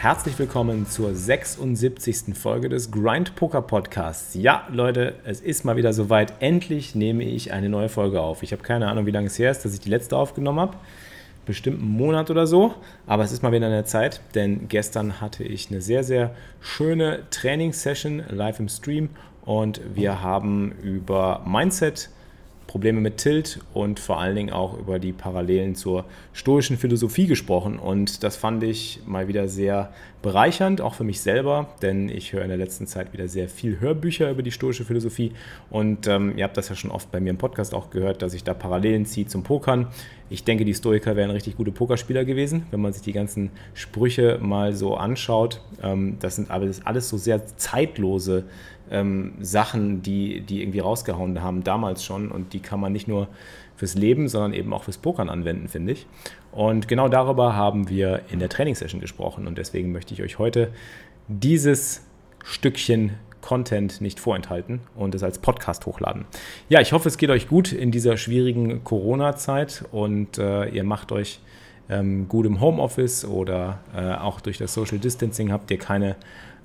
Herzlich 0.00 0.38
willkommen 0.38 0.86
zur 0.86 1.12
76. 1.12 2.32
Folge 2.32 2.68
des 2.68 2.92
Grind 2.92 3.34
Poker 3.34 3.60
Podcasts. 3.60 4.32
Ja, 4.34 4.68
Leute, 4.70 5.16
es 5.24 5.40
ist 5.40 5.64
mal 5.64 5.74
wieder 5.74 5.92
soweit. 5.92 6.34
Endlich 6.38 6.94
nehme 6.94 7.24
ich 7.24 7.52
eine 7.52 7.68
neue 7.68 7.88
Folge 7.88 8.20
auf. 8.20 8.44
Ich 8.44 8.52
habe 8.52 8.62
keine 8.62 8.86
Ahnung, 8.86 9.06
wie 9.06 9.10
lange 9.10 9.26
es 9.26 9.36
her 9.40 9.50
ist, 9.50 9.64
dass 9.64 9.74
ich 9.74 9.80
die 9.80 9.90
letzte 9.90 10.16
aufgenommen 10.16 10.60
habe. 10.60 10.76
Bestimmt 11.46 11.80
einen 11.80 11.90
Monat 11.90 12.30
oder 12.30 12.46
so. 12.46 12.76
Aber 13.08 13.24
es 13.24 13.32
ist 13.32 13.42
mal 13.42 13.50
wieder 13.50 13.66
an 13.66 13.72
der 13.72 13.86
Zeit, 13.86 14.20
denn 14.36 14.68
gestern 14.68 15.20
hatte 15.20 15.42
ich 15.42 15.68
eine 15.68 15.80
sehr, 15.80 16.04
sehr 16.04 16.32
schöne 16.60 17.24
Trainingssession 17.30 18.22
live 18.28 18.60
im 18.60 18.68
Stream 18.68 19.10
und 19.44 19.80
wir 19.96 20.22
haben 20.22 20.76
über 20.80 21.42
Mindset 21.44 22.08
Probleme 22.68 23.00
mit 23.00 23.16
Tilt 23.16 23.60
und 23.72 23.98
vor 23.98 24.20
allen 24.20 24.36
Dingen 24.36 24.50
auch 24.50 24.78
über 24.78 24.98
die 24.98 25.12
Parallelen 25.12 25.74
zur 25.74 26.04
stoischen 26.34 26.76
Philosophie 26.76 27.26
gesprochen. 27.26 27.78
Und 27.78 28.22
das 28.22 28.36
fand 28.36 28.62
ich 28.62 29.00
mal 29.06 29.26
wieder 29.26 29.48
sehr 29.48 29.90
bereichernd, 30.20 30.82
auch 30.82 30.94
für 30.94 31.02
mich 31.02 31.22
selber, 31.22 31.68
denn 31.80 32.10
ich 32.10 32.32
höre 32.32 32.42
in 32.42 32.48
der 32.48 32.58
letzten 32.58 32.86
Zeit 32.86 33.14
wieder 33.14 33.26
sehr 33.26 33.48
viel 33.48 33.80
Hörbücher 33.80 34.30
über 34.30 34.42
die 34.42 34.52
stoische 34.52 34.84
Philosophie. 34.84 35.32
Und 35.70 36.06
ähm, 36.08 36.36
ihr 36.36 36.44
habt 36.44 36.58
das 36.58 36.68
ja 36.68 36.74
schon 36.74 36.90
oft 36.90 37.10
bei 37.10 37.20
mir 37.20 37.30
im 37.30 37.38
Podcast 37.38 37.72
auch 37.72 37.88
gehört, 37.88 38.20
dass 38.20 38.34
ich 38.34 38.44
da 38.44 38.52
Parallelen 38.52 39.06
ziehe 39.06 39.26
zum 39.26 39.44
Pokern. 39.44 39.88
Ich 40.28 40.44
denke, 40.44 40.66
die 40.66 40.74
Stoiker 40.74 41.16
wären 41.16 41.30
richtig 41.30 41.56
gute 41.56 41.72
Pokerspieler 41.72 42.26
gewesen, 42.26 42.66
wenn 42.70 42.82
man 42.82 42.92
sich 42.92 43.00
die 43.00 43.14
ganzen 43.14 43.50
Sprüche 43.72 44.38
mal 44.42 44.74
so 44.74 44.94
anschaut. 44.94 45.62
Ähm, 45.82 46.18
das 46.20 46.36
sind 46.36 46.50
alles, 46.50 46.84
alles 46.84 47.08
so 47.08 47.16
sehr 47.16 47.46
zeitlose 47.56 48.44
ähm, 48.90 49.34
Sachen, 49.40 50.02
die, 50.02 50.40
die 50.40 50.62
irgendwie 50.62 50.80
rausgehauen 50.80 51.42
haben, 51.42 51.64
damals 51.64 52.04
schon. 52.04 52.30
Und 52.30 52.52
die 52.52 52.60
kann 52.60 52.80
man 52.80 52.92
nicht 52.92 53.08
nur 53.08 53.28
fürs 53.76 53.94
Leben, 53.94 54.28
sondern 54.28 54.52
eben 54.52 54.72
auch 54.72 54.84
fürs 54.84 54.98
Pokern 54.98 55.28
anwenden, 55.28 55.68
finde 55.68 55.92
ich. 55.92 56.06
Und 56.52 56.88
genau 56.88 57.08
darüber 57.08 57.54
haben 57.54 57.88
wir 57.88 58.22
in 58.30 58.38
der 58.38 58.48
Trainingssession 58.48 59.00
gesprochen. 59.00 59.46
Und 59.46 59.58
deswegen 59.58 59.92
möchte 59.92 60.14
ich 60.14 60.22
euch 60.22 60.38
heute 60.38 60.70
dieses 61.28 62.04
Stückchen 62.44 63.12
Content 63.40 64.00
nicht 64.00 64.20
vorenthalten 64.20 64.80
und 64.96 65.14
es 65.14 65.22
als 65.22 65.38
Podcast 65.38 65.86
hochladen. 65.86 66.24
Ja, 66.68 66.80
ich 66.80 66.92
hoffe, 66.92 67.08
es 67.08 67.18
geht 67.18 67.30
euch 67.30 67.48
gut 67.48 67.72
in 67.72 67.90
dieser 67.90 68.16
schwierigen 68.16 68.84
Corona-Zeit 68.84 69.84
und 69.92 70.38
äh, 70.38 70.68
ihr 70.68 70.84
macht 70.84 71.12
euch 71.12 71.40
ähm, 71.88 72.28
gut 72.28 72.46
im 72.46 72.60
Homeoffice 72.60 73.24
oder 73.24 73.78
äh, 73.96 74.14
auch 74.14 74.40
durch 74.40 74.58
das 74.58 74.74
Social 74.74 74.98
Distancing 74.98 75.52
habt 75.52 75.70
ihr 75.70 75.78
keine 75.78 76.16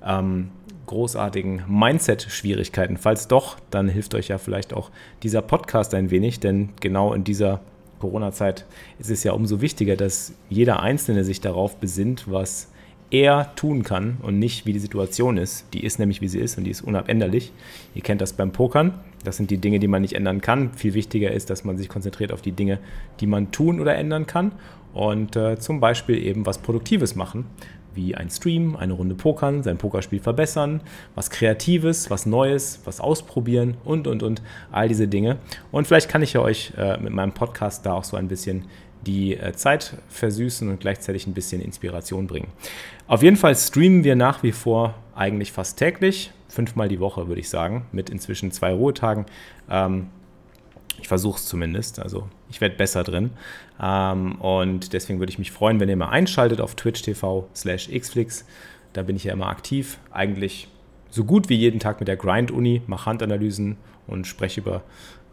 ähm, 0.04 0.50
großartigen 0.86 1.64
Mindset-Schwierigkeiten. 1.68 2.96
Falls 2.96 3.28
doch, 3.28 3.58
dann 3.70 3.88
hilft 3.88 4.14
euch 4.14 4.28
ja 4.28 4.38
vielleicht 4.38 4.74
auch 4.74 4.90
dieser 5.22 5.42
Podcast 5.42 5.94
ein 5.94 6.10
wenig, 6.10 6.40
denn 6.40 6.70
genau 6.80 7.12
in 7.12 7.24
dieser 7.24 7.60
Corona-Zeit 8.00 8.66
ist 8.98 9.10
es 9.10 9.24
ja 9.24 9.32
umso 9.32 9.60
wichtiger, 9.60 9.96
dass 9.96 10.34
jeder 10.48 10.80
Einzelne 10.80 11.24
sich 11.24 11.40
darauf 11.40 11.76
besinnt, 11.76 12.30
was 12.30 12.68
er 13.10 13.54
tun 13.54 13.82
kann 13.82 14.16
und 14.22 14.38
nicht 14.38 14.66
wie 14.66 14.72
die 14.72 14.78
Situation 14.78 15.36
ist. 15.36 15.66
Die 15.72 15.84
ist 15.84 15.98
nämlich 15.98 16.20
wie 16.20 16.28
sie 16.28 16.40
ist 16.40 16.58
und 16.58 16.64
die 16.64 16.70
ist 16.70 16.82
unabänderlich. 16.82 17.52
Ihr 17.94 18.02
kennt 18.02 18.20
das 18.20 18.32
beim 18.32 18.52
Pokern. 18.52 18.94
Das 19.22 19.36
sind 19.36 19.50
die 19.50 19.58
Dinge, 19.58 19.78
die 19.78 19.88
man 19.88 20.02
nicht 20.02 20.14
ändern 20.14 20.40
kann. 20.40 20.72
Viel 20.74 20.94
wichtiger 20.94 21.30
ist, 21.30 21.48
dass 21.48 21.64
man 21.64 21.78
sich 21.78 21.88
konzentriert 21.88 22.32
auf 22.32 22.42
die 22.42 22.52
Dinge, 22.52 22.78
die 23.20 23.26
man 23.26 23.52
tun 23.52 23.80
oder 23.80 23.94
ändern 23.94 24.26
kann. 24.26 24.52
Und 24.92 25.36
äh, 25.36 25.58
zum 25.58 25.80
Beispiel 25.80 26.18
eben 26.18 26.44
was 26.44 26.58
Produktives 26.58 27.14
machen 27.14 27.46
wie 27.94 28.14
ein 28.14 28.30
Stream, 28.30 28.76
eine 28.76 28.92
Runde 28.92 29.14
Pokern, 29.14 29.62
sein 29.62 29.78
Pokerspiel 29.78 30.20
verbessern, 30.20 30.80
was 31.14 31.30
Kreatives, 31.30 32.10
was 32.10 32.26
Neues, 32.26 32.80
was 32.84 33.00
ausprobieren 33.00 33.76
und, 33.84 34.06
und, 34.06 34.22
und, 34.22 34.42
all 34.72 34.88
diese 34.88 35.08
Dinge. 35.08 35.38
Und 35.72 35.86
vielleicht 35.86 36.08
kann 36.08 36.22
ich 36.22 36.32
ja 36.32 36.40
euch 36.40 36.72
äh, 36.76 36.98
mit 36.98 37.12
meinem 37.12 37.32
Podcast 37.32 37.86
da 37.86 37.94
auch 37.94 38.04
so 38.04 38.16
ein 38.16 38.28
bisschen 38.28 38.64
die 39.06 39.36
äh, 39.36 39.52
Zeit 39.52 39.96
versüßen 40.08 40.68
und 40.68 40.80
gleichzeitig 40.80 41.26
ein 41.26 41.34
bisschen 41.34 41.60
Inspiration 41.60 42.26
bringen. 42.26 42.48
Auf 43.06 43.22
jeden 43.22 43.36
Fall 43.36 43.54
streamen 43.54 44.04
wir 44.04 44.16
nach 44.16 44.42
wie 44.42 44.52
vor 44.52 44.94
eigentlich 45.14 45.52
fast 45.52 45.78
täglich, 45.78 46.32
fünfmal 46.48 46.88
die 46.88 47.00
Woche 47.00 47.28
würde 47.28 47.40
ich 47.40 47.48
sagen, 47.48 47.86
mit 47.92 48.10
inzwischen 48.10 48.50
zwei 48.50 48.72
Ruhetagen. 48.72 49.26
Ähm, 49.70 50.08
ich 51.04 51.08
versuche 51.08 51.36
es 51.36 51.44
zumindest. 51.44 52.00
Also 52.00 52.28
ich 52.48 52.62
werde 52.62 52.76
besser 52.76 53.04
drin. 53.04 53.32
Ähm, 53.78 54.36
und 54.36 54.94
deswegen 54.94 55.18
würde 55.18 55.30
ich 55.30 55.38
mich 55.38 55.52
freuen, 55.52 55.78
wenn 55.78 55.90
ihr 55.90 55.96
mal 55.96 56.08
einschaltet 56.08 56.62
auf 56.62 56.76
Twitch 56.76 57.02
TV 57.02 57.46
slash 57.54 57.90
Xflix. 57.90 58.46
Da 58.94 59.02
bin 59.02 59.14
ich 59.14 59.24
ja 59.24 59.34
immer 59.34 59.48
aktiv. 59.48 59.98
Eigentlich 60.10 60.66
so 61.10 61.24
gut 61.24 61.50
wie 61.50 61.56
jeden 61.56 61.78
Tag 61.78 62.00
mit 62.00 62.08
der 62.08 62.16
Grind-Uni, 62.16 62.80
mache 62.86 63.04
Handanalysen 63.04 63.76
und 64.06 64.26
spreche 64.26 64.62
über 64.62 64.82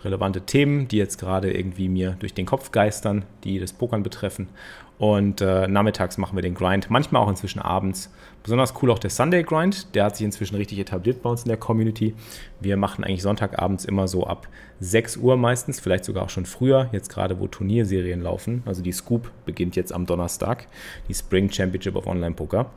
relevante 0.03 0.41
Themen, 0.41 0.89
die 0.89 0.97
jetzt 0.97 1.17
gerade 1.17 1.53
irgendwie 1.53 1.87
mir 1.87 2.17
durch 2.19 2.33
den 2.33 2.45
Kopf 2.45 2.71
geistern, 2.71 3.23
die 3.45 3.57
das 3.57 3.71
Pokern 3.71 4.03
betreffen. 4.03 4.49
Und 4.97 5.39
äh, 5.39 5.69
nachmittags 5.69 6.17
machen 6.17 6.35
wir 6.35 6.41
den 6.41 6.53
Grind, 6.53 6.89
manchmal 6.89 7.21
auch 7.23 7.29
inzwischen 7.29 7.61
abends. 7.61 8.13
Besonders 8.43 8.73
cool 8.81 8.89
auch 8.89 8.97
der 8.97 9.11
Sunday 9.11 9.43
Grind, 9.43 9.93
der 9.93 10.05
hat 10.05 10.17
sich 10.17 10.25
inzwischen 10.25 10.55
richtig 10.55 10.79
etabliert 10.79 11.21
bei 11.21 11.29
uns 11.29 11.43
in 11.43 11.49
der 11.49 11.57
Community. 11.57 12.15
Wir 12.59 12.75
machen 12.75 13.03
eigentlich 13.03 13.21
Sonntagabends 13.21 13.85
immer 13.85 14.07
so 14.07 14.25
ab 14.25 14.47
6 14.79 15.17
Uhr 15.17 15.37
meistens, 15.37 15.79
vielleicht 15.79 16.05
sogar 16.05 16.23
auch 16.23 16.29
schon 16.29 16.45
früher, 16.45 16.89
jetzt 16.91 17.09
gerade 17.09 17.39
wo 17.39 17.47
Turnierserien 17.47 18.21
laufen. 18.21 18.63
Also 18.65 18.81
die 18.81 18.91
Scoop 18.91 19.31
beginnt 19.45 19.75
jetzt 19.75 19.93
am 19.93 20.07
Donnerstag, 20.07 20.67
die 21.07 21.13
Spring 21.13 21.51
Championship 21.51 21.95
of 21.95 22.07
Online 22.07 22.33
Poker. 22.33 22.71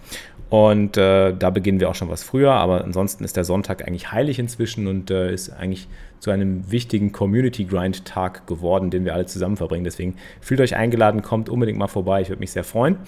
Und 0.51 0.99
äh, 0.99 1.35
da 1.35 1.49
beginnen 1.49 1.81
wir 1.81 1.89
auch 1.89 1.95
schon 1.95 2.11
was 2.11 2.23
früher, 2.23 2.53
aber 2.53 2.85
ansonsten 2.85 3.25
ist 3.25 3.37
der 3.37 3.45
Sonntag 3.45 3.87
eigentlich 3.89 4.13
heilig 4.13 4.39
inzwischen 4.39 4.87
und 4.87 5.11
äh, 5.11 5.33
ist 5.33 5.49
eigentlich 5.51 5.89
zu 6.21 6.31
einem 6.31 6.71
wichtigen 6.71 7.13
Community 7.13 7.65
Grind 7.65 8.05
Tag 8.05 8.47
geworden, 8.47 8.91
den 8.91 9.07
wir 9.07 9.15
alle 9.15 9.27
zusammen 9.27 9.57
verbringen. 9.57 9.85
Deswegen 9.85 10.17
fühlt 10.43 10.61
euch 10.61 10.77
eingeladen, 10.77 11.23
kommt 11.23 11.49
unbedingt 11.49 11.79
mal 11.79 11.89
vorbei, 11.89 12.21
ich 12.21 12.29
würde 12.29 12.41
mich 12.41 12.53
sehr 12.53 12.65
freuen. 12.65 12.99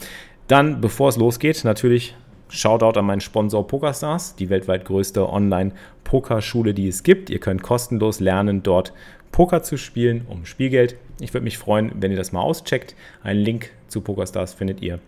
Dann, 0.49 0.81
bevor 0.81 1.09
es 1.09 1.17
losgeht, 1.17 1.65
natürlich 1.65 2.17
Shoutout 2.49 2.99
an 2.99 3.07
meinen 3.07 3.21
Sponsor 3.21 3.67
PokerStars, 3.67 4.37
die 4.37 4.49
weltweit 4.51 4.85
größte 4.85 5.29
Online-Pokerschule, 5.29 6.75
die 6.75 6.89
es 6.89 7.03
gibt. 7.03 7.29
Ihr 7.31 7.41
könnt 7.41 7.63
kostenlos 7.63 8.21
lernen, 8.21 8.63
dort 8.63 8.93
Poker 9.33 9.63
zu 9.63 9.77
spielen 9.77 10.27
um 10.29 10.47
Spielgeld. 10.47 10.97
Ich 11.21 11.35
würde 11.35 11.45
mich 11.45 11.59
freuen, 11.59 11.93
wenn 11.97 12.11
ihr 12.11 12.17
das 12.17 12.33
mal 12.33 12.41
auscheckt. 12.41 12.95
Einen 13.23 13.41
Link 13.41 13.71
zu 13.89 14.01
PokerStars 14.01 14.55
findet 14.55 14.81
ihr 14.81 15.01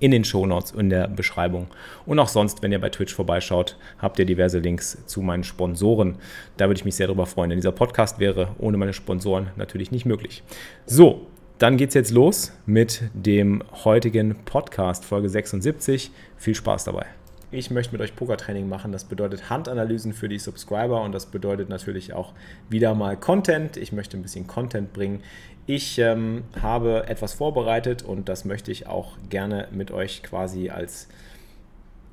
in 0.00 0.10
den 0.10 0.24
Shownotes 0.24 0.72
in 0.72 0.90
der 0.90 1.08
Beschreibung. 1.08 1.68
Und 2.06 2.18
auch 2.18 2.28
sonst, 2.28 2.62
wenn 2.62 2.72
ihr 2.72 2.80
bei 2.80 2.88
Twitch 2.88 3.14
vorbeischaut, 3.14 3.76
habt 3.98 4.18
ihr 4.18 4.24
diverse 4.24 4.58
Links 4.58 5.04
zu 5.06 5.20
meinen 5.20 5.44
Sponsoren. 5.44 6.16
Da 6.56 6.66
würde 6.66 6.78
ich 6.78 6.84
mich 6.84 6.96
sehr 6.96 7.06
darüber 7.06 7.26
freuen, 7.26 7.50
denn 7.50 7.58
dieser 7.58 7.72
Podcast 7.72 8.18
wäre 8.18 8.48
ohne 8.58 8.76
meine 8.76 8.92
Sponsoren 8.92 9.50
natürlich 9.56 9.90
nicht 9.90 10.06
möglich. 10.06 10.42
So, 10.86 11.26
dann 11.60 11.76
geht 11.76 11.90
es 11.90 11.94
jetzt 11.94 12.10
los 12.10 12.52
mit 12.64 13.02
dem 13.12 13.62
heutigen 13.84 14.34
Podcast, 14.46 15.04
Folge 15.04 15.28
76. 15.28 16.10
Viel 16.38 16.54
Spaß 16.54 16.84
dabei. 16.84 17.04
Ich 17.50 17.70
möchte 17.70 17.92
mit 17.92 18.00
euch 18.00 18.16
Pokertraining 18.16 18.66
machen. 18.66 18.92
Das 18.92 19.04
bedeutet 19.04 19.50
Handanalysen 19.50 20.14
für 20.14 20.30
die 20.30 20.38
Subscriber 20.38 21.02
und 21.02 21.12
das 21.12 21.26
bedeutet 21.26 21.68
natürlich 21.68 22.14
auch 22.14 22.32
wieder 22.70 22.94
mal 22.94 23.14
Content. 23.14 23.76
Ich 23.76 23.92
möchte 23.92 24.16
ein 24.16 24.22
bisschen 24.22 24.46
Content 24.46 24.94
bringen. 24.94 25.22
Ich 25.66 25.98
ähm, 25.98 26.44
habe 26.62 27.06
etwas 27.08 27.34
vorbereitet 27.34 28.02
und 28.02 28.30
das 28.30 28.46
möchte 28.46 28.72
ich 28.72 28.86
auch 28.86 29.18
gerne 29.28 29.68
mit 29.70 29.90
euch 29.90 30.22
quasi 30.22 30.70
als 30.70 31.08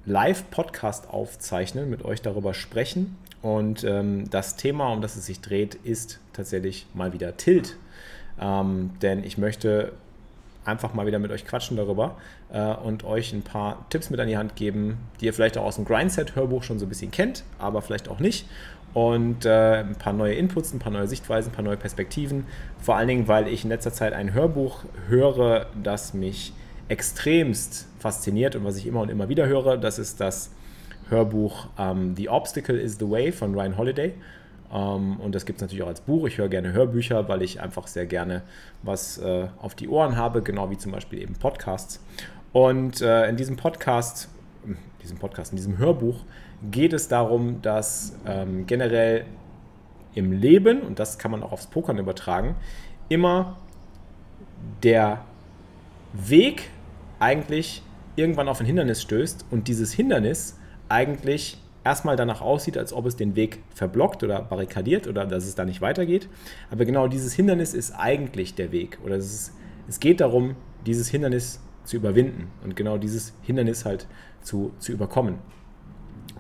Live-Podcast 0.06 1.10
aufzeichnen, 1.10 1.90
mit 1.90 2.04
euch 2.04 2.22
darüber 2.22 2.54
sprechen. 2.54 3.16
Und 3.42 3.86
ähm, 3.86 4.30
das 4.30 4.58
Thema, 4.58 4.92
um 4.92 5.02
das 5.02 5.16
es 5.16 5.26
sich 5.26 5.40
dreht, 5.40 5.76
ist 5.76 6.20
tatsächlich 6.34 6.86
mal 6.94 7.14
wieder 7.14 7.38
Tilt. 7.38 7.78
Ähm, 8.40 8.92
denn 9.02 9.24
ich 9.24 9.38
möchte 9.38 9.94
einfach 10.68 10.94
mal 10.94 11.06
wieder 11.06 11.20
mit 11.20 11.32
euch 11.32 11.46
quatschen 11.46 11.78
darüber 11.78 12.18
äh, 12.52 12.74
und 12.74 13.04
euch 13.04 13.34
ein 13.34 13.42
paar 13.42 13.86
Tipps 13.90 14.10
mit 14.10 14.20
an 14.20 14.28
die 14.28 14.38
Hand 14.38 14.56
geben, 14.56 14.98
die 15.20 15.26
ihr 15.26 15.34
vielleicht 15.34 15.58
auch 15.58 15.64
aus 15.64 15.76
dem 15.76 15.86
Grindset-Hörbuch 15.86 16.64
schon 16.64 16.78
so 16.78 16.86
ein 16.86 16.90
bisschen 16.90 17.12
kennt, 17.12 17.44
aber 17.58 17.82
vielleicht 17.82 18.10
auch 18.10 18.20
nicht. 18.20 18.48
Und 18.94 19.46
äh, 19.46 19.80
ein 19.80 19.96
paar 19.96 20.14
neue 20.14 20.34
Inputs, 20.34 20.74
ein 20.74 20.80
paar 20.80 20.92
neue 20.92 21.08
Sichtweisen, 21.08 21.52
ein 21.52 21.56
paar 21.56 21.64
neue 21.64 21.78
Perspektiven. 21.78 22.46
Vor 22.80 22.96
allen 22.96 23.08
Dingen, 23.08 23.28
weil 23.28 23.48
ich 23.48 23.64
in 23.64 23.70
letzter 23.70 23.94
Zeit 23.94 24.14
ein 24.14 24.34
Hörbuch 24.34 24.84
höre, 25.08 25.68
das 25.82 26.14
mich 26.14 26.54
extremst 26.90 27.88
fasziniert 28.00 28.56
und 28.56 28.64
was 28.64 28.78
ich 28.78 28.88
immer 28.88 29.02
und 29.02 29.10
immer 29.10 29.30
wieder 29.30 29.46
höre. 29.46 29.78
Das 29.78 30.00
ist 30.00 30.20
das 30.20 30.52
Hörbuch 31.10 31.68
ähm, 31.78 32.16
The 32.16 32.30
Obstacle 32.30 32.80
is 32.80 32.98
the 33.00 33.10
Way 33.10 33.32
von 33.32 33.54
Ryan 33.54 33.78
Holiday. 33.78 34.14
Ähm, 34.74 35.20
und 35.20 35.34
das 35.36 35.46
gibt 35.46 35.58
es 35.58 35.62
natürlich 35.62 35.84
auch 35.84 35.88
als 35.88 36.02
Buch. 36.02 36.28
Ich 36.28 36.38
höre 36.38 36.50
gerne 36.50 36.74
Hörbücher, 36.74 37.28
weil 37.28 37.42
ich 37.42 37.62
einfach 37.62 37.88
sehr 37.88 38.06
gerne 38.06 38.44
was 38.84 39.18
äh, 39.18 39.48
auf 39.60 39.76
die 39.76 39.88
Ohren 39.88 40.18
habe, 40.18 40.42
genau 40.42 40.70
wie 40.70 40.78
zum 40.78 40.92
Beispiel 40.92 41.22
eben 41.22 41.36
Podcasts. 41.36 42.04
Und 42.54 43.02
äh, 43.02 43.30
in 43.30 43.38
diesem 43.38 43.56
Podcast, 43.56 44.30
in 44.66 44.78
diesem 45.02 45.18
Podcast, 45.18 45.52
in 45.52 45.58
diesem 45.58 45.78
Hörbuch 45.78 46.22
geht 46.72 46.94
es 46.94 47.08
darum, 47.08 47.62
dass 47.62 48.18
ähm, 48.26 48.66
generell 48.66 49.26
im 50.16 50.32
Leben, 50.32 50.82
und 50.82 51.00
das 51.00 51.20
kann 51.20 51.32
man 51.32 51.44
auch 51.44 51.52
aufs 51.52 51.68
Pokern 51.68 52.00
übertragen, 52.00 52.56
immer 53.10 53.58
der 54.82 55.22
Weg 56.14 56.70
eigentlich 57.20 57.84
irgendwann 58.16 58.48
auf 58.48 58.60
ein 58.60 58.66
Hindernis 58.66 59.02
stößt 59.02 59.46
und 59.52 59.68
dieses 59.68 59.94
Hindernis 59.94 60.58
eigentlich 60.90 61.60
erstmal 61.88 62.18
danach 62.18 62.42
aussieht, 62.42 62.78
als 62.78 62.92
ob 62.92 63.06
es 63.06 63.16
den 63.16 63.38
Weg 63.38 63.60
verblockt 63.74 64.22
oder 64.22 64.42
barrikadiert 64.42 65.08
oder 65.08 65.26
dass 65.26 65.46
es 65.46 65.56
da 65.56 65.64
nicht 65.64 65.80
weitergeht. 65.80 66.28
Aber 66.70 66.84
genau 66.84 67.08
dieses 67.08 67.34
Hindernis 67.34 67.74
ist 67.74 67.94
eigentlich 67.94 68.56
der 68.56 68.74
Weg. 68.74 68.98
Oder 69.06 69.16
es, 69.16 69.34
ist, 69.34 69.54
es 69.88 70.02
geht 70.02 70.20
darum, 70.20 70.56
dieses 70.86 71.08
Hindernis 71.08 71.62
zu 71.86 71.96
überwinden 71.96 72.48
und 72.62 72.76
genau 72.76 72.98
dieses 72.98 73.34
Hindernis 73.42 73.86
halt 73.86 74.06
zu, 74.42 74.74
zu 74.80 74.92
überkommen. 74.92 75.36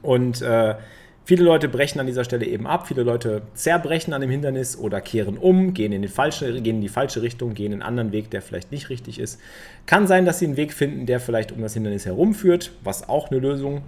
Und 0.01 0.41
äh, 0.41 0.75
viele 1.23 1.45
Leute 1.45 1.69
brechen 1.69 2.01
an 2.01 2.07
dieser 2.07 2.25
Stelle 2.25 2.45
eben 2.45 2.67
ab, 2.67 2.85
viele 2.89 3.03
Leute 3.03 3.43
zerbrechen 3.53 4.13
an 4.13 4.19
dem 4.19 4.29
Hindernis 4.29 4.77
oder 4.77 4.99
kehren 4.99 5.37
um, 5.37 5.73
gehen 5.73 5.93
in, 5.93 6.01
die 6.01 6.09
falsche, 6.09 6.61
gehen 6.61 6.75
in 6.75 6.81
die 6.81 6.89
falsche 6.89 7.21
Richtung, 7.21 7.53
gehen 7.53 7.71
einen 7.71 7.81
anderen 7.81 8.11
Weg, 8.11 8.29
der 8.31 8.41
vielleicht 8.41 8.73
nicht 8.73 8.89
richtig 8.89 9.17
ist. 9.17 9.39
Kann 9.85 10.07
sein, 10.07 10.25
dass 10.25 10.39
sie 10.39 10.45
einen 10.45 10.57
Weg 10.57 10.73
finden, 10.73 11.05
der 11.05 11.21
vielleicht 11.21 11.53
um 11.53 11.61
das 11.61 11.73
Hindernis 11.73 12.05
herumführt, 12.05 12.73
was 12.83 13.07
auch 13.07 13.31
eine 13.31 13.39
Lösung 13.39 13.81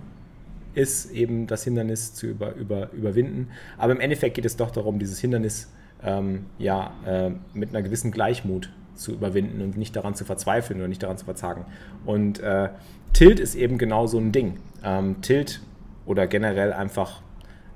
ist, 0.80 1.12
eben 1.12 1.46
das 1.48 1.64
Hindernis 1.64 2.14
zu 2.14 2.28
über, 2.28 2.56
über, 2.56 2.92
überwinden. 2.94 3.50
Aber 3.78 3.92
im 3.92 4.00
Endeffekt 4.00 4.36
geht 4.36 4.46
es 4.46 4.56
doch 4.56 4.72
darum, 4.72 4.98
dieses 5.00 5.20
Hindernis 5.20 5.72
ähm, 6.04 6.46
ja, 6.58 6.94
äh, 7.06 7.31
mit 7.54 7.70
einer 7.70 7.81
gewissen 7.81 8.12
Gleichmut 8.12 8.72
zu 8.96 9.12
überwinden 9.14 9.62
und 9.62 9.78
nicht 9.78 9.96
daran 9.96 10.16
zu 10.16 10.26
verzweifeln 10.26 10.80
oder 10.80 10.88
nicht 10.88 11.04
daran 11.04 11.18
zu 11.18 11.26
verzagen. 11.26 11.66
Und 12.06 12.40
äh, 12.40 12.70
Tilt 13.14 13.40
ist 13.40 13.56
eben 13.56 13.78
genau 13.78 14.08
so 14.08 14.18
ein 14.18 14.31
Ding. 14.31 14.58
Ähm, 14.84 15.22
Tilt 15.22 15.62
oder 16.06 16.28
generell 16.28 16.74
einfach 16.74 17.22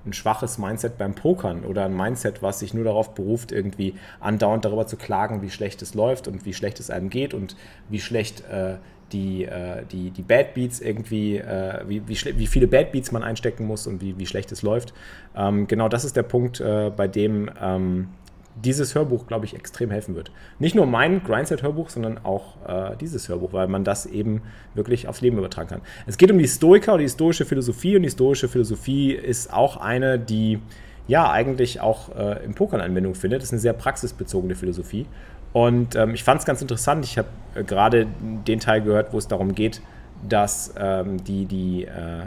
ein 0.06 0.14
schwaches 0.14 0.58
Mindset 0.58 0.98
beim 0.98 1.16
Pokern 1.16 1.64
oder 1.64 1.86
ein 1.86 1.96
Mindset, 1.96 2.42
was 2.42 2.60
sich 2.60 2.74
nur 2.74 2.84
darauf 2.84 3.14
beruft, 3.16 3.52
irgendwie 3.52 3.96
andauernd 4.20 4.66
darüber 4.66 4.86
zu 4.86 4.98
klagen, 4.98 5.42
wie 5.42 5.50
schlecht 5.50 5.82
es 5.82 5.94
läuft 5.94 6.28
und 6.28 6.46
wie 6.46 6.54
schlecht 6.54 6.80
es 6.80 6.90
einem 6.90 7.10
geht 7.10 7.34
und 7.34 7.56
wie 7.90 8.02
schlecht 8.02 8.44
äh, 8.50 8.76
die, 9.14 9.46
äh, 9.46 9.84
die, 9.92 10.12
die 10.12 10.22
Bad 10.22 10.54
Beats 10.54 10.80
irgendwie, 10.80 11.38
äh, 11.38 11.82
wie, 11.88 12.02
wie, 12.08 12.18
wie, 12.38 12.48
viele 12.48 12.68
Bad 12.68 12.92
Beats 12.92 13.12
man 13.12 13.24
einstecken 13.24 13.66
muss 13.66 13.88
und 13.88 14.02
wie, 14.02 14.18
wie 14.18 14.26
schlecht 14.26 14.52
es 14.52 14.62
läuft. 14.62 14.94
Ähm, 15.36 15.68
genau 15.68 15.88
das 15.88 16.04
ist 16.04 16.18
der 16.18 16.24
Punkt, 16.24 16.60
äh, 16.60 16.92
bei 16.96 17.08
dem 17.08 17.50
ähm, 17.62 18.10
dieses 18.56 18.94
Hörbuch, 18.94 19.28
glaube 19.28 19.46
ich, 19.46 19.56
extrem 19.56 19.90
helfen 19.90 20.16
wird. 20.16 20.32
Nicht 20.60 20.76
nur 20.76 20.86
mein 20.86 21.24
Grindset-Hörbuch, 21.24 21.90
sondern 21.90 22.20
auch 22.24 22.58
äh, 22.68 22.96
dieses 22.98 23.28
Hörbuch, 23.30 23.54
weil 23.54 23.68
man 23.68 23.84
das 23.84 24.06
eben 24.06 24.42
wirklich 24.74 25.08
aufs 25.08 25.22
Leben 25.22 25.38
übertragen 25.38 25.70
kann. 25.70 25.82
Es 26.06 26.18
geht 26.18 26.32
um 26.32 26.38
die 26.38 26.48
Stoiker 26.48 26.94
oder 26.94 27.04
die 27.04 27.10
stoische 27.10 27.46
Philosophie 27.46 27.96
und 27.96 28.04
die 28.04 28.12
stoische 28.12 28.48
Philosophie 28.48 29.14
ist 29.14 29.52
auch 29.52 29.78
eine, 29.78 30.20
die 30.20 30.60
ja 31.08 31.32
eigentlich 31.32 31.82
auch 31.82 32.16
äh, 32.16 32.44
im 32.46 32.54
Pokern 32.54 32.80
Anwendung 32.80 33.16
findet. 33.16 33.42
Das 33.42 33.50
ist 33.50 33.54
eine 33.54 33.62
sehr 33.62 33.74
praxisbezogene 33.74 34.56
Philosophie. 34.56 35.06
Und 35.54 35.96
ähm, 35.96 36.16
ich 36.16 36.24
fand 36.24 36.40
es 36.40 36.46
ganz 36.46 36.62
interessant. 36.62 37.06
Ich 37.06 37.18
habe 37.18 37.30
äh, 37.56 37.64
gerade 37.64 38.08
den 38.20 38.60
Teil 38.60 38.82
gehört, 38.82 39.14
wo 39.14 39.20
es 39.20 39.28
darum 39.28 39.54
geht, 39.54 39.82
dass 40.28 40.74
ähm, 40.78 41.24
die, 41.24 41.46
die, 41.46 41.86
äh, 41.86 42.26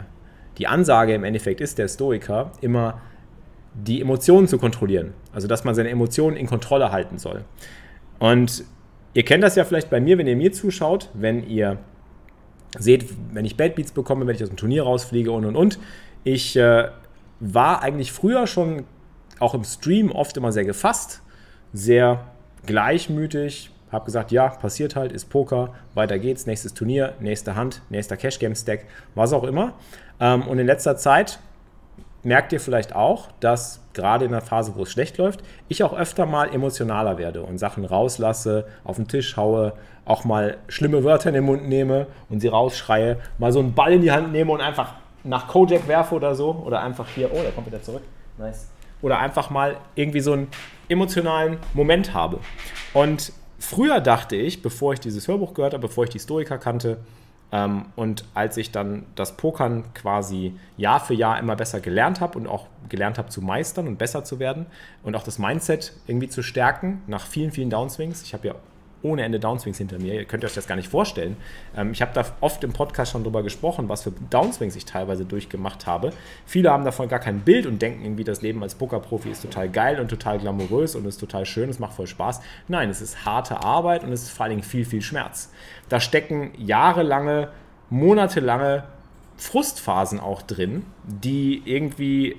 die 0.57 0.67
Ansage 0.67 1.13
im 1.13 1.23
Endeffekt 1.23 1.61
ist, 1.61 1.77
der 1.77 1.87
Stoiker, 1.89 2.51
immer 2.61 3.01
die 3.73 4.01
Emotionen 4.01 4.47
zu 4.47 4.57
kontrollieren. 4.57 5.13
Also, 5.33 5.47
dass 5.47 5.63
man 5.63 5.75
seine 5.75 5.89
Emotionen 5.89 6.37
in 6.37 6.47
Kontrolle 6.47 6.91
halten 6.91 7.19
soll. 7.19 7.43
Und 8.17 8.63
ihr 9.13 9.23
kennt 9.23 9.43
das 9.43 9.55
ja 9.55 9.65
vielleicht 9.65 9.89
bei 9.89 9.99
mir, 9.99 10.17
wenn 10.17 10.25
ihr 10.25 10.35
mir 10.35 10.51
zuschaut, 10.53 11.09
wenn 11.13 11.47
ihr 11.47 11.77
seht, 12.79 13.05
wenn 13.33 13.45
ich 13.45 13.57
Bad 13.57 13.75
Beats 13.75 13.91
bekomme, 13.91 14.25
wenn 14.25 14.35
ich 14.35 14.43
aus 14.43 14.49
dem 14.49 14.57
Turnier 14.57 14.83
rausfliege 14.83 15.31
und 15.31 15.45
und 15.45 15.55
und. 15.55 15.79
Ich 16.23 16.55
äh, 16.55 16.89
war 17.39 17.81
eigentlich 17.81 18.11
früher 18.11 18.47
schon 18.47 18.85
auch 19.39 19.53
im 19.53 19.63
Stream 19.63 20.11
oft 20.11 20.35
immer 20.37 20.51
sehr 20.51 20.65
gefasst, 20.65 21.21
sehr 21.73 22.25
gleichmütig, 22.65 23.71
habe 23.91 24.05
gesagt, 24.05 24.31
ja, 24.31 24.49
passiert 24.49 24.95
halt, 24.95 25.11
ist 25.11 25.29
Poker, 25.29 25.73
weiter 25.93 26.19
geht's, 26.19 26.45
nächstes 26.45 26.73
Turnier, 26.73 27.13
nächste 27.19 27.55
Hand, 27.55 27.81
nächster 27.89 28.17
Cash 28.17 28.39
Game 28.39 28.55
Stack, 28.55 28.85
was 29.15 29.33
auch 29.33 29.43
immer. 29.43 29.73
Ähm, 30.19 30.47
und 30.47 30.59
in 30.59 30.65
letzter 30.65 30.97
Zeit 30.97 31.39
merkt 32.23 32.51
ihr 32.51 32.59
vielleicht 32.59 32.93
auch, 32.93 33.29
dass 33.39 33.79
gerade 33.93 34.25
in 34.25 34.31
der 34.31 34.41
Phase, 34.41 34.73
wo 34.75 34.83
es 34.83 34.91
schlecht 34.91 35.17
läuft, 35.17 35.41
ich 35.69 35.83
auch 35.83 35.93
öfter 35.97 36.25
mal 36.25 36.53
emotionaler 36.53 37.17
werde 37.17 37.43
und 37.43 37.57
Sachen 37.57 37.85
rauslasse, 37.85 38.65
auf 38.83 38.97
den 38.97 39.07
Tisch 39.07 39.37
haue, 39.37 39.73
auch 40.05 40.25
mal 40.25 40.57
schlimme 40.67 41.03
Wörter 41.03 41.29
in 41.29 41.35
den 41.35 41.45
Mund 41.45 41.67
nehme 41.67 42.07
und 42.29 42.39
sie 42.41 42.47
rausschreie, 42.47 43.17
mal 43.37 43.51
so 43.51 43.59
einen 43.59 43.73
Ball 43.73 43.93
in 43.93 44.01
die 44.01 44.11
Hand 44.11 44.31
nehme 44.31 44.51
und 44.51 44.61
einfach 44.61 44.95
nach 45.23 45.47
Kojak 45.47 45.87
werfe 45.87 46.15
oder 46.15 46.35
so 46.35 46.51
oder 46.65 46.81
einfach 46.81 47.07
hier, 47.07 47.29
oh, 47.31 47.41
der 47.41 47.51
kommt 47.51 47.67
wieder 47.67 47.81
zurück, 47.81 48.03
nice. 48.37 48.67
Oder 49.01 49.19
einfach 49.19 49.49
mal 49.49 49.77
irgendwie 49.95 50.21
so 50.21 50.33
einen 50.33 50.47
emotionalen 50.89 51.57
Moment 51.73 52.13
habe. 52.13 52.39
Und 52.93 53.31
früher 53.59 53.99
dachte 53.99 54.35
ich, 54.35 54.61
bevor 54.61 54.93
ich 54.93 54.99
dieses 54.99 55.27
Hörbuch 55.27 55.53
gehört 55.53 55.73
habe, 55.73 55.87
bevor 55.87 56.05
ich 56.05 56.09
die 56.09 56.19
Stoiker 56.19 56.57
kannte, 56.57 56.99
ähm, 57.51 57.85
und 57.95 58.25
als 58.33 58.57
ich 58.57 58.71
dann 58.71 59.05
das 59.15 59.37
Pokern 59.37 59.93
quasi 59.93 60.53
Jahr 60.75 60.99
für 60.99 61.13
Jahr 61.13 61.39
immer 61.39 61.55
besser 61.55 61.79
gelernt 61.79 62.19
habe 62.19 62.37
und 62.37 62.47
auch 62.47 62.67
gelernt 62.89 63.17
habe 63.17 63.29
zu 63.29 63.41
meistern 63.41 63.87
und 63.87 63.97
besser 63.97 64.23
zu 64.23 64.39
werden 64.39 64.65
und 65.03 65.15
auch 65.15 65.23
das 65.23 65.39
Mindset 65.39 65.93
irgendwie 66.07 66.27
zu 66.27 66.43
stärken 66.43 67.01
nach 67.07 67.25
vielen, 67.25 67.51
vielen 67.51 67.69
Downswings. 67.69 68.21
Ich 68.23 68.33
habe 68.33 68.47
ja 68.47 68.55
ohne 69.01 69.23
Ende 69.23 69.39
Downswings 69.39 69.77
hinter 69.77 69.99
mir. 69.99 70.13
Ihr 70.13 70.25
könnt 70.25 70.43
euch 70.43 70.53
das 70.53 70.67
gar 70.67 70.75
nicht 70.75 70.89
vorstellen. 70.89 71.37
Ähm, 71.75 71.91
ich 71.91 72.01
habe 72.01 72.11
da 72.13 72.25
oft 72.41 72.63
im 72.63 72.73
Podcast 72.73 73.11
schon 73.11 73.23
drüber 73.23 73.43
gesprochen, 73.43 73.89
was 73.89 74.03
für 74.03 74.11
Downswings 74.29 74.75
ich 74.75 74.85
teilweise 74.85 75.25
durchgemacht 75.25 75.85
habe. 75.85 76.11
Viele 76.45 76.71
haben 76.71 76.85
davon 76.85 77.07
gar 77.07 77.19
kein 77.19 77.41
Bild 77.41 77.65
und 77.65 77.81
denken 77.81 78.03
irgendwie, 78.03 78.23
das 78.23 78.41
Leben 78.41 78.63
als 78.63 78.75
Pokerprofi 78.75 79.29
ist 79.29 79.41
total 79.41 79.69
geil 79.69 79.99
und 79.99 80.09
total 80.09 80.39
glamourös 80.39 80.95
und 80.95 81.05
ist 81.05 81.17
total 81.17 81.45
schön, 81.45 81.69
es 81.69 81.79
macht 81.79 81.93
voll 81.93 82.07
Spaß. 82.07 82.41
Nein, 82.67 82.89
es 82.89 83.01
ist 83.01 83.25
harte 83.25 83.63
Arbeit 83.63 84.03
und 84.03 84.11
es 84.11 84.23
ist 84.23 84.31
vor 84.31 84.45
allen 84.45 84.57
Dingen 84.57 84.63
viel, 84.63 84.85
viel 84.85 85.01
Schmerz. 85.01 85.51
Da 85.89 85.99
stecken 85.99 86.51
jahrelange, 86.57 87.49
monatelange 87.89 88.83
Frustphasen 89.37 90.19
auch 90.19 90.41
drin, 90.41 90.85
die 91.05 91.61
irgendwie 91.65 92.37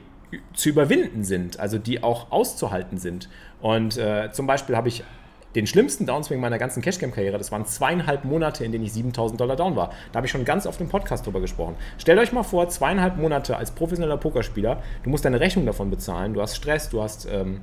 zu 0.52 0.68
überwinden 0.68 1.24
sind, 1.24 1.58
also 1.58 1.78
die 1.78 2.02
auch 2.02 2.30
auszuhalten 2.30 2.98
sind. 2.98 3.28
Und 3.60 3.96
äh, 3.96 4.30
zum 4.32 4.46
Beispiel 4.46 4.76
habe 4.76 4.88
ich 4.88 5.04
den 5.54 5.66
schlimmsten 5.66 6.06
Downswing 6.06 6.40
meiner 6.40 6.58
ganzen 6.58 6.82
Cashcam-Karriere. 6.82 7.38
Das 7.38 7.50
waren 7.52 7.64
zweieinhalb 7.64 8.24
Monate, 8.24 8.64
in 8.64 8.72
denen 8.72 8.84
ich 8.84 8.92
7000 8.92 9.40
Dollar 9.40 9.56
down 9.56 9.76
war. 9.76 9.90
Da 10.12 10.18
habe 10.18 10.26
ich 10.26 10.30
schon 10.30 10.44
ganz 10.44 10.66
oft 10.66 10.80
im 10.80 10.88
Podcast 10.88 11.26
drüber 11.26 11.40
gesprochen. 11.40 11.76
Stellt 11.98 12.18
euch 12.18 12.32
mal 12.32 12.42
vor, 12.42 12.68
zweieinhalb 12.68 13.16
Monate 13.16 13.56
als 13.56 13.70
professioneller 13.70 14.18
Pokerspieler, 14.18 14.82
du 15.02 15.10
musst 15.10 15.24
deine 15.24 15.40
Rechnung 15.40 15.66
davon 15.66 15.90
bezahlen, 15.90 16.34
du 16.34 16.42
hast 16.42 16.56
Stress, 16.56 16.90
du 16.90 17.02
hast. 17.02 17.26
Ähm, 17.30 17.60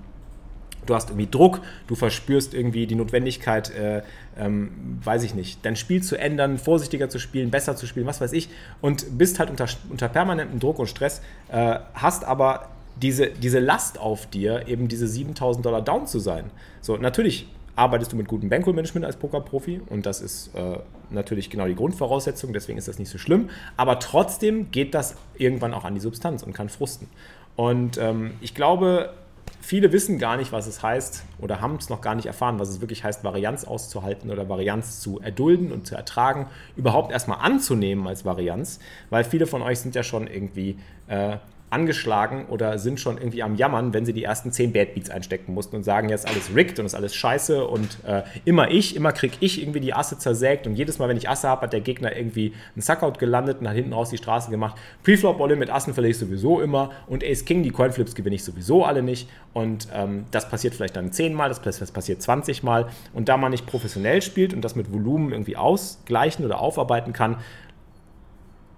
du 0.86 0.94
hast 0.94 1.10
irgendwie 1.10 1.28
Druck, 1.30 1.62
du 1.88 1.96
verspürst 1.96 2.54
irgendwie 2.54 2.86
die 2.86 2.94
Notwendigkeit, 2.94 3.72
äh, 3.72 4.04
ähm, 4.38 5.00
weiß 5.04 5.24
ich 5.24 5.34
nicht, 5.34 5.66
dein 5.66 5.76
Spiel 5.76 6.04
zu 6.04 6.16
ändern, 6.16 6.60
vorsichtiger 6.60 7.10
zu 7.10 7.18
spielen, 7.18 7.50
besser 7.50 7.76
zu 7.76 7.88
spielen, 7.88 8.06
was 8.06 8.22
weiß 8.22 8.34
ich, 8.34 8.50
und 8.82 9.18
bist 9.18 9.40
halt 9.40 9.50
unter, 9.50 9.66
unter 9.90 10.10
permanentem 10.10 10.60
Druck 10.60 10.78
und 10.78 10.88
Stress, 10.88 11.22
äh, 11.50 11.80
hast 11.96 12.24
aber 12.24 12.70
diese, 13.02 13.28
diese 13.28 13.60
Last 13.60 14.00
auf 14.00 14.28
dir, 14.28 14.68
eben 14.68 14.88
diese 14.88 15.08
7000 15.08 15.66
Dollar 15.66 15.82
down 15.82 16.08
zu 16.08 16.20
sein. 16.20 16.46
So, 16.82 16.98
natürlich 16.98 17.48
arbeitest 17.76 18.14
du 18.14 18.16
mit 18.16 18.28
gutem 18.28 18.50
Bankroll-Management 18.50 19.06
als 19.06 19.18
Pokerprofi 19.18 19.82
und 19.90 20.06
das 20.06 20.22
ist 20.22 20.56
äh, 20.56 20.80
natürlich 21.10 21.50
genau 21.50 21.68
die 21.68 21.76
Grundvoraussetzung, 21.76 22.54
deswegen 22.54 22.78
ist 22.78 22.88
das 22.88 23.00
nicht 23.00 23.10
so 23.10 23.18
schlimm. 23.18 23.50
Aber 23.78 24.00
trotzdem 24.00 24.72
geht 24.72 24.94
das 24.94 25.16
irgendwann 25.38 25.74
auch 25.74 25.84
an 25.84 25.94
die 25.94 26.00
Substanz 26.00 26.44
und 26.44 26.54
kann 26.54 26.70
frusten. 26.70 27.08
Und 27.56 27.98
ähm, 27.98 28.34
ich 28.42 28.56
glaube, 28.56 29.14
viele 29.62 29.92
wissen 29.92 30.20
gar 30.20 30.38
nicht, 30.38 30.52
was 30.52 30.68
es 30.68 30.84
heißt 30.84 31.24
oder 31.40 31.62
haben 31.62 31.76
es 31.76 31.90
noch 31.90 32.02
gar 32.02 32.16
nicht 32.16 32.26
erfahren, 32.26 32.60
was 32.60 32.70
es 32.70 32.82
wirklich 32.82 33.04
heißt, 33.04 33.24
Varianz 33.24 33.66
auszuhalten 33.66 34.30
oder 34.30 34.48
Varianz 34.48 35.00
zu 35.00 35.20
erdulden 35.20 35.72
und 35.72 35.88
zu 35.88 35.96
ertragen, 35.96 36.48
überhaupt 36.76 37.12
erstmal 37.12 37.40
anzunehmen 37.40 38.08
als 38.08 38.26
Varianz, 38.26 38.80
weil 39.10 39.24
viele 39.24 39.48
von 39.48 39.62
euch 39.62 39.80
sind 39.80 39.96
ja 39.96 40.04
schon 40.04 40.28
irgendwie 40.28 40.78
äh, 41.08 41.38
angeschlagen 41.76 42.46
oder 42.46 42.80
sind 42.80 43.02
schon 43.02 43.18
irgendwie 43.18 43.44
am 43.44 43.56
Jammern, 43.56 43.94
wenn 43.94 44.06
sie 44.06 44.14
die 44.14 44.24
ersten 44.24 44.50
10 44.50 44.72
Bad 44.72 44.96
Beats 44.96 45.10
einstecken 45.10 45.54
mussten 45.54 45.76
und 45.76 45.84
sagen, 45.84 46.08
jetzt 46.08 46.26
alles 46.26 46.56
rigged 46.56 46.80
und 46.80 46.86
ist 46.86 46.96
alles 46.96 47.14
scheiße 47.14 47.68
und 47.68 47.98
äh, 48.08 48.24
immer 48.46 48.72
ich, 48.72 48.96
immer 48.96 49.12
krieg 49.12 49.34
ich 49.42 49.62
irgendwie 49.62 49.82
die 49.82 49.94
Asse 49.94 50.18
zersägt 50.18 50.68
und 50.68 50.76
jedes 50.76 51.00
Mal, 51.00 51.10
wenn 51.10 51.18
ich 51.18 51.28
Asse 51.28 51.50
habe, 51.50 51.64
hat 51.64 51.74
der 51.74 51.82
Gegner 51.82 52.16
irgendwie 52.16 52.54
einen 52.76 52.82
Suckout 52.82 53.20
gelandet 53.20 53.60
und 53.60 53.68
hat 53.68 53.76
hinten 53.76 53.92
raus 53.92 54.10
die 54.10 54.18
Straße 54.18 54.50
gemacht. 54.50 54.78
Preflop-Bolle 55.04 55.58
mit 55.58 55.70
Assen 55.70 55.94
verliere 55.94 56.12
ich 56.12 56.18
sowieso 56.18 56.62
immer 56.62 56.92
und 57.08 57.26
Ace 57.26 57.44
King, 57.44 57.62
die 57.62 57.72
Coinflips 57.72 58.16
gewinne 58.16 58.36
ich 58.36 58.46
sowieso 58.46 58.86
alle 58.86 59.04
nicht 59.04 59.28
und 59.54 59.90
ähm, 59.94 60.24
das 60.32 60.50
passiert 60.50 60.76
vielleicht 60.76 60.96
dann 60.96 61.12
10 61.12 61.34
Mal, 61.34 61.50
das 61.50 61.60
passiert 61.60 62.22
20 62.22 62.64
Mal 62.64 62.88
und 63.14 63.28
da 63.28 63.36
man 63.36 63.52
nicht 63.52 63.66
professionell 63.66 64.22
spielt 64.22 64.54
und 64.54 64.62
das 64.62 64.78
mit 64.78 64.94
Volumen 64.94 65.34
irgendwie 65.34 65.58
ausgleichen 65.58 66.46
oder 66.46 66.62
aufarbeiten 66.62 67.12
kann, 67.12 67.36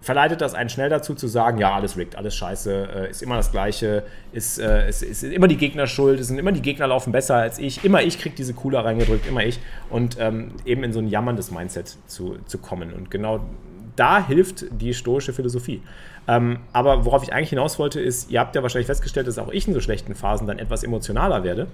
verleitet 0.02 0.42
das 0.42 0.54
einen 0.54 0.70
schnell 0.70 0.90
dazu 0.90 1.16
zu 1.16 1.28
sagen, 1.28 1.58
ja, 1.58 1.74
alles 1.74 1.98
rigged, 1.98 2.16
alles 2.16 2.36
scheiße, 2.36 2.90
äh, 2.96 3.10
ist 3.10 3.24
immer 3.24 3.36
das 3.36 3.52
Gleiche, 3.52 4.04
ist, 4.32 4.60
äh, 4.60 4.88
ist, 4.88 5.04
ist 5.04 5.24
immer 5.24 5.48
die 5.48 5.58
Gegner 5.58 5.88
schuld, 5.88 6.24
sind 6.24 6.38
immer 6.38 6.52
die 6.52 6.62
Gegner 6.62 6.88
laufen 6.88 7.12
besser 7.12 7.36
als 7.36 7.60
ich, 7.60 7.84
immer 7.84 8.02
ich 8.04 8.20
kriege 8.20 8.36
diese 8.36 8.54
Cooler 8.54 8.86
reingedrückt, 8.86 9.28
immer 9.28 9.44
ich. 9.44 9.60
Und 9.90 10.18
ähm, 10.20 10.52
eben 10.66 10.84
in 10.84 10.94
so 10.94 11.00
ein 11.00 11.08
jammerndes 11.08 11.52
Mindset 11.52 11.98
zu, 12.08 12.38
zu 12.46 12.58
kommen. 12.60 12.94
Und 12.94 13.12
genau 13.12 13.42
da 13.96 14.26
hilft 14.26 14.66
die 14.72 14.94
stoische 14.94 15.34
Philosophie. 15.34 15.82
Ähm, 16.28 16.60
aber 16.74 17.06
worauf 17.06 17.24
ich 17.24 17.34
eigentlich 17.34 17.50
hinaus 17.50 17.80
wollte, 17.80 18.00
ist, 18.02 18.30
ihr 18.30 18.40
habt 18.40 18.56
ja 18.56 18.62
wahrscheinlich 18.62 18.88
festgestellt, 18.88 19.28
dass 19.28 19.38
auch 19.38 19.52
ich 19.52 19.68
in 19.68 19.74
so 19.74 19.80
schlechten 19.80 20.14
Phasen 20.14 20.46
dann 20.46 20.60
etwas 20.60 20.84
emotionaler 20.84 21.44
werde. 21.44 21.68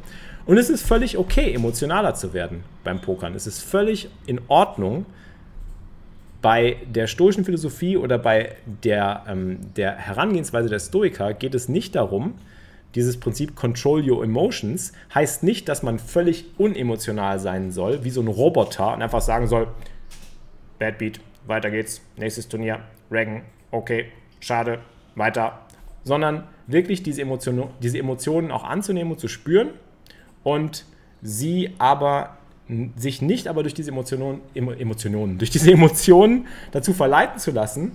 Und 0.46 0.58
es 0.58 0.70
ist 0.70 0.86
völlig 0.86 1.18
okay, 1.18 1.54
emotionaler 1.54 2.14
zu 2.14 2.34
werden 2.34 2.64
beim 2.84 3.02
Pokern. 3.02 3.36
Es 3.36 3.48
ist 3.48 3.62
völlig 3.62 4.10
in 4.26 4.40
Ordnung, 4.48 5.06
bei 6.44 6.76
der 6.86 7.08
stoischen 7.08 7.46
Philosophie 7.46 7.96
oder 7.96 8.20
bei 8.20 8.58
der, 8.84 9.24
ähm, 9.28 9.60
der 9.78 9.96
Herangehensweise 9.96 10.68
der 10.68 10.80
Stoiker 10.80 11.34
geht 11.34 11.56
es 11.56 11.70
nicht 11.70 11.96
darum, 11.96 12.36
dieses 12.96 13.18
Prinzip 13.18 13.56
Control 13.56 14.08
Your 14.08 14.24
Emotions 14.24 14.92
heißt 15.16 15.44
nicht, 15.44 15.70
dass 15.70 15.84
man 15.84 15.98
völlig 16.00 16.46
unemotional 16.60 17.40
sein 17.40 17.72
soll, 17.72 18.04
wie 18.04 18.10
so 18.10 18.22
ein 18.22 18.28
Roboter 18.28 18.94
und 18.94 19.02
einfach 19.02 19.22
sagen 19.22 19.48
soll, 19.48 19.68
Bad 20.80 20.98
Beat, 20.98 21.22
weiter 21.48 21.72
geht's, 21.72 22.02
nächstes 22.18 22.50
Turnier, 22.50 22.82
Regan, 23.10 23.44
okay, 23.72 24.08
schade, 24.42 24.80
weiter. 25.16 25.62
Sondern 26.04 26.44
wirklich 26.68 27.04
diese, 27.04 27.22
Emotion, 27.22 27.70
diese 27.82 27.98
Emotionen 27.98 28.52
auch 28.52 28.66
anzunehmen 28.66 29.14
und 29.14 29.20
zu 29.20 29.30
spüren 29.30 29.70
und 30.44 30.86
sie 31.22 31.72
aber 31.80 32.38
sich 32.96 33.22
nicht 33.22 33.48
aber 33.48 33.64
durch 33.64 33.74
diese 33.74 33.92
Emotionen, 33.92 34.42
Emotionen, 34.54 35.38
durch 35.38 35.50
diese 35.50 35.72
Emotionen 35.74 36.48
dazu 36.72 36.94
verleiten 36.94 37.40
zu 37.40 37.52
lassen, 37.52 37.94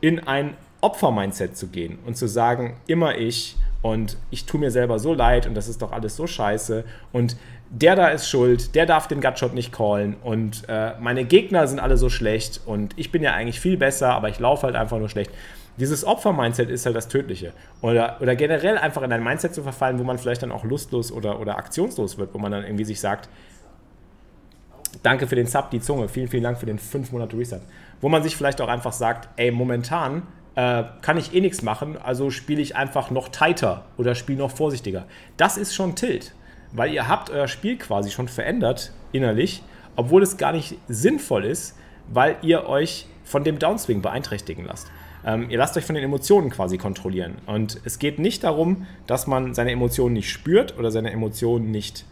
in 0.00 0.20
ein 0.20 0.54
Opfer-Mindset 0.80 1.56
zu 1.56 1.68
gehen 1.68 1.98
und 2.06 2.16
zu 2.16 2.26
sagen, 2.26 2.76
immer 2.86 3.16
ich 3.18 3.56
und 3.82 4.16
ich 4.30 4.44
tue 4.44 4.60
mir 4.60 4.70
selber 4.70 4.98
so 4.98 5.14
leid 5.14 5.46
und 5.46 5.54
das 5.54 5.68
ist 5.68 5.82
doch 5.82 5.92
alles 5.92 6.16
so 6.16 6.26
scheiße 6.26 6.84
und 7.12 7.36
der 7.70 7.94
da 7.94 8.08
ist 8.08 8.28
schuld, 8.28 8.74
der 8.74 8.84
darf 8.84 9.06
den 9.06 9.20
Gutshot 9.20 9.54
nicht 9.54 9.72
callen 9.72 10.16
und 10.22 10.64
äh, 10.68 10.92
meine 11.00 11.24
Gegner 11.24 11.66
sind 11.66 11.78
alle 11.78 11.96
so 11.96 12.08
schlecht 12.08 12.60
und 12.66 12.94
ich 12.96 13.12
bin 13.12 13.22
ja 13.22 13.32
eigentlich 13.32 13.60
viel 13.60 13.76
besser, 13.76 14.10
aber 14.14 14.28
ich 14.28 14.38
laufe 14.38 14.66
halt 14.66 14.76
einfach 14.76 14.98
nur 14.98 15.08
schlecht. 15.08 15.30
Dieses 15.76 16.04
Opfer-Mindset 16.04 16.68
ist 16.68 16.84
halt 16.84 16.96
das 16.96 17.08
Tödliche. 17.08 17.52
Oder, 17.80 18.18
oder 18.20 18.36
generell 18.36 18.76
einfach 18.76 19.02
in 19.02 19.12
ein 19.12 19.22
Mindset 19.22 19.54
zu 19.54 19.62
verfallen, 19.62 19.98
wo 19.98 20.04
man 20.04 20.18
vielleicht 20.18 20.42
dann 20.42 20.52
auch 20.52 20.64
lustlos 20.64 21.10
oder, 21.10 21.40
oder 21.40 21.56
aktionslos 21.56 22.18
wird, 22.18 22.34
wo 22.34 22.38
man 22.38 22.52
dann 22.52 22.64
irgendwie 22.64 22.84
sich 22.84 23.00
sagt, 23.00 23.30
danke 25.02 25.26
für 25.26 25.36
den 25.36 25.46
Sub, 25.46 25.70
die 25.70 25.80
Zunge, 25.80 26.08
vielen, 26.08 26.28
vielen 26.28 26.42
Dank 26.42 26.58
für 26.58 26.66
den 26.66 26.78
5 26.78 27.12
Monate 27.12 27.36
Reset. 27.36 27.60
Wo 28.00 28.08
man 28.08 28.22
sich 28.22 28.36
vielleicht 28.36 28.60
auch 28.60 28.68
einfach 28.68 28.92
sagt, 28.92 29.28
ey, 29.36 29.50
momentan 29.50 30.22
äh, 30.54 30.84
kann 31.02 31.16
ich 31.16 31.34
eh 31.34 31.40
nichts 31.40 31.62
machen, 31.62 31.96
also 31.96 32.30
spiele 32.30 32.60
ich 32.60 32.76
einfach 32.76 33.10
noch 33.10 33.28
tighter 33.28 33.84
oder 33.96 34.14
spiele 34.14 34.38
noch 34.38 34.50
vorsichtiger. 34.50 35.06
Das 35.36 35.56
ist 35.56 35.74
schon 35.74 35.94
Tilt, 35.94 36.34
weil 36.72 36.92
ihr 36.92 37.08
habt 37.08 37.30
euer 37.30 37.48
Spiel 37.48 37.76
quasi 37.76 38.10
schon 38.10 38.28
verändert 38.28 38.92
innerlich, 39.12 39.62
obwohl 39.96 40.22
es 40.22 40.36
gar 40.36 40.52
nicht 40.52 40.76
sinnvoll 40.88 41.44
ist, 41.44 41.76
weil 42.08 42.36
ihr 42.42 42.66
euch 42.66 43.06
von 43.24 43.44
dem 43.44 43.58
Downswing 43.58 44.02
beeinträchtigen 44.02 44.64
lasst. 44.64 44.90
Ähm, 45.24 45.50
ihr 45.50 45.58
lasst 45.58 45.76
euch 45.76 45.84
von 45.84 45.94
den 45.94 46.04
Emotionen 46.04 46.50
quasi 46.50 46.78
kontrollieren. 46.78 47.36
Und 47.46 47.80
es 47.84 47.98
geht 47.98 48.18
nicht 48.18 48.44
darum, 48.44 48.86
dass 49.06 49.26
man 49.26 49.54
seine 49.54 49.70
Emotionen 49.70 50.14
nicht 50.14 50.30
spürt 50.30 50.78
oder 50.78 50.90
seine 50.90 51.10
Emotionen 51.10 51.70
nicht 51.70 52.06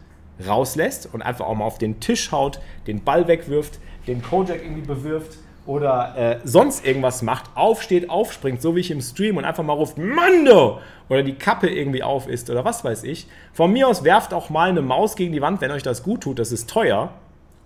rauslässt 0.46 1.08
und 1.12 1.22
einfach 1.22 1.46
auch 1.46 1.54
mal 1.54 1.64
auf 1.64 1.78
den 1.78 2.00
Tisch 2.00 2.32
haut, 2.32 2.60
den 2.86 3.04
Ball 3.04 3.28
wegwirft, 3.28 3.78
den 4.06 4.22
Kojak 4.22 4.62
irgendwie 4.62 4.86
bewirft 4.86 5.38
oder 5.68 6.16
äh, 6.16 6.40
sonst 6.44 6.86
irgendwas 6.86 7.20
macht, 7.22 7.50
aufsteht, 7.54 8.08
aufspringt, 8.08 8.62
so 8.62 8.74
wie 8.74 8.80
ich 8.80 8.90
im 8.90 9.02
Stream 9.02 9.36
und 9.36 9.44
einfach 9.44 9.62
mal 9.62 9.74
ruft, 9.74 9.98
Mando! 9.98 10.80
Oder 11.10 11.22
die 11.22 11.34
Kappe 11.34 11.68
irgendwie 11.68 12.02
auf 12.02 12.26
ist 12.28 12.48
oder 12.50 12.64
was 12.64 12.84
weiß 12.84 13.04
ich. 13.04 13.26
Von 13.52 13.72
mir 13.72 13.86
aus 13.88 14.04
werft 14.04 14.32
auch 14.32 14.50
mal 14.50 14.70
eine 14.70 14.82
Maus 14.82 15.14
gegen 15.14 15.32
die 15.32 15.42
Wand, 15.42 15.60
wenn 15.60 15.70
euch 15.70 15.82
das 15.82 16.02
gut 16.02 16.22
tut, 16.22 16.38
das 16.38 16.52
ist 16.52 16.70
teuer. 16.70 17.10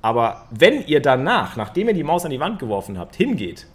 Aber 0.00 0.46
wenn 0.50 0.84
ihr 0.84 1.00
danach, 1.00 1.56
nachdem 1.56 1.88
ihr 1.88 1.94
die 1.94 2.02
Maus 2.02 2.24
an 2.24 2.32
die 2.32 2.40
Wand 2.40 2.58
geworfen 2.58 2.98
habt, 2.98 3.14
hingeht 3.14 3.68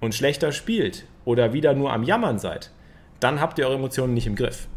und 0.00 0.14
schlechter 0.14 0.52
spielt 0.52 1.04
oder 1.24 1.52
wieder 1.52 1.74
nur 1.74 1.92
am 1.92 2.04
Jammern 2.04 2.38
seid, 2.38 2.70
dann 3.18 3.40
habt 3.40 3.58
ihr 3.58 3.66
eure 3.66 3.76
Emotionen 3.76 4.14
nicht 4.14 4.28
im 4.28 4.36
Griff. 4.36 4.68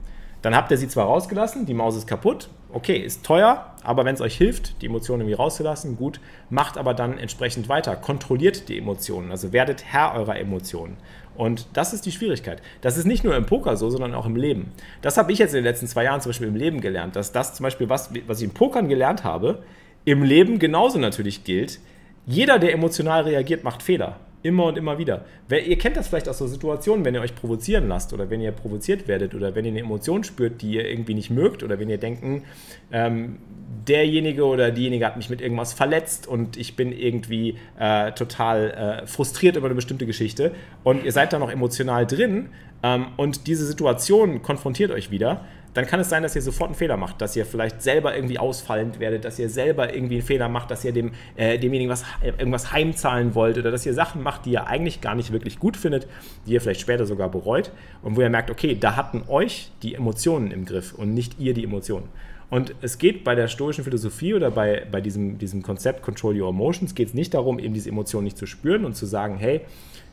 Dann 0.42 0.56
habt 0.56 0.72
ihr 0.72 0.78
sie 0.78 0.88
zwar 0.88 1.06
rausgelassen, 1.06 1.68
die 1.68 1.74
Maus 1.76 1.96
ist 1.96 2.08
kaputt, 2.08 2.50
okay, 2.76 2.98
ist 2.98 3.26
teuer, 3.26 3.74
aber 3.84 4.04
wenn 4.04 4.16
es 4.16 4.22
euch 4.22 4.36
hilft, 4.36 4.82
die 4.82 4.88
Emotionen 4.88 5.22
irgendwie 5.22 5.36
rauszulassen, 5.36 5.96
gut, 5.96 6.20
macht 6.50 6.78
aber 6.78 6.94
dann 6.94 7.18
entsprechend 7.18 7.70
weiter, 7.70 7.96
kontrolliert 7.96 8.68
die 8.68 8.78
Emotionen, 8.78 9.32
also 9.32 9.54
werdet 9.54 9.86
Herr 9.86 10.14
eurer 10.14 10.38
Emotionen. 10.38 10.98
Und 11.38 11.68
das 11.74 11.94
ist 11.94 12.06
die 12.06 12.12
Schwierigkeit. 12.12 12.62
Das 12.82 12.98
ist 12.98 13.06
nicht 13.06 13.24
nur 13.24 13.36
im 13.36 13.46
Poker 13.46 13.78
so, 13.78 13.90
sondern 13.90 14.14
auch 14.14 14.26
im 14.26 14.36
Leben. 14.36 14.72
Das 15.02 15.18
habe 15.18 15.32
ich 15.32 15.40
jetzt 15.40 15.54
in 15.54 15.60
den 15.60 15.64
letzten 15.64 15.88
zwei 15.88 16.04
Jahren 16.04 16.20
zum 16.20 16.32
Beispiel 16.32 16.48
im 16.48 16.56
Leben 16.56 16.82
gelernt, 16.82 17.16
dass 17.16 17.32
das 17.32 17.54
zum 17.54 17.64
Beispiel, 17.64 17.88
was, 17.88 18.10
was 18.28 18.40
ich 18.40 18.46
im 18.46 18.54
Pokern 18.54 18.90
gelernt 18.90 19.24
habe, 19.24 19.64
im 20.04 20.24
Leben 20.24 20.60
genauso 20.60 21.00
natürlich 21.00 21.46
gilt. 21.46 21.80
Jeder, 22.26 22.60
der 22.60 22.74
emotional 22.74 23.24
reagiert, 23.24 23.64
macht 23.64 23.84
Fehler. 23.84 24.20
Immer 24.46 24.66
und 24.66 24.78
immer 24.78 25.00
wieder. 25.00 25.26
Ihr 25.50 25.76
kennt 25.80 25.98
das 25.98 26.08
vielleicht 26.08 26.30
aus 26.30 26.38
so 26.38 26.46
Situationen, 26.46 27.04
wenn 27.04 27.16
ihr 27.16 27.22
euch 27.22 27.34
provozieren 27.34 27.88
lasst 27.88 28.14
oder 28.14 28.30
wenn 28.30 28.42
ihr 28.42 28.52
provoziert 28.52 29.08
werdet 29.08 29.34
oder 29.34 29.56
wenn 29.56 29.66
ihr 29.66 29.72
eine 29.72 29.80
Emotion 29.80 30.24
spürt, 30.24 30.62
die 30.62 30.74
ihr 30.74 30.88
irgendwie 30.88 31.16
nicht 31.16 31.32
mögt 31.32 31.64
oder 31.64 31.80
wenn 31.80 31.90
ihr 31.90 31.98
denken, 31.98 32.44
ähm, 32.92 33.40
derjenige 33.88 34.46
oder 34.46 34.70
diejenige 34.70 35.04
hat 35.04 35.18
mich 35.18 35.32
mit 35.32 35.42
irgendwas 35.42 35.74
verletzt 35.74 36.28
und 36.28 36.58
ich 36.58 36.76
bin 36.76 36.92
irgendwie 36.92 37.58
äh, 37.80 38.12
total 38.12 39.02
äh, 39.04 39.08
frustriert 39.08 39.56
über 39.56 39.66
eine 39.66 39.74
bestimmte 39.74 40.06
Geschichte 40.06 40.52
und 40.84 41.04
ihr 41.04 41.12
seid 41.12 41.34
da 41.34 41.40
noch 41.40 41.50
emotional 41.50 42.06
drin 42.06 42.50
ähm, 42.84 43.08
und 43.18 43.48
diese 43.48 43.66
Situation 43.66 44.44
konfrontiert 44.44 44.92
euch 44.92 45.10
wieder, 45.10 45.44
dann 45.76 45.86
kann 45.86 46.00
es 46.00 46.10
sein, 46.10 46.24
dass 46.24 46.36
ihr 46.36 46.42
sofort 46.42 46.70
einen 46.70 46.76
Fehler 46.76 46.96
macht, 46.96 47.22
dass 47.22 47.36
ihr 47.36 47.46
vielleicht 47.46 47.82
selber 47.82 48.16
irgendwie 48.16 48.40
ausfallend 48.40 49.00
werdet, 49.00 49.26
dass 49.26 49.38
ihr 49.38 49.50
selber 49.50 49.94
irgendwie 49.94 50.16
einen 50.16 50.26
Fehler 50.26 50.48
macht, 50.48 50.72
dass 50.72 50.86
ihr 50.86 50.94
dem, 50.94 51.12
äh, 51.36 51.60
demjenigen 51.60 51.92
was, 51.92 52.04
äh, 52.22 52.30
irgendwas 52.30 52.72
heimzahlen 52.72 53.36
wollt 53.36 53.58
oder 53.58 53.72
dass 53.72 53.86
ihr 53.86 53.94
Sachen 53.94 54.24
macht, 54.24 54.46
die 54.46 54.54
ihr 54.54 54.68
eigentlich 54.68 55.02
gar 55.02 55.16
nicht 55.16 55.34
wirklich 55.34 55.60
gut 55.60 55.76
findet, 55.76 56.08
die 56.48 56.54
ihr 56.54 56.62
vielleicht 56.62 56.80
später 56.80 57.06
sogar 57.06 57.30
bereut 57.30 57.72
und 58.02 58.16
wo 58.16 58.22
ihr 58.22 58.30
merkt, 58.30 58.50
okay, 58.50 58.78
da 58.80 58.96
hatten 58.96 59.24
euch 59.28 59.70
die 59.84 59.96
Emotionen 59.96 60.52
im 60.52 60.66
Griff 60.66 60.94
und 60.94 61.14
nicht 61.14 61.40
ihr 61.40 61.54
die 61.54 61.66
Emotionen. 61.66 62.08
Und 62.50 62.74
es 62.82 62.98
geht 62.98 63.26
bei 63.26 63.36
der 63.36 63.50
stoischen 63.50 63.84
Philosophie 63.84 64.34
oder 64.34 64.52
bei, 64.52 64.88
bei 64.90 65.02
diesem, 65.02 65.38
diesem 65.40 65.62
Konzept 65.62 66.04
Control 66.04 66.40
Your 66.40 66.50
Emotions, 66.50 66.96
geht 66.96 67.10
es 67.10 67.14
nicht 67.14 67.34
darum, 67.34 67.60
eben 67.60 67.74
diese 67.74 67.90
Emotion 67.90 68.24
nicht 68.24 68.38
zu 68.38 68.46
spüren 68.46 68.86
und 68.86 68.96
zu 68.96 69.06
sagen, 69.06 69.38
hey, 69.38 69.62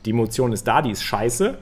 die 0.07 0.11
Emotion 0.11 0.53
ist 0.53 0.67
da, 0.67 0.83
die 0.83 0.91
ist 0.91 1.05
scheiße, 1.05 1.57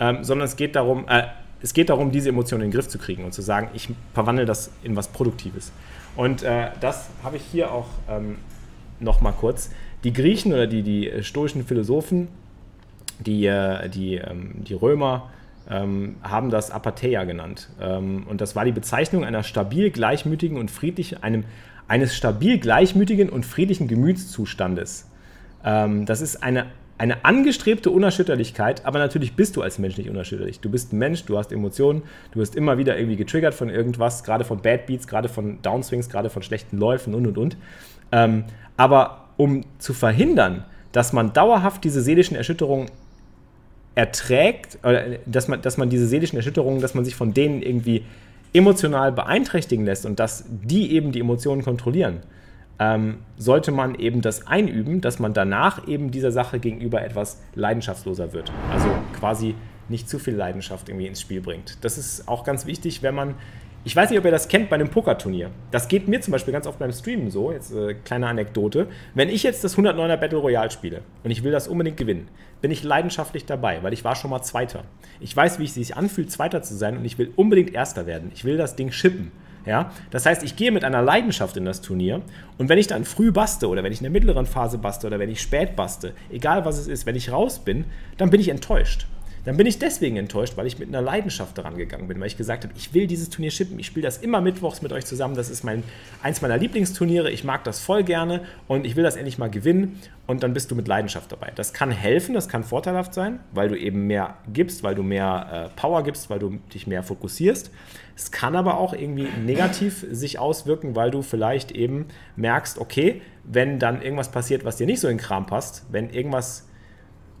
ähm, 0.00 0.24
sondern 0.24 0.46
es 0.46 0.56
geht 0.56 0.74
darum, 0.74 1.06
äh, 1.06 1.24
es 1.62 1.74
geht 1.74 1.88
darum, 1.88 2.10
diese 2.10 2.28
Emotionen 2.28 2.64
in 2.64 2.70
den 2.70 2.74
Griff 2.74 2.88
zu 2.88 2.98
kriegen 2.98 3.24
und 3.24 3.32
zu 3.32 3.42
sagen, 3.42 3.68
ich 3.74 3.88
verwandle 4.14 4.44
das 4.44 4.70
in 4.82 4.96
was 4.96 5.08
Produktives. 5.08 5.72
Und 6.16 6.42
äh, 6.42 6.70
das 6.80 7.08
habe 7.22 7.36
ich 7.36 7.42
hier 7.42 7.72
auch 7.72 7.86
ähm, 8.08 8.36
nochmal 9.00 9.32
kurz. 9.32 9.70
Die 10.04 10.12
Griechen 10.12 10.52
oder 10.52 10.66
die, 10.66 10.82
die 10.82 11.08
äh, 11.08 11.22
stoischen 11.22 11.64
Philosophen, 11.64 12.28
die, 13.20 13.46
äh, 13.46 13.88
die, 13.88 14.16
ähm, 14.16 14.64
die 14.64 14.74
Römer, 14.74 15.30
ähm, 15.70 16.16
haben 16.22 16.50
das 16.50 16.70
Apatheia 16.70 17.24
genannt. 17.24 17.68
Ähm, 17.80 18.26
und 18.28 18.40
das 18.40 18.56
war 18.56 18.64
die 18.64 18.72
Bezeichnung 18.72 19.24
einer 19.24 19.42
stabil 19.44 19.90
gleichmütigen 19.90 20.58
und 20.58 20.70
friedlichen, 20.70 21.22
einem, 21.22 21.44
eines 21.86 22.16
stabil 22.16 22.58
gleichmütigen 22.58 23.28
und 23.28 23.46
friedlichen 23.46 23.86
Gemütszustandes. 23.86 25.08
Ähm, 25.64 26.04
das 26.06 26.20
ist 26.20 26.42
eine 26.42 26.66
eine 27.02 27.24
angestrebte 27.24 27.90
Unerschütterlichkeit, 27.90 28.86
aber 28.86 29.00
natürlich 29.00 29.34
bist 29.34 29.56
du 29.56 29.62
als 29.62 29.80
Mensch 29.80 29.96
nicht 29.96 30.08
unerschütterlich. 30.08 30.60
Du 30.60 30.70
bist 30.70 30.92
ein 30.92 30.98
Mensch, 30.98 31.24
du 31.24 31.36
hast 31.36 31.50
Emotionen, 31.50 32.04
du 32.30 32.38
wirst 32.38 32.54
immer 32.54 32.78
wieder 32.78 32.96
irgendwie 32.96 33.16
getriggert 33.16 33.54
von 33.54 33.70
irgendwas, 33.70 34.22
gerade 34.22 34.44
von 34.44 34.62
Bad 34.62 34.86
Beats, 34.86 35.08
gerade 35.08 35.28
von 35.28 35.60
Downswings, 35.62 36.08
gerade 36.08 36.30
von 36.30 36.44
schlechten 36.44 36.78
Läufen 36.78 37.12
und 37.16 37.26
und 37.26 37.38
und. 37.38 37.56
Ähm, 38.12 38.44
aber 38.76 39.30
um 39.36 39.64
zu 39.78 39.94
verhindern, 39.94 40.64
dass 40.92 41.12
man 41.12 41.32
dauerhaft 41.32 41.82
diese 41.82 42.02
seelischen 42.02 42.36
Erschütterungen 42.36 42.88
erträgt, 43.96 44.78
oder 44.84 45.02
dass 45.26 45.48
man, 45.48 45.60
dass 45.60 45.78
man 45.78 45.90
diese 45.90 46.06
seelischen 46.06 46.36
Erschütterungen, 46.36 46.80
dass 46.80 46.94
man 46.94 47.04
sich 47.04 47.16
von 47.16 47.34
denen 47.34 47.62
irgendwie 47.62 48.04
emotional 48.52 49.10
beeinträchtigen 49.10 49.84
lässt 49.84 50.06
und 50.06 50.20
dass 50.20 50.44
die 50.48 50.92
eben 50.92 51.10
die 51.10 51.18
Emotionen 51.18 51.64
kontrollieren, 51.64 52.20
ähm, 52.82 53.18
sollte 53.36 53.70
man 53.70 53.94
eben 53.94 54.22
das 54.22 54.46
einüben, 54.46 55.00
dass 55.00 55.18
man 55.18 55.32
danach 55.32 55.86
eben 55.86 56.10
dieser 56.10 56.32
Sache 56.32 56.58
gegenüber 56.58 57.02
etwas 57.02 57.40
leidenschaftsloser 57.54 58.32
wird. 58.32 58.50
Also 58.72 58.88
quasi 59.18 59.54
nicht 59.88 60.08
zu 60.08 60.18
viel 60.18 60.34
Leidenschaft 60.34 60.88
irgendwie 60.88 61.06
ins 61.06 61.20
Spiel 61.20 61.40
bringt. 61.40 61.78
Das 61.82 61.98
ist 61.98 62.26
auch 62.28 62.44
ganz 62.44 62.66
wichtig, 62.66 63.02
wenn 63.02 63.14
man 63.14 63.34
ich 63.84 63.96
weiß 63.96 64.10
nicht, 64.10 64.18
ob 64.20 64.24
ihr 64.24 64.30
das 64.30 64.46
kennt 64.46 64.70
bei 64.70 64.76
einem 64.76 64.90
Pokerturnier. 64.90 65.50
Das 65.72 65.88
geht 65.88 66.06
mir 66.06 66.20
zum 66.20 66.30
Beispiel 66.30 66.52
ganz 66.52 66.68
oft 66.68 66.78
beim 66.78 66.92
Streamen 66.92 67.32
so. 67.32 67.50
Jetzt 67.50 67.74
äh, 67.74 67.94
kleine 67.94 68.28
Anekdote. 68.28 68.86
Wenn 69.14 69.28
ich 69.28 69.42
jetzt 69.42 69.64
das 69.64 69.76
109er 69.76 70.18
Battle 70.18 70.38
Royale 70.38 70.70
spiele 70.70 71.00
und 71.24 71.32
ich 71.32 71.42
will 71.42 71.50
das 71.50 71.66
unbedingt 71.66 71.96
gewinnen, 71.96 72.28
bin 72.60 72.70
ich 72.70 72.84
leidenschaftlich 72.84 73.44
dabei, 73.44 73.82
weil 73.82 73.92
ich 73.92 74.04
war 74.04 74.14
schon 74.14 74.30
mal 74.30 74.40
Zweiter. 74.42 74.84
Ich 75.18 75.36
weiß, 75.36 75.58
wie 75.58 75.64
es 75.64 75.74
sich 75.74 75.96
anfühlt, 75.96 76.30
Zweiter 76.30 76.62
zu 76.62 76.76
sein 76.76 76.96
und 76.96 77.04
ich 77.04 77.18
will 77.18 77.32
unbedingt 77.34 77.74
Erster 77.74 78.06
werden. 78.06 78.30
Ich 78.32 78.44
will 78.44 78.56
das 78.56 78.76
Ding 78.76 78.92
schippen. 78.92 79.32
Ja? 79.66 79.92
Das 80.10 80.26
heißt, 80.26 80.42
ich 80.42 80.56
gehe 80.56 80.72
mit 80.72 80.84
einer 80.84 81.02
Leidenschaft 81.02 81.56
in 81.56 81.64
das 81.64 81.80
Turnier 81.80 82.22
und 82.58 82.68
wenn 82.68 82.78
ich 82.78 82.86
dann 82.86 83.04
früh 83.04 83.32
baste 83.32 83.68
oder 83.68 83.82
wenn 83.82 83.92
ich 83.92 83.98
in 83.98 84.04
der 84.04 84.10
mittleren 84.10 84.46
Phase 84.46 84.78
baste 84.78 85.06
oder 85.06 85.18
wenn 85.18 85.30
ich 85.30 85.40
spät 85.40 85.76
baste, 85.76 86.12
egal 86.30 86.64
was 86.64 86.78
es 86.78 86.88
ist, 86.88 87.06
wenn 87.06 87.16
ich 87.16 87.32
raus 87.32 87.58
bin, 87.58 87.84
dann 88.16 88.30
bin 88.30 88.40
ich 88.40 88.48
enttäuscht 88.48 89.06
dann 89.44 89.56
bin 89.56 89.66
ich 89.66 89.78
deswegen 89.78 90.16
enttäuscht, 90.16 90.56
weil 90.56 90.66
ich 90.66 90.78
mit 90.78 90.88
einer 90.88 91.02
Leidenschaft 91.02 91.58
daran 91.58 91.76
gegangen 91.76 92.06
bin, 92.06 92.20
weil 92.20 92.28
ich 92.28 92.36
gesagt 92.36 92.64
habe, 92.64 92.74
ich 92.76 92.94
will 92.94 93.06
dieses 93.06 93.28
Turnier 93.28 93.50
schippen, 93.50 93.78
ich 93.78 93.86
spiele 93.86 94.04
das 94.04 94.18
immer 94.18 94.40
mittwochs 94.40 94.82
mit 94.82 94.92
euch 94.92 95.04
zusammen, 95.04 95.34
das 95.34 95.50
ist 95.50 95.64
mein, 95.64 95.82
eins 96.22 96.42
meiner 96.42 96.56
Lieblingsturniere, 96.56 97.30
ich 97.30 97.42
mag 97.42 97.64
das 97.64 97.80
voll 97.80 98.04
gerne 98.04 98.42
und 98.68 98.86
ich 98.86 98.94
will 98.94 99.02
das 99.02 99.16
endlich 99.16 99.38
mal 99.38 99.50
gewinnen 99.50 100.00
und 100.26 100.44
dann 100.44 100.54
bist 100.54 100.70
du 100.70 100.76
mit 100.76 100.86
Leidenschaft 100.86 101.32
dabei. 101.32 101.52
Das 101.56 101.72
kann 101.72 101.90
helfen, 101.90 102.34
das 102.34 102.48
kann 102.48 102.62
vorteilhaft 102.62 103.14
sein, 103.14 103.40
weil 103.52 103.68
du 103.68 103.76
eben 103.76 104.06
mehr 104.06 104.36
gibst, 104.52 104.84
weil 104.84 104.94
du 104.94 105.02
mehr 105.02 105.70
äh, 105.74 105.80
Power 105.80 106.04
gibst, 106.04 106.30
weil 106.30 106.38
du 106.38 106.58
dich 106.72 106.86
mehr 106.86 107.02
fokussierst. 107.02 107.72
Es 108.14 108.30
kann 108.30 108.54
aber 108.54 108.78
auch 108.78 108.94
irgendwie 108.94 109.28
negativ 109.44 110.06
sich 110.10 110.38
auswirken, 110.38 110.94
weil 110.94 111.10
du 111.10 111.22
vielleicht 111.22 111.72
eben 111.72 112.06
merkst, 112.36 112.78
okay, 112.78 113.22
wenn 113.44 113.80
dann 113.80 114.02
irgendwas 114.02 114.30
passiert, 114.30 114.64
was 114.64 114.76
dir 114.76 114.86
nicht 114.86 115.00
so 115.00 115.08
in 115.08 115.16
den 115.16 115.22
Kram 115.22 115.46
passt, 115.46 115.84
wenn 115.90 116.10
irgendwas 116.10 116.68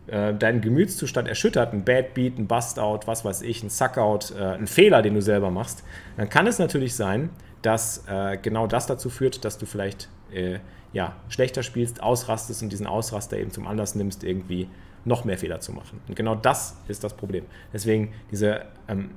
äh, 0.06 0.34
deinen 0.34 0.60
Gemütszustand 0.60 1.28
erschüttert, 1.28 1.72
ein 1.72 1.84
Bad 1.84 2.14
Beat, 2.14 2.38
ein 2.38 2.46
Bust-Out, 2.46 3.06
was 3.06 3.24
weiß 3.24 3.42
ich, 3.42 3.62
ein 3.62 3.70
Suck-Out, 3.70 4.34
äh, 4.36 4.42
ein 4.42 4.66
Fehler, 4.66 5.02
den 5.02 5.14
du 5.14 5.22
selber 5.22 5.50
machst, 5.50 5.84
dann 6.16 6.28
kann 6.28 6.46
es 6.46 6.58
natürlich 6.58 6.94
sein, 6.94 7.30
dass 7.62 8.04
äh, 8.08 8.36
genau 8.36 8.66
das 8.66 8.86
dazu 8.86 9.10
führt, 9.10 9.44
dass 9.44 9.58
du 9.58 9.66
vielleicht 9.66 10.08
äh, 10.32 10.58
ja, 10.92 11.16
schlechter 11.28 11.62
spielst, 11.62 12.02
ausrastest 12.02 12.62
und 12.62 12.70
diesen 12.70 12.86
Ausraster 12.86 13.38
eben 13.38 13.50
zum 13.50 13.66
Anlass 13.66 13.94
nimmst, 13.94 14.24
irgendwie 14.24 14.68
noch 15.04 15.24
mehr 15.24 15.38
Fehler 15.38 15.60
zu 15.60 15.72
machen. 15.72 16.00
Und 16.08 16.16
genau 16.16 16.34
das 16.34 16.76
ist 16.88 17.02
das 17.04 17.14
Problem. 17.14 17.44
Deswegen 17.72 18.12
diese, 18.30 18.62
ähm, 18.88 19.10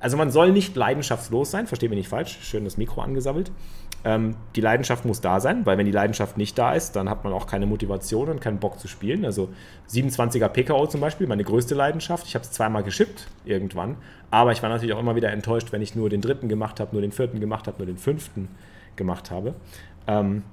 also 0.00 0.16
man 0.16 0.30
soll 0.30 0.52
nicht 0.52 0.76
leidenschaftslos 0.76 1.50
sein, 1.50 1.66
verstehe 1.66 1.88
mich 1.88 1.98
nicht 1.98 2.08
falsch, 2.08 2.38
schön 2.42 2.64
das 2.64 2.76
Mikro 2.76 3.00
angesammelt. 3.00 3.50
Ähm, 4.06 4.36
die 4.54 4.60
Leidenschaft 4.60 5.04
muss 5.04 5.20
da 5.20 5.40
sein, 5.40 5.66
weil 5.66 5.78
wenn 5.78 5.84
die 5.84 5.90
Leidenschaft 5.92 6.38
nicht 6.38 6.56
da 6.56 6.74
ist, 6.74 6.94
dann 6.94 7.10
hat 7.10 7.24
man 7.24 7.32
auch 7.32 7.48
keine 7.48 7.66
Motivation 7.66 8.28
und 8.28 8.40
keinen 8.40 8.58
Bock 8.60 8.78
zu 8.78 8.86
spielen. 8.86 9.24
Also 9.24 9.48
27er 9.90 10.46
PKO 10.46 10.86
zum 10.86 11.00
Beispiel, 11.00 11.26
meine 11.26 11.42
größte 11.42 11.74
Leidenschaft. 11.74 12.24
Ich 12.28 12.36
habe 12.36 12.44
es 12.44 12.52
zweimal 12.52 12.84
geschippt 12.84 13.26
irgendwann, 13.44 13.96
aber 14.30 14.52
ich 14.52 14.62
war 14.62 14.70
natürlich 14.70 14.94
auch 14.94 15.00
immer 15.00 15.16
wieder 15.16 15.32
enttäuscht, 15.32 15.72
wenn 15.72 15.82
ich 15.82 15.96
nur 15.96 16.08
den 16.08 16.20
dritten 16.20 16.48
gemacht 16.48 16.78
habe, 16.78 16.92
nur 16.92 17.02
den 17.02 17.10
vierten 17.10 17.40
gemacht 17.40 17.66
habe, 17.66 17.78
nur 17.78 17.86
den 17.86 17.96
fünften 17.96 18.46
gemacht 18.94 19.32
habe. 19.32 19.54
Ähm, 20.06 20.44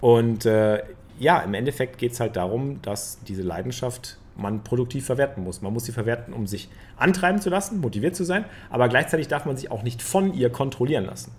und 0.00 0.46
äh, 0.46 0.84
ja, 1.18 1.40
im 1.40 1.54
Endeffekt 1.54 1.98
geht 1.98 2.12
es 2.12 2.20
halt 2.20 2.36
darum, 2.36 2.80
dass 2.82 3.18
diese 3.24 3.42
Leidenschaft 3.42 4.18
man 4.36 4.62
produktiv 4.62 5.04
verwerten 5.04 5.42
muss. 5.42 5.62
Man 5.62 5.72
muss 5.72 5.86
sie 5.86 5.92
verwerten, 5.92 6.32
um 6.32 6.46
sich 6.46 6.68
antreiben 6.96 7.40
zu 7.40 7.50
lassen, 7.50 7.80
motiviert 7.80 8.14
zu 8.14 8.22
sein, 8.22 8.44
aber 8.70 8.88
gleichzeitig 8.88 9.26
darf 9.26 9.46
man 9.46 9.56
sich 9.56 9.72
auch 9.72 9.82
nicht 9.82 10.00
von 10.00 10.32
ihr 10.32 10.48
kontrollieren 10.48 11.06
lassen. 11.06 11.32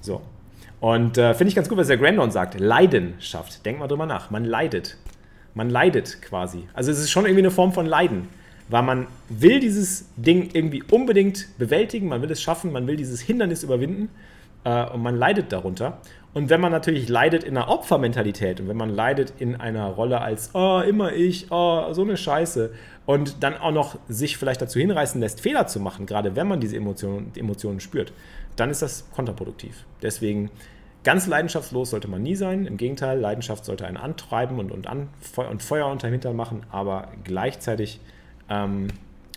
So. 0.00 0.22
Und 0.80 1.18
äh, 1.18 1.34
finde 1.34 1.48
ich 1.48 1.54
ganz 1.54 1.68
gut, 1.68 1.78
was 1.78 1.86
der 1.86 1.96
Grandon 1.96 2.30
sagt. 2.30 2.58
Leidenschaft. 2.58 3.64
Denk 3.64 3.78
mal 3.78 3.88
drüber 3.88 4.06
nach. 4.06 4.30
Man 4.30 4.44
leidet. 4.44 4.96
Man 5.54 5.70
leidet 5.70 6.20
quasi. 6.22 6.64
Also 6.74 6.90
es 6.90 6.98
ist 6.98 7.10
schon 7.10 7.24
irgendwie 7.24 7.42
eine 7.42 7.50
Form 7.50 7.72
von 7.72 7.86
Leiden. 7.86 8.28
Weil 8.68 8.82
man 8.82 9.06
will 9.28 9.60
dieses 9.60 10.08
Ding 10.16 10.50
irgendwie 10.52 10.82
unbedingt 10.90 11.46
bewältigen, 11.56 12.08
man 12.08 12.20
will 12.20 12.30
es 12.30 12.42
schaffen, 12.42 12.72
man 12.72 12.86
will 12.86 12.96
dieses 12.96 13.20
Hindernis 13.20 13.62
überwinden 13.62 14.08
äh, 14.64 14.84
und 14.86 15.02
man 15.02 15.16
leidet 15.16 15.52
darunter. 15.52 15.98
Und 16.34 16.50
wenn 16.50 16.60
man 16.60 16.72
natürlich 16.72 17.08
leidet 17.08 17.44
in 17.44 17.56
einer 17.56 17.70
Opfermentalität 17.70 18.60
und 18.60 18.68
wenn 18.68 18.76
man 18.76 18.90
leidet 18.90 19.32
in 19.38 19.56
einer 19.56 19.86
Rolle 19.86 20.20
als, 20.20 20.50
oh, 20.54 20.80
immer 20.80 21.12
ich, 21.12 21.46
oh, 21.50 21.92
so 21.92 22.02
eine 22.02 22.16
Scheiße, 22.16 22.72
und 23.06 23.42
dann 23.42 23.56
auch 23.56 23.70
noch 23.70 23.98
sich 24.08 24.36
vielleicht 24.36 24.60
dazu 24.60 24.78
hinreißen 24.78 25.20
lässt, 25.20 25.40
Fehler 25.40 25.66
zu 25.68 25.80
machen, 25.80 26.06
gerade 26.06 26.36
wenn 26.36 26.48
man 26.48 26.60
diese 26.60 26.76
Emotionen, 26.76 27.32
Emotionen 27.36 27.80
spürt, 27.80 28.12
dann 28.56 28.70
ist 28.70 28.82
das 28.82 29.10
kontraproduktiv. 29.12 29.84
Deswegen 30.02 30.50
ganz 31.04 31.26
leidenschaftslos 31.26 31.90
sollte 31.90 32.08
man 32.08 32.22
nie 32.22 32.34
sein. 32.34 32.66
Im 32.66 32.76
Gegenteil, 32.76 33.18
Leidenschaft 33.18 33.64
sollte 33.64 33.86
einen 33.86 33.96
antreiben 33.96 34.58
und, 34.58 34.72
und, 34.72 34.86
an, 34.86 35.08
und 35.36 35.62
Feuer 35.62 35.86
unterm 35.86 36.10
Hintern 36.10 36.36
machen, 36.36 36.66
aber 36.70 37.08
gleichzeitig 37.24 38.00
ähm, 38.48 38.88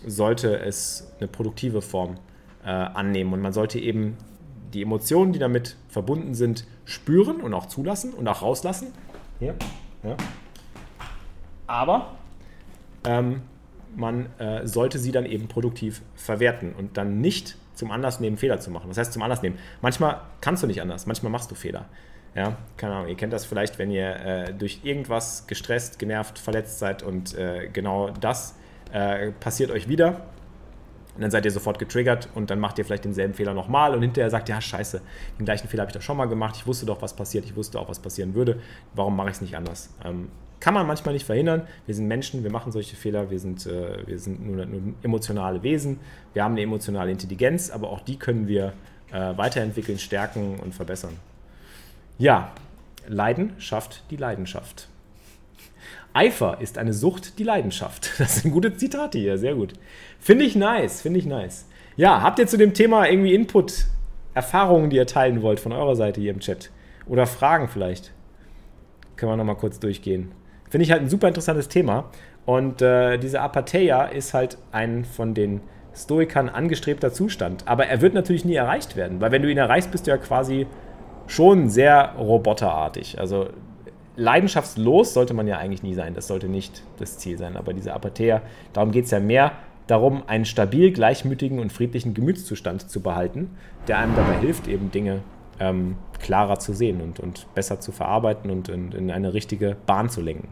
sollte 0.06 0.58
es 0.58 1.12
eine 1.18 1.28
produktive 1.28 1.82
Form 1.82 2.16
äh, 2.64 2.68
annehmen 2.68 3.32
und 3.32 3.40
man 3.40 3.52
sollte 3.52 3.78
eben 3.78 4.16
die 4.72 4.82
Emotionen, 4.82 5.32
die 5.32 5.38
damit 5.38 5.76
verbunden 5.88 6.34
sind, 6.34 6.66
spüren 6.84 7.40
und 7.40 7.54
auch 7.54 7.66
zulassen 7.66 8.14
und 8.14 8.26
auch 8.28 8.42
rauslassen. 8.42 8.88
Hier, 9.38 9.54
ja. 10.02 10.16
Aber 11.66 12.12
ähm, 13.04 13.42
man 13.96 14.26
äh, 14.38 14.66
sollte 14.66 14.98
sie 14.98 15.12
dann 15.12 15.26
eben 15.26 15.48
produktiv 15.48 16.02
verwerten 16.14 16.72
und 16.76 16.96
dann 16.96 17.20
nicht 17.20 17.56
zum 17.80 17.90
Anlass 17.90 18.20
nehmen, 18.20 18.36
Fehler 18.36 18.60
zu 18.60 18.70
machen. 18.70 18.88
Was 18.88 18.98
heißt 18.98 19.12
zum 19.12 19.22
Anlass 19.22 19.42
nehmen? 19.42 19.58
Manchmal 19.80 20.20
kannst 20.40 20.62
du 20.62 20.68
nicht 20.68 20.80
anders, 20.80 21.06
manchmal 21.06 21.32
machst 21.32 21.50
du 21.50 21.56
Fehler. 21.56 21.86
Ja, 22.36 22.56
keine 22.76 22.94
Ahnung, 22.94 23.08
ihr 23.08 23.16
kennt 23.16 23.32
das 23.32 23.44
vielleicht, 23.44 23.80
wenn 23.80 23.90
ihr 23.90 24.14
äh, 24.14 24.54
durch 24.54 24.80
irgendwas 24.84 25.48
gestresst, 25.48 25.98
genervt, 25.98 26.38
verletzt 26.38 26.78
seid 26.78 27.02
und 27.02 27.34
äh, 27.34 27.68
genau 27.72 28.10
das 28.10 28.54
äh, 28.92 29.32
passiert 29.32 29.72
euch 29.72 29.88
wieder 29.88 30.20
und 31.16 31.22
dann 31.22 31.32
seid 31.32 31.44
ihr 31.44 31.50
sofort 31.50 31.80
getriggert 31.80 32.28
und 32.36 32.50
dann 32.50 32.60
macht 32.60 32.78
ihr 32.78 32.84
vielleicht 32.84 33.04
denselben 33.04 33.34
Fehler 33.34 33.52
nochmal 33.52 33.96
und 33.96 34.02
hinterher 34.02 34.30
sagt, 34.30 34.48
ja, 34.48 34.60
scheiße, 34.60 35.00
den 35.40 35.44
gleichen 35.44 35.66
Fehler 35.66 35.82
habe 35.82 35.90
ich 35.90 35.96
doch 35.96 36.02
schon 36.02 36.16
mal 36.16 36.26
gemacht, 36.26 36.54
ich 36.56 36.68
wusste 36.68 36.86
doch, 36.86 37.02
was 37.02 37.16
passiert, 37.16 37.44
ich 37.46 37.56
wusste 37.56 37.80
auch, 37.80 37.88
was 37.88 37.98
passieren 37.98 38.34
würde, 38.34 38.60
warum 38.94 39.16
mache 39.16 39.30
ich 39.30 39.34
es 39.34 39.40
nicht 39.40 39.56
anders? 39.56 39.92
Ähm, 40.04 40.28
kann 40.60 40.74
man 40.74 40.86
manchmal 40.86 41.14
nicht 41.14 41.26
verhindern. 41.26 41.66
Wir 41.86 41.94
sind 41.94 42.06
Menschen, 42.06 42.44
wir 42.44 42.52
machen 42.52 42.70
solche 42.70 42.94
Fehler, 42.94 43.30
wir 43.30 43.40
sind, 43.40 43.66
äh, 43.66 44.06
wir 44.06 44.18
sind 44.18 44.46
nur, 44.46 44.66
nur, 44.66 44.94
emotionale 45.02 45.62
Wesen, 45.62 45.98
wir 46.34 46.44
haben 46.44 46.52
eine 46.52 46.62
emotionale 46.62 47.10
Intelligenz, 47.10 47.70
aber 47.70 47.90
auch 47.90 48.00
die 48.00 48.18
können 48.18 48.46
wir 48.46 48.74
äh, 49.10 49.36
weiterentwickeln, 49.36 49.98
stärken 49.98 50.60
und 50.60 50.74
verbessern. 50.74 51.16
Ja, 52.18 52.52
Leiden 53.08 53.54
schafft 53.58 54.04
die 54.10 54.16
Leidenschaft. 54.16 54.88
Eifer 56.12 56.60
ist 56.60 56.76
eine 56.76 56.92
Sucht, 56.92 57.38
die 57.38 57.44
Leidenschaft. 57.44 58.10
Das 58.18 58.36
sind 58.36 58.52
gute 58.52 58.76
Zitate 58.76 59.18
hier, 59.18 59.38
sehr 59.38 59.54
gut. 59.54 59.72
Finde 60.18 60.44
ich 60.44 60.54
nice, 60.54 61.00
finde 61.00 61.18
ich 61.18 61.26
nice. 61.26 61.66
Ja, 61.96 62.20
habt 62.22 62.38
ihr 62.38 62.46
zu 62.46 62.58
dem 62.58 62.74
Thema 62.74 63.08
irgendwie 63.08 63.34
Input, 63.34 63.86
Erfahrungen, 64.34 64.90
die 64.90 64.96
ihr 64.96 65.06
teilen 65.06 65.42
wollt 65.42 65.60
von 65.60 65.72
eurer 65.72 65.96
Seite 65.96 66.20
hier 66.20 66.32
im 66.32 66.40
Chat? 66.40 66.70
Oder 67.06 67.26
Fragen 67.26 67.68
vielleicht? 67.68 68.12
Können 69.16 69.32
wir 69.32 69.36
nochmal 69.36 69.56
kurz 69.56 69.80
durchgehen. 69.80 70.32
Finde 70.70 70.84
ich 70.84 70.90
halt 70.90 71.02
ein 71.02 71.08
super 71.08 71.28
interessantes 71.28 71.68
Thema. 71.68 72.04
Und 72.46 72.80
äh, 72.80 73.18
diese 73.18 73.40
Apatheia 73.40 74.04
ist 74.04 74.32
halt 74.32 74.56
ein 74.72 75.04
von 75.04 75.34
den 75.34 75.60
Stoikern 75.94 76.48
angestrebter 76.48 77.12
Zustand. 77.12 77.64
Aber 77.66 77.86
er 77.86 78.00
wird 78.00 78.14
natürlich 78.14 78.44
nie 78.44 78.54
erreicht 78.54 78.96
werden, 78.96 79.20
weil 79.20 79.32
wenn 79.32 79.42
du 79.42 79.50
ihn 79.50 79.58
erreichst, 79.58 79.90
bist 79.90 80.06
du 80.06 80.10
ja 80.10 80.16
quasi 80.16 80.66
schon 81.26 81.68
sehr 81.68 82.14
roboterartig. 82.18 83.18
Also 83.18 83.48
leidenschaftslos 84.16 85.12
sollte 85.12 85.34
man 85.34 85.46
ja 85.46 85.58
eigentlich 85.58 85.82
nie 85.82 85.94
sein. 85.94 86.14
Das 86.14 86.28
sollte 86.28 86.48
nicht 86.48 86.82
das 86.98 87.18
Ziel 87.18 87.36
sein. 87.36 87.56
Aber 87.56 87.72
diese 87.72 87.92
Apatheia, 87.92 88.42
darum 88.72 88.92
geht 88.92 89.04
es 89.04 89.10
ja 89.10 89.20
mehr 89.20 89.52
darum, 89.86 90.22
einen 90.26 90.44
stabil, 90.44 90.92
gleichmütigen 90.92 91.58
und 91.58 91.72
friedlichen 91.72 92.14
Gemütszustand 92.14 92.88
zu 92.88 93.00
behalten, 93.00 93.50
der 93.88 93.98
einem 93.98 94.14
dabei 94.14 94.38
hilft, 94.38 94.68
eben 94.68 94.92
Dinge 94.92 95.20
ähm, 95.60 95.96
klarer 96.18 96.58
zu 96.58 96.72
sehen 96.72 97.00
und, 97.00 97.20
und 97.20 97.46
besser 97.54 97.80
zu 97.80 97.92
verarbeiten 97.92 98.50
und 98.50 98.68
in, 98.68 98.92
in 98.92 99.10
eine 99.10 99.34
richtige 99.34 99.76
Bahn 99.86 100.08
zu 100.08 100.20
lenken 100.20 100.48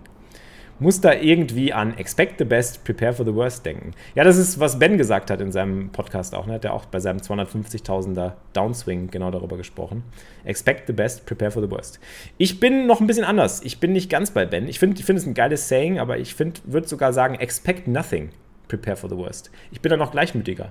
muss 0.80 1.00
da 1.00 1.12
irgendwie 1.12 1.72
an 1.72 1.96
Expect 1.98 2.38
the 2.38 2.44
Best, 2.44 2.84
Prepare 2.84 3.12
for 3.12 3.24
the 3.24 3.34
Worst 3.34 3.66
denken. 3.66 3.92
Ja, 4.14 4.24
das 4.24 4.36
ist, 4.36 4.60
was 4.60 4.78
Ben 4.78 4.96
gesagt 4.96 5.30
hat 5.30 5.40
in 5.40 5.50
seinem 5.50 5.90
Podcast 5.90 6.34
auch. 6.34 6.46
Ne? 6.46 6.54
Hat 6.54 6.64
er 6.64 6.72
auch 6.72 6.84
bei 6.86 7.00
seinem 7.00 7.18
250.000er 7.18 8.32
Downswing 8.52 9.10
genau 9.10 9.30
darüber 9.30 9.56
gesprochen. 9.56 10.04
Expect 10.44 10.86
the 10.86 10.92
Best, 10.92 11.26
Prepare 11.26 11.50
for 11.50 11.62
the 11.62 11.70
Worst. 11.70 11.98
Ich 12.36 12.60
bin 12.60 12.86
noch 12.86 13.00
ein 13.00 13.06
bisschen 13.06 13.24
anders. 13.24 13.60
Ich 13.64 13.80
bin 13.80 13.92
nicht 13.92 14.10
ganz 14.10 14.30
bei 14.30 14.46
Ben. 14.46 14.68
Ich 14.68 14.78
finde 14.78 14.98
ich 14.98 15.04
find 15.04 15.18
es 15.18 15.26
ein 15.26 15.34
geiles 15.34 15.68
Saying, 15.68 15.98
aber 15.98 16.18
ich 16.18 16.38
würde 16.38 16.88
sogar 16.88 17.12
sagen, 17.12 17.34
Expect 17.34 17.88
nothing, 17.88 18.30
Prepare 18.68 18.96
for 18.96 19.10
the 19.10 19.16
Worst. 19.16 19.50
Ich 19.72 19.80
bin 19.80 19.90
da 19.90 19.96
noch 19.96 20.12
gleichmütiger. 20.12 20.70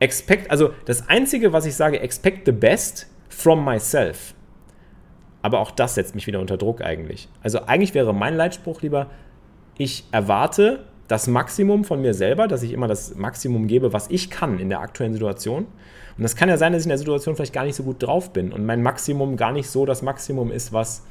Expect, 0.00 0.50
also 0.50 0.72
das 0.86 1.08
Einzige, 1.08 1.52
was 1.52 1.66
ich 1.66 1.76
sage, 1.76 2.00
expect 2.00 2.46
the 2.46 2.52
best 2.52 3.06
from 3.28 3.64
myself. 3.64 4.34
Aber 5.42 5.60
auch 5.60 5.70
das 5.70 5.94
setzt 5.94 6.14
mich 6.14 6.26
wieder 6.26 6.40
unter 6.40 6.56
Druck 6.56 6.82
eigentlich. 6.82 7.28
Also 7.42 7.60
eigentlich 7.66 7.94
wäre 7.94 8.14
mein 8.14 8.34
Leitspruch 8.34 8.80
lieber, 8.80 9.08
ich 9.76 10.04
erwarte 10.10 10.84
das 11.08 11.26
Maximum 11.26 11.84
von 11.84 12.00
mir 12.00 12.14
selber, 12.14 12.48
dass 12.48 12.62
ich 12.62 12.72
immer 12.72 12.88
das 12.88 13.14
Maximum 13.14 13.66
gebe, 13.66 13.92
was 13.92 14.08
ich 14.08 14.30
kann 14.30 14.58
in 14.58 14.70
der 14.70 14.80
aktuellen 14.80 15.12
Situation. 15.12 15.66
Und 16.16 16.22
das 16.22 16.36
kann 16.36 16.48
ja 16.48 16.56
sein, 16.56 16.72
dass 16.72 16.82
ich 16.82 16.86
in 16.86 16.90
der 16.90 16.98
Situation 16.98 17.36
vielleicht 17.36 17.52
gar 17.52 17.64
nicht 17.64 17.74
so 17.74 17.82
gut 17.82 18.02
drauf 18.02 18.32
bin 18.32 18.52
und 18.52 18.64
mein 18.64 18.82
Maximum 18.82 19.36
gar 19.36 19.52
nicht 19.52 19.68
so 19.68 19.84
das 19.84 20.00
Maximum 20.00 20.50
ist, 20.50 20.72
was, 20.72 21.04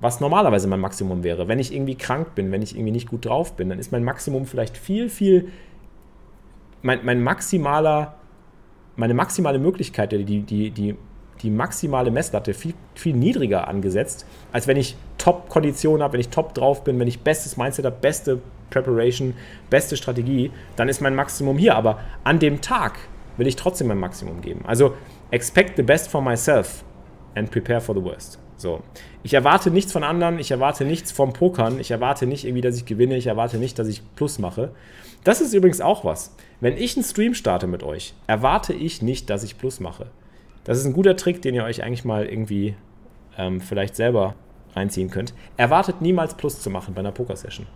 was 0.00 0.20
normalerweise 0.20 0.66
mein 0.66 0.80
Maximum 0.80 1.22
wäre. 1.22 1.48
Wenn 1.48 1.58
ich 1.58 1.72
irgendwie 1.72 1.94
krank 1.94 2.34
bin, 2.34 2.50
wenn 2.50 2.62
ich 2.62 2.74
irgendwie 2.74 2.92
nicht 2.92 3.08
gut 3.08 3.26
drauf 3.26 3.56
bin, 3.56 3.68
dann 3.68 3.78
ist 3.78 3.92
mein 3.92 4.02
Maximum 4.02 4.46
vielleicht 4.46 4.76
viel, 4.76 5.08
viel, 5.08 5.50
mein, 6.80 7.04
mein 7.04 7.22
maximaler, 7.22 8.16
meine 8.96 9.14
maximale 9.14 9.58
Möglichkeit, 9.58 10.12
die, 10.12 10.42
die, 10.42 10.70
die 10.70 10.96
die 11.42 11.50
maximale 11.50 12.10
Messlatte 12.10 12.54
viel, 12.54 12.74
viel 12.94 13.14
niedriger 13.14 13.68
angesetzt, 13.68 14.26
als 14.52 14.66
wenn 14.66 14.76
ich 14.76 14.96
Top-Konditionen 15.18 16.02
habe, 16.02 16.14
wenn 16.14 16.20
ich 16.20 16.28
top 16.28 16.54
drauf 16.54 16.84
bin, 16.84 16.98
wenn 16.98 17.08
ich 17.08 17.20
bestes 17.20 17.56
Mindset 17.56 17.84
habe, 17.84 17.96
beste 18.00 18.40
Preparation, 18.70 19.34
beste 19.70 19.96
Strategie, 19.96 20.50
dann 20.76 20.88
ist 20.88 21.00
mein 21.00 21.14
Maximum 21.14 21.58
hier. 21.58 21.74
Aber 21.76 21.98
an 22.24 22.38
dem 22.38 22.60
Tag 22.60 22.98
will 23.36 23.46
ich 23.46 23.56
trotzdem 23.56 23.88
mein 23.88 23.98
Maximum 23.98 24.40
geben. 24.40 24.64
Also 24.66 24.94
expect 25.30 25.76
the 25.76 25.82
best 25.82 26.08
for 26.08 26.22
myself 26.22 26.84
and 27.34 27.50
prepare 27.50 27.80
for 27.80 27.94
the 27.94 28.02
worst. 28.02 28.38
So. 28.56 28.80
Ich 29.24 29.34
erwarte 29.34 29.70
nichts 29.70 29.92
von 29.92 30.04
anderen, 30.04 30.38
ich 30.38 30.50
erwarte 30.50 30.84
nichts 30.84 31.10
vom 31.10 31.32
Pokern, 31.32 31.80
ich 31.80 31.90
erwarte 31.90 32.26
nicht 32.26 32.44
irgendwie, 32.44 32.60
dass 32.60 32.76
ich 32.76 32.86
gewinne, 32.86 33.16
ich 33.16 33.26
erwarte 33.26 33.58
nicht, 33.58 33.78
dass 33.78 33.88
ich 33.88 34.02
Plus 34.14 34.38
mache. 34.38 34.70
Das 35.24 35.40
ist 35.40 35.52
übrigens 35.52 35.80
auch 35.80 36.04
was. 36.04 36.34
Wenn 36.60 36.76
ich 36.76 36.96
einen 36.96 37.04
Stream 37.04 37.34
starte 37.34 37.66
mit 37.66 37.82
euch, 37.82 38.14
erwarte 38.26 38.72
ich 38.72 39.02
nicht, 39.02 39.30
dass 39.30 39.42
ich 39.42 39.58
Plus 39.58 39.80
mache. 39.80 40.10
Das 40.64 40.78
ist 40.78 40.84
ein 40.84 40.92
guter 40.92 41.16
Trick, 41.16 41.42
den 41.42 41.54
ihr 41.54 41.64
euch 41.64 41.82
eigentlich 41.82 42.04
mal 42.04 42.26
irgendwie 42.26 42.76
ähm, 43.36 43.60
vielleicht 43.60 43.96
selber 43.96 44.34
reinziehen 44.74 45.10
könnt. 45.10 45.34
Erwartet 45.56 46.00
niemals 46.00 46.34
Plus 46.34 46.60
zu 46.60 46.70
machen 46.70 46.94
bei 46.94 47.00
einer 47.00 47.12
Poker-Session. 47.12 47.66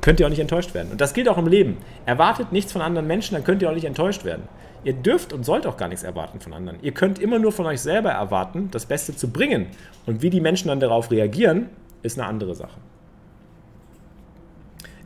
Könnt 0.00 0.20
ihr 0.20 0.26
auch 0.26 0.30
nicht 0.30 0.40
enttäuscht 0.40 0.74
werden. 0.74 0.90
Und 0.92 1.00
das 1.00 1.14
gilt 1.14 1.28
auch 1.28 1.38
im 1.38 1.46
Leben. 1.46 1.78
Erwartet 2.04 2.52
nichts 2.52 2.72
von 2.72 2.82
anderen 2.82 3.06
Menschen, 3.06 3.34
dann 3.34 3.44
könnt 3.44 3.62
ihr 3.62 3.70
auch 3.70 3.74
nicht 3.74 3.86
enttäuscht 3.86 4.24
werden. 4.24 4.42
Ihr 4.84 4.92
dürft 4.92 5.32
und 5.32 5.44
sollt 5.44 5.66
auch 5.66 5.76
gar 5.76 5.88
nichts 5.88 6.04
erwarten 6.04 6.40
von 6.40 6.52
anderen. 6.52 6.78
Ihr 6.82 6.92
könnt 6.92 7.18
immer 7.18 7.38
nur 7.38 7.50
von 7.50 7.66
euch 7.66 7.80
selber 7.80 8.10
erwarten, 8.10 8.68
das 8.70 8.86
Beste 8.86 9.16
zu 9.16 9.30
bringen. 9.30 9.68
Und 10.04 10.22
wie 10.22 10.30
die 10.30 10.40
Menschen 10.40 10.68
dann 10.68 10.80
darauf 10.80 11.10
reagieren, 11.10 11.70
ist 12.02 12.18
eine 12.18 12.28
andere 12.28 12.54
Sache. 12.54 12.78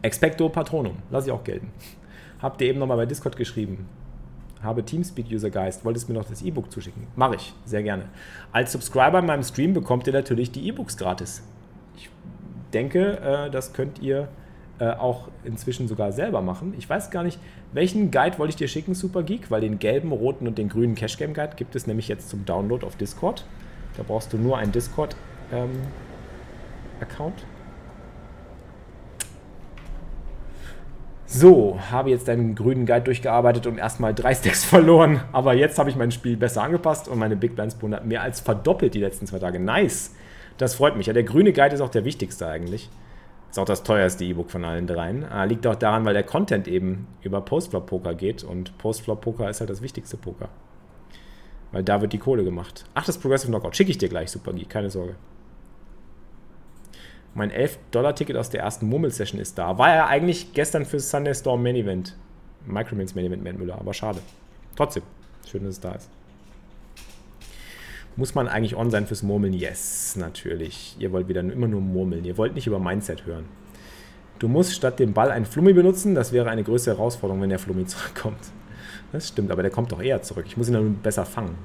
Expecto 0.03 0.49
Patronum, 0.49 0.97
lasse 1.11 1.29
ich 1.29 1.33
auch 1.33 1.45
gelten. 1.45 1.73
Habt 2.43 2.61
ihr 2.61 2.69
eben 2.69 2.79
nochmal 2.79 2.97
bei 2.97 3.07
Discord 3.07 3.37
geschrieben. 3.37 3.87
Habe 4.63 4.85
Teamspeak-User-Geist, 4.85 5.85
wolltest 5.85 6.09
mir 6.09 6.15
noch 6.15 6.29
das 6.29 6.43
E-Book 6.43 6.71
zuschicken. 6.71 7.07
Mache 7.17 7.37
ich, 7.37 7.55
sehr 7.65 7.83
gerne. 7.83 8.05
Als 8.53 8.73
Subscriber 8.73 9.21
in 9.21 9.27
meinem 9.27 9.43
Stream 9.43 9.73
bekommt 9.73 10.07
ihr 10.07 10.13
natürlich 10.13 10.51
die 10.51 10.67
E-Books 10.69 10.97
gratis. 10.97 11.43
Ich 11.97 12.11
denke, 12.73 13.19
äh, 13.21 13.51
das 13.51 13.73
könnt 13.73 14.01
ihr 14.01 14.29
äh, 14.79 14.91
auch 14.91 15.29
inzwischen 15.45 15.89
sogar 15.89 16.13
selber 16.13 16.43
machen. 16.43 16.75
Ich 16.79 16.89
weiß 16.89 17.11
gar 17.11 17.23
nicht, 17.23 17.39
welchen 17.73 18.11
Guide 18.11 18.39
wollte 18.39 18.51
ich 18.51 18.57
dir 18.57 18.69
schicken, 18.69 18.95
Super 18.95 19.23
Geek, 19.23 19.51
weil 19.51 19.61
den 19.61 19.79
gelben, 19.79 20.13
roten 20.13 20.47
und 20.47 20.59
den 20.59 20.69
grünen 20.69 20.95
Cash 20.95 21.19
Game 21.19 21.35
Guide 21.35 21.53
gibt 21.57 21.75
es 21.77 21.87
nämlich 21.87 22.09
jetzt 22.09 22.29
zum 22.29 22.45
Download 22.45 22.85
auf 22.85 22.97
Discord. 22.97 23.45
Da 23.97 24.03
brauchst 24.07 24.33
du 24.33 24.39
nur 24.39 24.59
einen 24.59 24.73
Discord-Account. 24.73 25.15
Ähm, 25.53 27.50
So, 31.33 31.79
habe 31.93 32.11
jetzt 32.11 32.27
deinen 32.27 32.57
grünen 32.57 32.87
Guide 32.87 33.03
durchgearbeitet 33.03 33.69
und 33.69 33.79
erstmal 33.79 34.13
drei 34.13 34.35
Stacks 34.35 34.65
verloren. 34.65 35.21
Aber 35.31 35.55
jetzt 35.55 35.79
habe 35.79 35.89
ich 35.89 35.95
mein 35.95 36.11
Spiel 36.11 36.37
besser 36.37 36.65
angepasst 36.65 37.07
und 37.07 37.21
meine 37.21 37.37
Big 37.37 37.55
Blinds 37.55 37.77
Bund 37.77 37.95
hat 37.95 38.05
mehr 38.05 38.23
als 38.23 38.41
verdoppelt 38.41 38.95
die 38.95 38.99
letzten 38.99 39.29
zwei 39.29 39.39
Tage. 39.39 39.61
Nice! 39.61 40.17
Das 40.59 40.75
freut 40.75 40.97
mich. 40.97 41.07
Ja, 41.07 41.13
der 41.13 41.23
grüne 41.23 41.53
Guide 41.53 41.77
ist 41.77 41.83
auch 41.83 41.89
der 41.91 42.05
wichtigste 42.05 42.49
eigentlich. 42.49 42.91
Ist 43.49 43.61
auch 43.61 43.65
das 43.65 43.85
teuerste 43.85 44.25
E-Book 44.25 44.51
von 44.51 44.65
allen 44.65 44.89
dreien. 44.89 45.23
Äh, 45.23 45.47
liegt 45.47 45.69
auch 45.69 45.77
daran, 45.77 46.05
weil 46.05 46.15
der 46.15 46.25
Content 46.25 46.67
eben 46.67 47.07
über 47.23 47.41
Postflop-Poker 47.41 48.17
geht 48.17 48.43
und 48.43 48.77
Postflop-Poker 48.79 49.49
ist 49.49 49.61
halt 49.61 49.71
das 49.71 49.83
wichtigste 49.83 50.17
Poker. 50.17 50.49
Weil 51.71 51.85
da 51.85 52.01
wird 52.01 52.13
die 52.13 52.19
Kohle 52.19 52.43
gemacht. 52.43 52.87
Ach, 52.95 53.07
das 53.07 53.19
Progressive 53.19 53.53
Knockout. 53.53 53.77
Schicke 53.77 53.93
ich 53.93 53.99
dir 53.99 54.09
gleich, 54.09 54.33
Super 54.33 54.53
Geek, 54.53 54.69
keine 54.69 54.91
Sorge. 54.91 55.15
Mein 57.35 57.53
11-Dollar-Ticket 57.53 58.37
aus 58.37 58.51
der 58.51 58.63
ersten 58.63 58.87
Murmel-Session 58.87 59.41
ist 59.41 59.57
da. 59.57 59.79
War 59.79 59.95
ja 59.95 60.07
eigentlich 60.07 60.53
gestern 60.53 60.85
fürs 60.85 61.11
Sunday 61.11 61.35
Storm 61.35 61.63
Main 61.63 61.77
Event. 61.77 62.17
Micromins 62.67 63.15
Main 63.15 63.27
Event, 63.27 63.45
Matt 63.45 63.59
Müller, 63.59 63.77
aber 63.79 63.95
schade. 63.95 64.19
Trotzdem, 64.77 65.03
schön, 65.47 65.65
dass 65.65 65.75
es 65.75 65.81
da 65.81 65.93
ist. 65.93 66.11
Muss 68.17 68.35
man 68.35 68.49
eigentlich 68.49 68.77
on 68.77 68.91
sein 68.91 69.07
fürs 69.07 69.23
Murmeln? 69.23 69.53
Yes, 69.53 70.17
natürlich. 70.17 70.97
Ihr 70.99 71.13
wollt 71.13 71.29
wieder 71.29 71.41
immer 71.41 71.69
nur 71.69 71.81
murmeln. 71.81 72.25
Ihr 72.25 72.37
wollt 72.37 72.55
nicht 72.55 72.67
über 72.67 72.79
Mindset 72.79 73.25
hören. 73.25 73.45
Du 74.41 74.49
musst 74.49 74.75
statt 74.75 74.99
dem 74.99 75.13
Ball 75.13 75.31
einen 75.31 75.45
Flummi 75.45 75.73
benutzen. 75.73 76.15
Das 76.15 76.33
wäre 76.33 76.51
eine 76.51 76.65
größere 76.65 76.97
Herausforderung, 76.97 77.43
wenn 77.43 77.51
der 77.51 77.59
Flummi 77.59 77.85
zurückkommt. 77.87 78.41
Das 79.13 79.29
stimmt, 79.29 79.51
aber 79.51 79.63
der 79.63 79.71
kommt 79.71 79.93
doch 79.93 80.03
eher 80.03 80.23
zurück. 80.23 80.45
Ich 80.47 80.57
muss 80.57 80.69
ihn 80.69 80.75
dann 80.75 80.95
besser 80.97 81.25
fangen. 81.25 81.57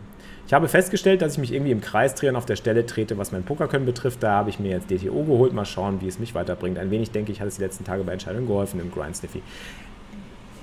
Ich 0.48 0.54
habe 0.54 0.68
festgestellt, 0.68 1.22
dass 1.22 1.34
ich 1.34 1.38
mich 1.40 1.54
irgendwie 1.54 1.72
im 1.72 1.82
Kreis 1.82 2.14
drehe 2.14 2.30
und 2.30 2.36
auf 2.36 2.46
der 2.46 2.56
Stelle 2.56 2.86
trete, 2.86 3.18
was 3.18 3.32
mein 3.32 3.44
Pokerkönnen 3.44 3.86
betrifft. 3.86 4.22
Da 4.22 4.34
habe 4.34 4.52
ich 4.52 4.60
mir 4.60 4.70
jetzt 4.70 4.92
DTO 4.92 5.24
geholt. 5.24 5.54
Mal 5.54 5.66
schauen, 5.66 6.02
wie 6.02 6.08
es 6.08 6.20
mich 6.20 6.36
weiterbringt. 6.36 6.78
Ein 6.78 6.92
wenig, 6.92 7.12
denke 7.12 7.32
ich, 7.32 7.42
hat 7.42 7.48
es 7.48 7.56
die 7.56 7.64
letzten 7.64 7.84
Tage 7.84 8.04
bei 8.04 8.14
Entscheidungen 8.14 8.48
geholfen 8.48 8.80
im 8.80 8.92
Grind 8.92 9.16
Sniffy. 9.16 9.42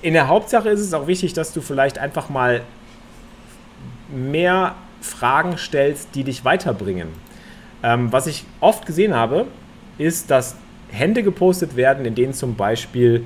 In 0.02 0.14
der 0.14 0.28
Hauptsache 0.28 0.68
ist 0.68 0.80
es 0.80 0.94
auch 0.94 1.08
wichtig, 1.08 1.32
dass 1.32 1.52
du 1.52 1.60
vielleicht 1.60 1.98
einfach 1.98 2.28
mal 2.28 2.62
mehr 4.08 4.76
Fragen 5.00 5.58
stellst, 5.58 6.14
die 6.14 6.22
dich 6.22 6.44
weiterbringen. 6.44 7.08
Ähm, 7.82 8.12
was 8.12 8.28
ich 8.28 8.44
oft 8.60 8.86
gesehen 8.86 9.14
habe, 9.14 9.46
ist, 9.98 10.30
dass 10.30 10.56
Hände 10.90 11.22
gepostet 11.22 11.74
werden, 11.74 12.04
in 12.04 12.14
denen 12.14 12.34
zum 12.34 12.54
Beispiel 12.54 13.24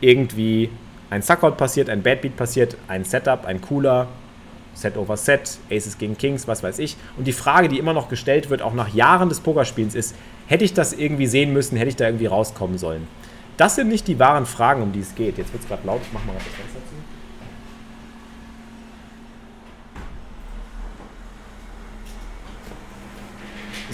irgendwie 0.00 0.70
ein 1.10 1.22
Suckout 1.22 1.56
passiert, 1.56 1.88
ein 1.88 2.02
Badbeat 2.02 2.36
passiert, 2.36 2.76
ein 2.88 3.04
Setup, 3.04 3.44
ein 3.44 3.60
Cooler, 3.60 4.08
Set 4.78 4.96
over 4.96 5.16
Set, 5.16 5.58
Aces 5.70 5.98
gegen 5.98 6.16
Kings, 6.16 6.46
was 6.46 6.62
weiß 6.62 6.78
ich. 6.78 6.96
Und 7.16 7.26
die 7.26 7.32
Frage, 7.32 7.68
die 7.68 7.78
immer 7.78 7.92
noch 7.92 8.08
gestellt 8.08 8.48
wird, 8.48 8.62
auch 8.62 8.74
nach 8.74 8.94
Jahren 8.94 9.28
des 9.28 9.40
Pokerspiels, 9.40 9.96
ist, 9.96 10.14
hätte 10.46 10.64
ich 10.64 10.72
das 10.72 10.92
irgendwie 10.92 11.26
sehen 11.26 11.52
müssen, 11.52 11.76
hätte 11.76 11.90
ich 11.90 11.96
da 11.96 12.06
irgendwie 12.06 12.26
rauskommen 12.26 12.78
sollen? 12.78 13.08
Das 13.56 13.74
sind 13.74 13.88
nicht 13.88 14.06
die 14.06 14.20
wahren 14.20 14.46
Fragen, 14.46 14.82
um 14.82 14.92
die 14.92 15.00
es 15.00 15.16
geht. 15.16 15.36
Jetzt 15.36 15.52
wird 15.52 15.64
es 15.64 15.68
gerade 15.68 15.84
laut, 15.84 16.00
ich 16.00 16.12
mache 16.12 16.26
mal 16.26 16.34
das 16.34 16.44
Fenster 16.44 16.78
zu. 16.78 16.94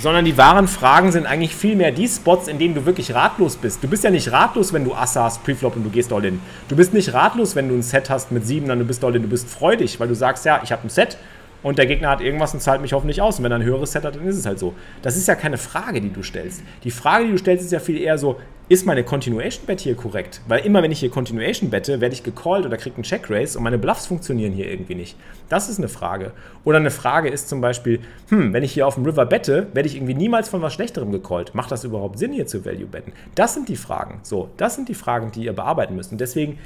Sondern 0.05 0.27
die 0.27 0.37
wahren 0.37 0.69
Fragen 0.69 1.13
sind 1.13 1.25
eigentlich 1.25 1.57
vielmehr 1.57 1.91
die 1.91 2.07
Spots, 2.07 2.47
in 2.47 2.59
denen 2.59 2.75
du 2.75 2.85
wirklich 2.85 3.15
ratlos 3.15 3.57
bist. 3.57 3.83
Du 3.83 3.89
bist 3.89 4.05
ja 4.05 4.11
nicht 4.11 4.31
ratlos, 4.31 4.75
wenn 4.75 4.85
du 4.85 4.95
Asse 4.95 5.23
hast, 5.23 5.43
Preflop 5.43 5.77
und 5.77 5.83
du 5.83 5.89
gehst 5.89 6.13
all 6.13 6.23
in. 6.27 6.41
Du 6.69 6.77
bist 6.77 6.93
nicht 6.93 7.15
ratlos, 7.15 7.57
wenn 7.57 7.71
du 7.71 7.75
ein 7.75 7.83
Set 7.83 8.11
hast 8.11 8.31
mit 8.31 8.47
sieben, 8.47 8.69
dann 8.69 8.79
du 8.79 8.85
bist 8.85 9.03
all 9.03 9.17
in. 9.17 9.23
Du 9.23 9.29
bist 9.29 9.49
freudig, 9.49 9.99
weil 9.99 10.09
du 10.09 10.15
sagst, 10.15 10.45
ja, 10.45 10.61
ich 10.63 10.73
habe 10.73 10.87
ein 10.87 10.91
Set 10.91 11.17
und 11.63 11.79
der 11.79 11.87
Gegner 11.87 12.11
hat 12.11 12.21
irgendwas 12.21 12.53
und 12.53 12.61
zahlt 12.61 12.83
mich 12.83 12.93
hoffentlich 12.93 13.23
aus. 13.23 13.39
Und 13.39 13.45
wenn 13.45 13.53
er 13.53 13.57
ein 13.61 13.65
höheres 13.65 13.93
Set 13.93 14.05
hat, 14.05 14.17
dann 14.17 14.27
ist 14.27 14.37
es 14.37 14.45
halt 14.45 14.59
so. 14.59 14.75
Das 15.01 15.17
ist 15.17 15.27
ja 15.27 15.37
keine 15.37 15.57
Frage, 15.57 16.03
die 16.03 16.13
du 16.13 16.23
stellst. 16.23 16.63
Die 16.85 16.91
Frage, 16.91 17.25
die 17.25 17.31
du 17.31 17.39
stellst, 17.39 17.65
ist 17.65 17.73
ja 17.73 17.81
viel 17.81 17.97
eher 17.97 18.19
so, 18.19 18.39
ist 18.69 18.87
meine 18.87 19.05
Continuation 19.05 19.67
Bet 19.67 19.81
hier 19.81 19.95
korrekt? 19.95 20.41
Weil 20.49 20.65
immer, 20.65 20.83
wenn 20.83 20.91
ich 20.91 21.01
hier 21.01 21.11
Continuation 21.11 21.69
bette, 21.69 22.01
werde 22.01 22.15
ich 22.15 22.23
gecallt 22.23 22.65
oder 22.65 22.79
kriege 22.79 22.97
einen 22.97 23.05
Check 23.05 23.29
Race 23.29 23.57
und 23.57 23.63
meine 23.63 23.77
Bluffs 23.77 24.07
funktionieren 24.07 24.53
hier 24.53 24.71
irgendwie 24.71 24.95
nicht. 24.95 25.17
Das 25.51 25.69
ist 25.69 25.79
eine 25.79 25.89
Frage. 25.89 26.33
Oder 26.65 26.79
eine 26.79 26.91
Frage 26.91 27.29
ist 27.29 27.51
zum 27.51 27.61
Beispiel, 27.61 28.01
hm, 28.29 28.55
wenn 28.55 28.63
ich 28.63 28.73
hier 28.73 28.87
auf 28.87 28.95
dem 28.95 29.05
River 29.05 29.27
bette, 29.27 29.67
werde 29.75 29.87
ich 29.87 29.97
irgendwie 29.97 30.15
niemals 30.15 30.49
von 30.49 30.63
was 30.63 30.73
Schlechterem 30.73 31.13
gecallt. 31.13 31.55
Macht 31.55 31.71
das 31.73 31.85
überhaupt 31.85 32.19
Sinn, 32.19 32.33
hier 32.33 32.47
zu 32.47 32.65
Value 32.65 32.87
betten? 32.87 33.13
Das 33.35 33.53
sind 33.53 33.69
die 33.69 33.77
Fragen. 33.77 34.21
So, 34.23 34.49
das 34.57 34.77
sind 34.77 34.89
die 34.89 34.95
Fragen, 34.95 35.31
die 35.31 35.45
ihr 35.45 35.53
bearbeiten 35.53 35.95
müsst. 35.95 36.13
Und 36.13 36.21
deswegen, 36.23 36.59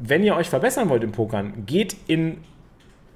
wenn 0.00 0.22
ihr 0.22 0.36
euch 0.36 0.48
verbessern 0.48 0.88
wollt 0.88 1.04
im 1.04 1.12
Pokern, 1.12 1.66
geht 1.66 1.96
in, 2.06 2.38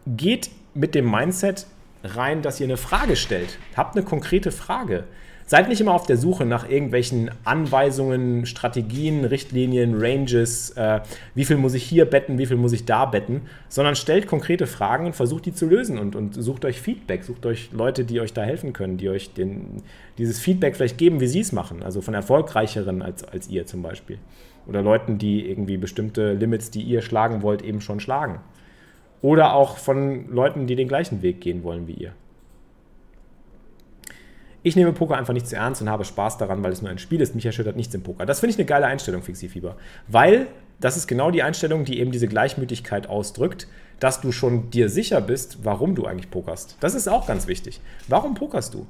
geht 0.07 0.51
mit 0.75 0.95
dem 0.95 1.11
Mindset 1.11 1.67
rein, 2.05 2.43
dass 2.43 2.61
ihr 2.61 2.67
eine 2.67 2.77
Frage 2.77 3.17
stellt. 3.17 3.59
Habt 3.77 3.97
eine 3.97 4.05
konkrete 4.05 4.53
Frage. 4.53 5.05
Seid 5.51 5.69
nicht 5.69 5.81
immer 5.81 5.95
auf 5.95 6.07
der 6.07 6.17
Suche 6.17 6.45
nach 6.45 6.71
irgendwelchen 6.71 7.29
Anweisungen, 7.43 8.47
Strategien, 8.47 9.25
Richtlinien, 9.25 10.01
Ranges, 10.01 10.71
äh, 10.77 11.01
wie 11.35 11.45
viel 11.45 11.57
muss 11.57 11.75
ich 11.75 11.83
hier 11.83 12.05
betten, 12.05 12.39
wie 12.39 12.47
viel 12.47 12.57
muss 12.57 12.73
ich 12.73 12.85
da 12.85 13.05
betten, 13.05 13.41
sondern 13.69 13.97
stellt 13.97 14.29
konkrete 14.29 14.69
Fragen 14.69 15.07
und 15.07 15.17
versucht 15.17 15.47
die 15.47 15.53
zu 15.53 15.67
lösen 15.67 15.99
und, 15.99 16.15
und 16.15 16.35
sucht 16.41 16.65
euch 16.65 16.81
Feedback, 16.81 17.25
sucht 17.25 17.47
euch 17.47 17.73
Leute, 17.73 18.05
die 18.05 18.21
euch 18.21 18.33
da 18.33 18.43
helfen 18.43 18.73
können, 18.73 18.97
die 18.97 19.09
euch 19.09 19.35
den, 19.35 19.83
dieses 20.19 20.39
Feedback 20.39 20.77
vielleicht 20.77 20.99
geben, 20.99 21.19
wie 21.19 21.27
sie 21.27 21.41
es 21.41 21.51
machen, 21.51 21.83
also 21.83 22.01
von 22.01 22.15
erfolgreicheren 22.15 23.03
als, 23.03 23.25
als 23.25 23.49
ihr 23.49 23.67
zum 23.67 23.83
Beispiel. 23.83 24.19
Oder 24.69 24.83
Leuten, 24.83 25.19
die 25.19 25.51
irgendwie 25.51 25.79
bestimmte 25.79 26.35
Limits, 26.35 26.71
die 26.71 26.83
ihr 26.83 27.03
schlagen 27.03 27.43
wollt, 27.43 27.63
eben 27.63 27.81
schon 27.81 27.99
schlagen. 27.99 28.39
Oder 29.21 29.55
auch 29.55 29.79
von 29.79 30.31
Leuten, 30.31 30.69
die 30.69 30.77
den 30.77 30.87
gleichen 30.87 31.23
Weg 31.23 31.41
gehen 31.41 31.65
wollen 31.65 31.89
wie 31.89 31.95
ihr. 31.95 32.13
Ich 34.63 34.77
nehme 34.77 34.93
Poker 34.93 35.17
einfach 35.17 35.33
nicht 35.33 35.49
zu 35.49 35.57
ernst 35.57 35.81
und 35.81 35.89
habe 35.89 36.05
Spaß 36.05 36.37
daran, 36.37 36.63
weil 36.63 36.73
es 36.73 36.83
nur 36.83 36.91
ein 36.91 36.99
Spiel 36.99 37.21
ist. 37.21 37.35
Mich 37.35 37.47
erschüttert 37.47 37.77
nichts 37.77 37.95
im 37.95 38.03
Poker. 38.03 38.27
Das 38.27 38.41
finde 38.41 38.53
ich 38.53 38.59
eine 38.59 38.67
geile 38.67 38.87
Einstellung, 38.87 39.23
Fixie-Fieber. 39.23 39.77
Weil 40.09 40.49
das 40.81 40.97
ist 40.97 41.07
genau 41.07 41.31
die 41.31 41.43
Einstellung, 41.43 41.85
die 41.85 41.99
eben 41.99 42.11
diese 42.11 42.29
Gleichmütigkeit 42.29 43.09
ausdrückt, 43.09 43.69
dass 44.01 44.21
du 44.21 44.33
schon 44.33 44.71
dir 44.71 44.89
sicher 44.89 45.21
bist, 45.21 45.59
warum 45.63 45.95
du 45.95 46.07
eigentlich 46.07 46.31
pokerst. 46.31 46.77
Das 46.81 46.95
ist 46.95 47.09
auch 47.09 47.27
ganz 47.27 47.47
wichtig. 47.47 47.81
Warum 48.09 48.35
pokerst 48.35 48.75
du? 48.75 48.87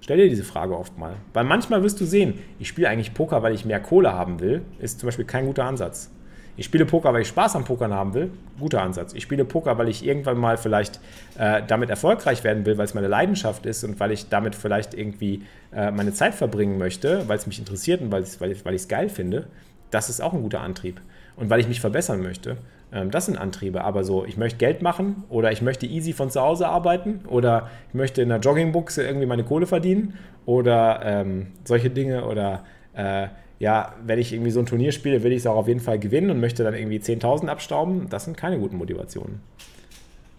Stell 0.00 0.18
dir 0.18 0.28
diese 0.28 0.44
Frage 0.44 0.76
oft 0.76 0.96
mal. 0.98 1.14
Weil 1.32 1.44
manchmal 1.44 1.82
wirst 1.82 2.00
du 2.00 2.04
sehen, 2.04 2.34
ich 2.58 2.68
spiele 2.68 2.88
eigentlich 2.88 3.14
Poker, 3.14 3.42
weil 3.42 3.54
ich 3.54 3.64
mehr 3.64 3.80
Kohle 3.80 4.12
haben 4.12 4.40
will, 4.40 4.62
ist 4.78 5.00
zum 5.00 5.08
Beispiel 5.08 5.24
kein 5.24 5.46
guter 5.46 5.64
Ansatz. 5.64 6.10
Ich 6.58 6.66
spiele 6.66 6.86
Poker, 6.86 7.14
weil 7.14 7.22
ich 7.22 7.28
Spaß 7.28 7.54
am 7.54 7.64
Pokern 7.64 7.94
haben 7.94 8.14
will. 8.14 8.32
Guter 8.58 8.82
Ansatz. 8.82 9.12
Ich 9.14 9.22
spiele 9.22 9.44
Poker, 9.44 9.78
weil 9.78 9.88
ich 9.88 10.04
irgendwann 10.04 10.36
mal 10.36 10.56
vielleicht 10.56 10.98
äh, 11.38 11.62
damit 11.64 11.88
erfolgreich 11.88 12.42
werden 12.42 12.66
will, 12.66 12.76
weil 12.76 12.84
es 12.84 12.94
meine 12.94 13.06
Leidenschaft 13.06 13.64
ist 13.64 13.84
und 13.84 14.00
weil 14.00 14.10
ich 14.10 14.28
damit 14.28 14.56
vielleicht 14.56 14.92
irgendwie 14.92 15.44
äh, 15.72 15.92
meine 15.92 16.12
Zeit 16.12 16.34
verbringen 16.34 16.76
möchte, 16.76 17.28
weil 17.28 17.38
es 17.38 17.46
mich 17.46 17.60
interessiert 17.60 18.00
und 18.00 18.10
weil 18.10 18.24
ich 18.24 18.82
es 18.82 18.88
geil 18.88 19.08
finde. 19.08 19.46
Das 19.92 20.10
ist 20.10 20.20
auch 20.20 20.32
ein 20.32 20.42
guter 20.42 20.60
Antrieb. 20.60 21.00
Und 21.36 21.48
weil 21.48 21.60
ich 21.60 21.68
mich 21.68 21.80
verbessern 21.80 22.22
möchte. 22.22 22.56
Ähm, 22.92 23.12
das 23.12 23.26
sind 23.26 23.38
Antriebe. 23.38 23.84
Aber 23.84 24.02
so, 24.02 24.24
ich 24.24 24.36
möchte 24.36 24.58
Geld 24.58 24.82
machen 24.82 25.22
oder 25.28 25.52
ich 25.52 25.62
möchte 25.62 25.86
easy 25.86 26.12
von 26.12 26.28
zu 26.28 26.40
Hause 26.40 26.66
arbeiten 26.66 27.20
oder 27.28 27.70
ich 27.90 27.94
möchte 27.94 28.20
in 28.20 28.32
einer 28.32 28.40
Joggingbuchse 28.40 29.04
irgendwie 29.04 29.26
meine 29.26 29.44
Kohle 29.44 29.68
verdienen 29.68 30.14
oder 30.44 31.02
ähm, 31.04 31.52
solche 31.62 31.88
Dinge 31.88 32.24
oder 32.24 32.64
äh, 32.94 33.28
ja, 33.58 33.94
wenn 34.04 34.18
ich 34.18 34.32
irgendwie 34.32 34.50
so 34.50 34.60
ein 34.60 34.66
Turnier 34.66 34.92
spiele, 34.92 35.22
will 35.22 35.32
ich 35.32 35.38
es 35.38 35.46
auch 35.46 35.56
auf 35.56 35.68
jeden 35.68 35.80
Fall 35.80 35.98
gewinnen 35.98 36.30
und 36.30 36.40
möchte 36.40 36.62
dann 36.62 36.74
irgendwie 36.74 36.98
10.000 36.98 37.48
abstauben. 37.48 38.08
Das 38.08 38.24
sind 38.24 38.36
keine 38.36 38.58
guten 38.58 38.76
Motivationen. 38.76 39.40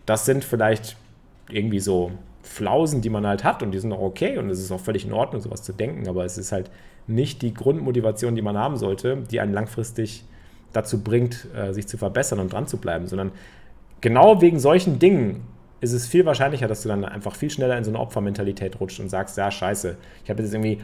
Das 0.06 0.26
sind 0.26 0.44
vielleicht 0.44 0.96
irgendwie 1.50 1.80
so 1.80 2.12
Flausen, 2.44 3.02
die 3.02 3.10
man 3.10 3.28
halt 3.28 3.44
hat 3.44 3.62
und 3.62 3.72
die 3.72 3.80
sind 3.80 3.92
auch 3.92 4.02
okay 4.02 4.38
und 4.38 4.50
es 4.50 4.60
ist 4.60 4.72
auch 4.72 4.80
völlig 4.80 5.06
in 5.06 5.14
Ordnung, 5.14 5.42
sowas 5.42 5.64
zu 5.64 5.74
denken, 5.74 6.08
aber 6.08 6.26
es 6.26 6.38
ist 6.38 6.52
halt 6.52 6.72
nicht 7.08 7.42
die 7.42 7.54
Grundmotivation, 7.54 8.36
die 8.36 8.42
man 8.42 8.58
haben 8.58 8.78
sollte, 8.78 9.18
die 9.30 9.40
einen 9.40 9.54
langfristig 9.54 10.24
dazu 10.72 11.04
bringt, 11.04 11.48
äh, 11.56 11.74
sich 11.74 11.88
zu 11.88 11.98
verbessern 11.98 12.40
und 12.40 12.54
dran 12.54 12.68
zu 12.68 12.78
bleiben, 12.78 13.08
sondern 13.08 13.32
genau 14.02 14.42
wegen 14.42 14.60
solchen 14.60 15.00
Dingen 15.00 15.42
ist 15.82 15.94
es 15.94 16.08
viel 16.08 16.26
wahrscheinlicher, 16.26 16.68
dass 16.68 16.84
du 16.84 16.90
dann 16.90 17.06
einfach 17.06 17.36
viel 17.36 17.50
schneller 17.50 17.78
in 17.78 17.84
so 17.84 17.92
eine 17.92 18.00
Opfermentalität 18.00 18.80
rutscht 18.80 19.00
und 19.00 19.10
sagst, 19.10 19.38
ja, 19.38 19.50
scheiße, 19.50 19.98
ich 20.24 20.30
habe 20.30 20.42
jetzt 20.42 20.54
irgendwie 20.54 20.80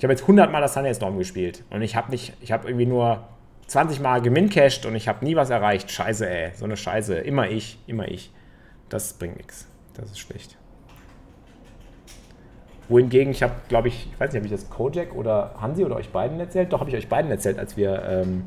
ich 0.00 0.04
habe 0.04 0.14
jetzt 0.14 0.22
100 0.22 0.50
Mal 0.50 0.62
das 0.62 0.72
Sunday 0.72 0.94
Storm 0.94 1.18
gespielt 1.18 1.62
und 1.68 1.82
ich 1.82 1.94
habe 1.94 2.10
nicht, 2.10 2.32
ich 2.40 2.52
habe 2.52 2.66
irgendwie 2.66 2.86
nur 2.86 3.28
20 3.66 4.00
Mal 4.00 4.22
gemincashed 4.22 4.86
und 4.86 4.96
ich 4.96 5.08
habe 5.08 5.22
nie 5.22 5.36
was 5.36 5.50
erreicht. 5.50 5.90
Scheiße, 5.90 6.26
ey, 6.26 6.52
so 6.54 6.64
eine 6.64 6.78
Scheiße. 6.78 7.16
Immer 7.16 7.50
ich, 7.50 7.78
immer 7.86 8.08
ich. 8.08 8.32
Das 8.88 9.12
bringt 9.12 9.36
nichts. 9.36 9.68
Das 9.92 10.10
ist 10.10 10.18
schlecht. 10.18 10.56
Wohingegen, 12.88 13.30
ich 13.30 13.42
habe, 13.42 13.52
glaube 13.68 13.88
ich, 13.88 14.08
ich 14.10 14.18
weiß 14.18 14.32
nicht, 14.32 14.42
habe 14.42 14.46
ich 14.46 14.58
das 14.58 14.70
Kojak 14.70 15.14
oder 15.14 15.54
Hansi 15.60 15.84
oder 15.84 15.96
euch 15.96 16.08
beiden 16.08 16.40
erzählt? 16.40 16.72
Doch, 16.72 16.80
habe 16.80 16.88
ich 16.88 16.96
euch 16.96 17.10
beiden 17.10 17.30
erzählt, 17.30 17.58
als 17.58 17.76
wir 17.76 18.02
ähm, 18.02 18.44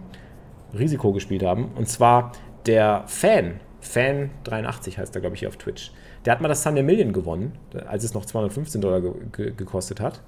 Risiko 0.76 1.14
gespielt 1.14 1.44
haben. 1.44 1.70
Und 1.76 1.88
zwar 1.88 2.32
der 2.66 3.04
Fan 3.06 3.60
Fan83 3.84 4.98
heißt 4.98 5.14
er, 5.14 5.22
glaube 5.22 5.36
ich, 5.36 5.42
hier 5.42 5.50
auf 5.50 5.58
Twitch. 5.58 5.92
Der 6.26 6.34
hat 6.34 6.42
mal 6.42 6.48
das 6.48 6.64
Sunday 6.64 6.82
Million 6.82 7.14
gewonnen, 7.14 7.52
als 7.86 8.04
es 8.04 8.16
noch 8.16 8.26
215 8.26 8.82
Dollar 8.82 9.02
ge 9.02 9.12
ge 9.32 9.54
gekostet 9.56 10.00
hat. 10.00 10.20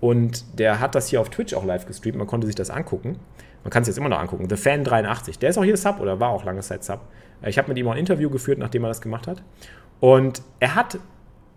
Und 0.00 0.58
der 0.58 0.80
hat 0.80 0.94
das 0.94 1.08
hier 1.08 1.20
auf 1.20 1.28
Twitch 1.28 1.54
auch 1.54 1.64
live 1.64 1.86
gestreamt. 1.86 2.16
Man 2.16 2.26
konnte 2.26 2.46
sich 2.46 2.56
das 2.56 2.70
angucken. 2.70 3.18
Man 3.64 3.70
kann 3.70 3.82
es 3.82 3.88
jetzt 3.88 3.98
immer 3.98 4.08
noch 4.08 4.18
angucken. 4.18 4.48
The 4.48 4.56
Fan 4.56 4.84
83. 4.84 5.38
Der 5.38 5.50
ist 5.50 5.58
auch 5.58 5.64
hier 5.64 5.76
Sub 5.76 6.00
oder 6.00 6.20
war 6.20 6.30
auch 6.30 6.44
lange 6.44 6.60
Zeit 6.60 6.82
Sub. 6.84 7.00
Ich 7.44 7.58
habe 7.58 7.68
mit 7.68 7.78
ihm 7.78 7.88
auch 7.88 7.92
ein 7.92 7.98
Interview 7.98 8.30
geführt, 8.30 8.58
nachdem 8.58 8.84
er 8.84 8.88
das 8.88 9.00
gemacht 9.00 9.26
hat. 9.26 9.42
Und 10.00 10.42
er 10.58 10.74
hat 10.74 10.98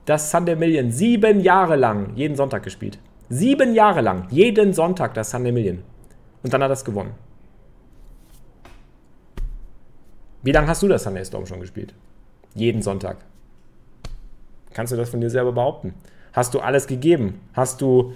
das 0.05 0.29
Sunday 0.29 0.55
Million 0.55 0.91
sieben 0.91 1.39
Jahre 1.39 1.77
lang 1.77 2.15
jeden 2.15 2.35
Sonntag 2.35 2.63
gespielt. 2.63 2.99
Sieben 3.29 3.73
Jahre 3.73 4.01
lang. 4.01 4.27
Jeden 4.29 4.73
Sonntag 4.73 5.13
das 5.13 5.31
Sunday 5.31 5.53
Million. 5.53 5.83
Und 6.43 6.53
dann 6.53 6.61
hat 6.61 6.69
er 6.69 6.73
es 6.73 6.83
gewonnen. 6.83 7.13
Wie 10.41 10.51
lange 10.51 10.67
hast 10.67 10.83
du 10.83 10.89
das 10.89 11.03
Sunday 11.03 11.23
Storm 11.23 11.45
schon 11.45 11.61
gespielt? 11.61 11.93
Jeden 12.53 12.81
Sonntag. 12.81 13.17
Kannst 14.73 14.91
du 14.91 14.97
das 14.97 15.09
von 15.09 15.21
dir 15.21 15.29
selber 15.29 15.53
behaupten? 15.53 15.93
Hast 16.33 16.53
du 16.53 16.59
alles 16.59 16.87
gegeben? 16.87 17.39
Hast 17.53 17.79
du, 17.79 18.13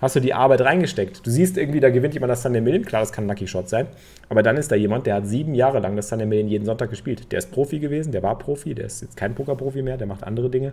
hast 0.00 0.16
du 0.16 0.20
die 0.20 0.34
Arbeit 0.34 0.60
reingesteckt? 0.60 1.26
Du 1.26 1.30
siehst 1.30 1.56
irgendwie, 1.56 1.80
da 1.80 1.90
gewinnt 1.90 2.14
jemand 2.14 2.30
das 2.30 2.42
Sunday 2.42 2.60
Million. 2.60 2.84
Klar, 2.84 3.02
das 3.02 3.12
kann 3.12 3.24
ein 3.24 3.28
Lucky 3.28 3.46
Shot 3.46 3.68
sein. 3.68 3.88
Aber 4.28 4.42
dann 4.42 4.56
ist 4.56 4.70
da 4.70 4.76
jemand, 4.76 5.06
der 5.06 5.16
hat 5.16 5.26
sieben 5.26 5.54
Jahre 5.54 5.80
lang 5.80 5.96
das 5.96 6.08
Sunday 6.08 6.26
Million 6.26 6.48
jeden 6.48 6.64
Sonntag 6.64 6.90
gespielt. 6.90 7.30
Der 7.32 7.38
ist 7.38 7.50
Profi 7.50 7.78
gewesen, 7.78 8.12
der 8.12 8.22
war 8.22 8.38
Profi, 8.38 8.74
der 8.74 8.86
ist 8.86 9.02
jetzt 9.02 9.16
kein 9.16 9.34
Pokerprofi 9.34 9.82
mehr, 9.82 9.96
der 9.96 10.06
macht 10.06 10.24
andere 10.24 10.50
Dinge. 10.50 10.72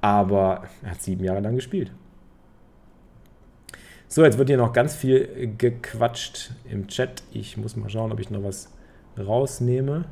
Aber 0.00 0.64
er 0.82 0.92
hat 0.92 1.02
sieben 1.02 1.24
Jahre 1.24 1.40
lang 1.40 1.56
gespielt. 1.56 1.92
So, 4.10 4.24
jetzt 4.24 4.38
wird 4.38 4.48
hier 4.48 4.56
noch 4.56 4.72
ganz 4.72 4.96
viel 4.96 5.54
gequatscht 5.58 6.52
im 6.70 6.88
Chat. 6.88 7.22
Ich 7.30 7.58
muss 7.58 7.76
mal 7.76 7.90
schauen, 7.90 8.10
ob 8.10 8.20
ich 8.20 8.30
noch 8.30 8.42
was 8.42 8.72
rausnehme. 9.18 10.06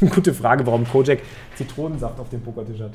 Gute 0.00 0.34
Frage, 0.34 0.64
warum 0.66 0.86
Kojak 0.86 1.20
Zitronensaft 1.56 2.20
auf 2.20 2.28
dem 2.28 2.40
Pokertisch 2.42 2.80
hat. 2.80 2.92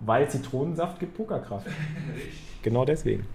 Weil 0.00 0.28
Zitronensaft 0.30 0.98
gibt 0.98 1.14
Pokerkraft. 1.16 1.66
genau 2.62 2.84
deswegen. 2.84 3.26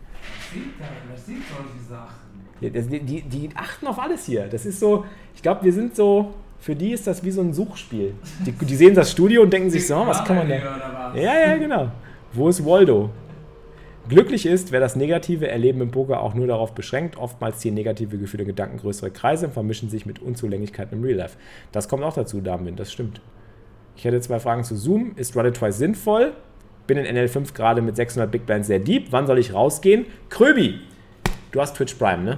Das 1.12 1.26
sieht 1.26 1.44
solche 1.48 1.88
Sachen. 1.88 2.26
Die, 2.62 3.00
die, 3.00 3.22
die 3.22 3.50
achten 3.56 3.86
auf 3.88 4.00
alles 4.00 4.26
hier. 4.26 4.48
Das 4.48 4.66
ist 4.66 4.80
so, 4.80 5.06
ich 5.36 5.42
glaube, 5.42 5.64
wir 5.64 5.74
sind 5.74 5.96
so, 5.96 6.34
für 6.60 6.76
die 6.76 6.92
ist 6.94 7.06
das 7.06 7.24
wie 7.24 7.32
so 7.32 7.42
ein 7.42 7.54
Suchspiel. 7.54 8.14
Die, 8.46 8.52
die 8.52 8.76
sehen 8.76 8.96
das 8.96 9.12
Studio 9.12 9.42
und 9.44 9.52
denken 9.52 9.70
sich 9.70 9.86
so, 9.86 9.96
was 10.08 10.24
kann 10.24 10.38
man 10.38 10.50
da. 10.50 11.14
Ja, 11.16 11.48
ja, 11.48 11.58
genau. 11.58 11.92
Wo 12.34 12.50
ist 12.50 12.66
Waldo? 12.66 13.10
Glücklich 14.08 14.46
ist, 14.46 14.72
wer 14.72 14.80
das 14.80 14.96
negative 14.96 15.48
Erleben 15.48 15.82
im 15.82 15.90
Poker 15.90 16.22
auch 16.22 16.36
nur 16.36 16.46
darauf 16.46 16.74
beschränkt. 16.74 17.18
Oftmals 17.18 17.60
ziehen 17.60 17.74
negative 17.74 18.18
Gefühle 18.18 18.44
und 18.44 18.48
Gedanken 18.48 18.78
größere 18.78 19.10
Kreise 19.10 19.48
und 19.48 19.54
vermischen 19.54 19.90
sich 19.90 20.06
mit 20.06 20.22
Unzulänglichkeiten 20.22 20.98
im 20.98 21.04
Real 21.04 21.18
Life. 21.18 21.38
Das 21.72 21.90
kommt 21.90 22.04
auch 22.04 22.14
dazu, 22.14 22.40
Darwin, 22.40 22.76
das 22.76 22.92
stimmt. 22.92 23.20
Ich 23.98 24.06
hätte 24.06 24.20
zwei 24.22 24.40
Fragen 24.40 24.64
zu 24.64 24.76
Zoom. 24.76 25.14
Ist 25.16 25.36
Run 25.36 25.48
It 25.48 25.56
Twice 25.56 25.80
sinnvoll? 25.80 26.34
Bin 26.88 26.98
in 26.98 27.06
NL5 27.18 27.54
gerade 27.54 27.82
mit 27.82 27.96
600 27.96 28.32
Big 28.32 28.46
Blinds 28.46 28.68
sehr 28.68 28.80
deep. 28.80 29.08
Wann 29.12 29.28
soll 29.28 29.40
ich 29.40 29.54
rausgehen? 29.54 30.06
Kröbi, 30.30 30.80
du 31.52 31.62
hast 31.62 31.76
Twitch 31.76 31.96
Prime, 31.96 32.24
ne? 32.24 32.38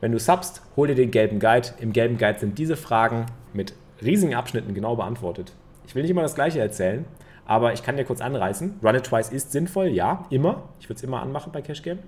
Wenn 0.00 0.12
du 0.12 0.18
subst, 0.18 0.62
hol 0.76 0.88
dir 0.88 0.94
den 0.94 1.10
gelben 1.10 1.40
Guide. 1.40 1.68
Im 1.78 1.92
gelben 1.92 2.16
Guide 2.16 2.38
sind 2.38 2.58
diese 2.58 2.76
Fragen 2.76 3.26
mit 3.52 3.74
riesigen 4.02 4.34
Abschnitten 4.34 4.72
genau 4.72 4.96
beantwortet. 4.96 5.52
Ich 5.86 5.94
will 5.94 6.02
nicht 6.02 6.10
immer 6.10 6.22
das 6.22 6.34
Gleiche 6.34 6.60
erzählen, 6.60 7.04
aber 7.44 7.72
ich 7.74 7.82
kann 7.82 7.96
dir 7.96 8.04
kurz 8.04 8.20
anreißen. 8.20 8.80
Run 8.82 8.94
it 8.94 9.04
twice 9.04 9.30
ist 9.30 9.52
sinnvoll, 9.52 9.88
ja, 9.88 10.24
immer. 10.30 10.68
Ich 10.78 10.88
würde 10.88 10.96
es 10.96 11.02
immer 11.02 11.20
anmachen 11.20 11.52
bei 11.52 11.60
Cash 11.60 11.82
Game. 11.82 11.98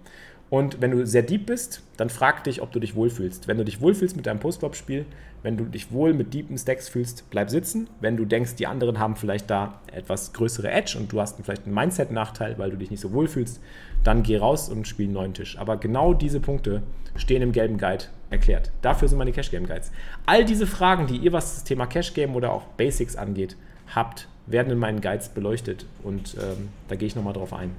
Und 0.53 0.83
wenn 0.83 0.91
du 0.91 1.07
sehr 1.07 1.23
deep 1.23 1.47
bist, 1.47 1.81
dann 1.97 2.11
frag 2.11 2.45
dich, 2.45 2.61
ob 2.61 2.73
du 2.73 2.79
dich 2.79 2.95
wohlfühlst. 2.95 3.49
Wenn 3.49 3.57
du 3.57 3.65
dich 3.65 3.81
wohlfühlst 3.81 4.17
mit 4.17 4.27
deinem 4.27 4.38
Post-Flop-Spiel, 4.38 5.07
wenn 5.43 5.57
du 5.57 5.65
dich 5.65 5.93
wohl 5.93 6.12
mit 6.12 6.35
deepen 6.35 6.59
Stacks 6.59 6.91
fühlst, 6.91 7.25
bleib 7.31 7.49
sitzen. 7.49 7.88
Wenn 8.03 8.19
du 8.19 8.27
denkst, 8.27 8.57
die 8.57 8.67
anderen 8.67 8.99
haben 8.99 9.17
vielleicht 9.17 9.49
da 9.49 9.81
etwas 9.91 10.35
größere 10.35 10.71
Edge 10.71 10.99
und 10.99 11.11
du 11.11 11.23
hast 11.23 11.43
vielleicht 11.43 11.65
einen 11.65 11.75
Mindset-Nachteil, 11.75 12.59
weil 12.59 12.69
du 12.69 12.77
dich 12.77 12.91
nicht 12.91 13.01
so 13.01 13.15
wohlfühlst, 13.15 13.62
dann 14.05 14.23
geh 14.23 14.37
raus 14.37 14.69
und 14.69 14.87
spiel 14.87 15.07
einen 15.07 15.15
neuen 15.15 15.33
Tisch. 15.33 15.57
Aber 15.57 15.79
genau 15.79 16.12
diese 16.12 16.38
Punkte 16.38 16.83
stehen 17.17 17.41
im 17.41 17.53
gelben 17.53 17.79
Guide 17.79 18.05
erklärt. 18.29 18.73
Dafür 18.83 19.09
sind 19.09 19.17
meine 19.17 19.33
Cash 19.33 19.51
Game 19.51 19.67
Guides. 19.67 19.91
All 20.27 20.45
diese 20.45 20.67
Fragen, 20.67 21.07
die 21.07 21.17
ihr, 21.17 21.33
was 21.33 21.55
das 21.55 21.65
Thema 21.65 21.87
Cash 21.87 22.12
Game 22.12 22.37
oder 22.37 22.53
auch 22.53 22.65
Basics 22.77 23.17
angeht, 23.17 23.57
habt, 23.95 24.29
werden 24.47 24.71
in 24.71 24.79
meinen 24.79 25.01
Guides 25.01 25.31
beleuchtet 25.31 25.87
und 26.03 26.35
ähm, 26.35 26.69
da 26.88 26.97
gehe 26.97 27.07
ich 27.07 27.17
nochmal 27.17 27.33
drauf 27.33 27.55
ein. 27.55 27.71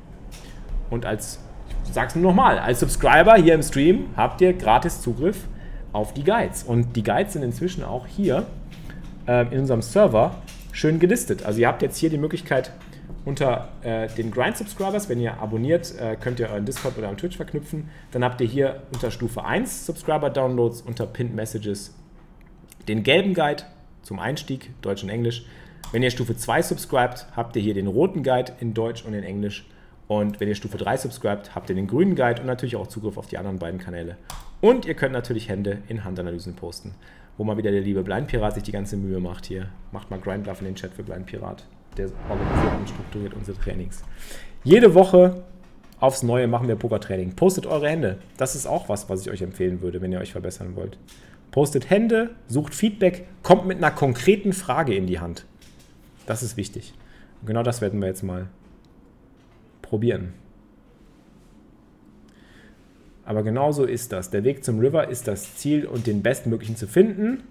Und 0.90 1.06
als, 1.06 1.40
sag's 1.92 2.16
nur 2.16 2.24
nochmal, 2.24 2.60
als 2.60 2.80
Subscriber 2.80 3.36
hier 3.36 3.54
im 3.54 3.64
Stream 3.64 4.06
habt 4.16 4.42
ihr 4.42 4.54
gratis 4.54 5.02
Zugriff 5.02 5.48
auf 5.92 6.14
die 6.14 6.24
Guides. 6.24 6.64
Und 6.64 6.96
die 6.96 7.04
Guides 7.04 7.34
sind 7.34 7.44
inzwischen 7.44 7.84
auch 7.84 8.08
hier 8.08 8.46
äh, 9.28 9.46
in 9.54 9.60
unserem 9.60 9.82
Server 9.82 10.36
schön 10.72 11.00
gelistet. 11.00 11.46
Also 11.46 11.60
ihr 11.60 11.68
habt 11.68 11.82
jetzt 11.82 11.98
hier 11.98 12.10
die 12.10 12.18
Möglichkeit, 12.18 12.72
unter 13.26 13.70
äh, 13.84 14.08
den 14.10 14.32
Grind-Subscribers, 14.32 15.08
wenn 15.08 15.20
ihr 15.20 15.40
abonniert, 15.40 15.98
äh, 15.98 16.18
könnt 16.20 16.40
ihr 16.40 16.50
euren 16.50 16.66
Discord 16.66 16.98
oder 16.98 17.08
euren 17.08 17.18
Twitch 17.18 17.38
verknüpfen. 17.38 17.90
Dann 18.12 18.24
habt 18.24 18.42
ihr 18.42 18.48
hier 18.48 18.82
unter 18.94 19.12
Stufe 19.12 19.46
1 19.46 19.86
Subscriber-Downloads, 19.86 20.82
unter 20.82 21.06
Pinned 21.06 21.36
Messages 21.36 21.96
den 22.88 23.04
gelben 23.04 23.34
Guide 23.34 23.64
zum 24.02 24.20
Einstieg, 24.20 24.72
Deutsch 24.82 25.04
und 25.04 25.10
Englisch. 25.10 25.46
Wenn 25.92 26.04
ihr 26.04 26.12
Stufe 26.12 26.36
2 26.36 26.62
subscribt, 26.64 27.28
habt 27.36 27.56
ihr 27.56 27.62
hier 27.62 27.74
den 27.74 27.88
roten 27.88 28.24
Guide 28.24 28.54
in 28.60 28.74
Deutsch 28.74 29.06
und 29.06 29.14
in 29.14 29.24
Englisch. 29.24 29.66
Und 30.08 30.40
wenn 30.40 30.48
ihr 30.48 30.56
Stufe 30.56 30.78
3 30.78 30.98
subscribt, 30.98 31.56
habt 31.56 31.70
ihr 31.70 31.76
den 31.76 31.88
grünen 31.88 32.16
Guide 32.16 32.42
und 32.42 32.48
natürlich 32.48 32.76
auch 32.76 32.88
Zugriff 32.88 33.18
auf 33.18 33.28
die 33.28 33.38
anderen 33.38 33.60
beiden 33.60 33.80
Kanäle. 33.80 34.18
Und 34.62 34.86
ihr 34.86 34.94
könnt 34.94 35.14
natürlich 35.14 35.50
Hände 35.50 35.80
in 35.88 36.04
Handanalysen 36.04 36.56
posten, 36.56 36.96
wo 37.38 37.44
mal 37.44 37.58
wieder 37.58 37.72
der 37.72 37.82
liebe 37.82 38.04
Blindpirat 38.04 38.56
sich 38.56 38.64
die 38.64 38.72
ganze 38.72 38.98
Mühe 38.98 39.20
macht 39.20 39.46
hier. 39.46 39.68
Macht 39.92 40.12
mal 40.12 40.20
Grindbluff 40.20 40.60
in 40.60 40.66
den 40.66 40.76
Chat 40.76 40.94
für 40.94 41.04
Blindpirat. 41.04 41.66
Der 41.98 42.10
organisiert 42.30 42.80
und 42.80 42.90
strukturiert 42.90 43.34
unsere 43.34 43.58
Trainings. 43.58 44.04
Jede 44.64 44.94
Woche 44.94 45.44
aufs 46.00 46.24
Neue 46.24 46.48
machen 46.48 46.68
wir 46.68 46.76
Pokertraining. 46.76 47.36
Postet 47.36 47.66
eure 47.66 47.88
Hände. 47.88 48.18
Das 48.38 48.56
ist 48.56 48.66
auch 48.66 48.90
was, 48.90 49.10
was 49.10 49.22
ich 49.22 49.32
euch 49.32 49.42
empfehlen 49.42 49.82
würde, 49.82 50.02
wenn 50.02 50.12
ihr 50.12 50.20
euch 50.20 50.32
verbessern 50.32 50.76
wollt. 50.76 50.98
Postet 51.52 51.90
Hände, 51.90 52.32
sucht 52.48 52.74
Feedback, 52.74 53.26
kommt 53.44 53.68
mit 53.68 53.78
einer 53.78 53.92
konkreten 53.92 54.54
Frage 54.54 54.96
in 54.96 55.08
die 55.08 55.20
Hand. 55.20 55.46
Das 56.26 56.42
ist 56.42 56.58
wichtig. 56.58 56.94
Und 57.42 57.48
genau 57.48 57.64
das 57.64 57.80
werden 57.82 58.02
wir 58.02 58.08
jetzt 58.08 58.24
mal 58.24 58.48
probieren. 59.94 60.34
Aber 63.26 63.44
genauso 63.44 63.86
ist 63.86 64.12
das. 64.12 64.32
Der 64.32 64.44
Weg 64.44 64.66
zum 64.66 64.80
River 64.80 65.08
ist 65.08 65.28
das 65.28 65.56
Ziel 65.58 65.86
und 65.86 66.08
den 66.08 66.24
bestmöglichen 66.24 66.76
zu 66.76 66.88
finden. 66.88 67.44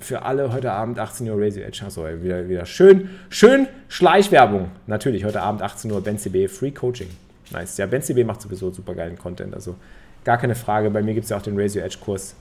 Für 0.00 0.22
alle 0.22 0.52
heute 0.52 0.72
Abend 0.72 0.98
18 0.98 1.30
Uhr 1.30 1.36
Your 1.36 1.44
Edge. 1.44 1.84
Achso, 1.86 2.04
wieder, 2.24 2.48
wieder 2.48 2.66
schön, 2.66 3.08
schön 3.30 3.68
Schleichwerbung. 3.86 4.72
Natürlich, 4.88 5.24
heute 5.24 5.42
Abend 5.42 5.62
18 5.62 5.92
Uhr 5.92 6.00
BenCB 6.00 6.48
Free 6.50 6.72
Coaching. 6.72 7.10
Nice. 7.52 7.78
Ja, 7.78 7.86
BenCB 7.86 8.24
macht 8.24 8.42
sowieso 8.42 8.72
super 8.72 8.96
geilen 8.96 9.16
Content. 9.16 9.54
Also 9.54 9.76
gar 10.24 10.38
keine 10.38 10.56
Frage. 10.56 10.90
Bei 10.90 11.04
mir 11.04 11.14
gibt 11.14 11.22
es 11.22 11.30
ja 11.30 11.36
auch 11.36 11.42
den 11.42 11.54
Your 11.54 11.84
Edge 11.84 11.98
Kurs 12.00 12.34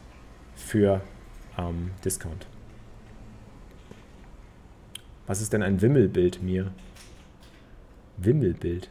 für 0.55 1.01
ähm, 1.55 1.91
Discount. 2.03 2.47
Was 5.27 5.39
ist 5.39 5.53
denn 5.53 5.61
ein 5.61 5.83
Wimmelbild 5.83 6.41
mir? 6.41 6.71
Wimmelbild. 8.17 8.89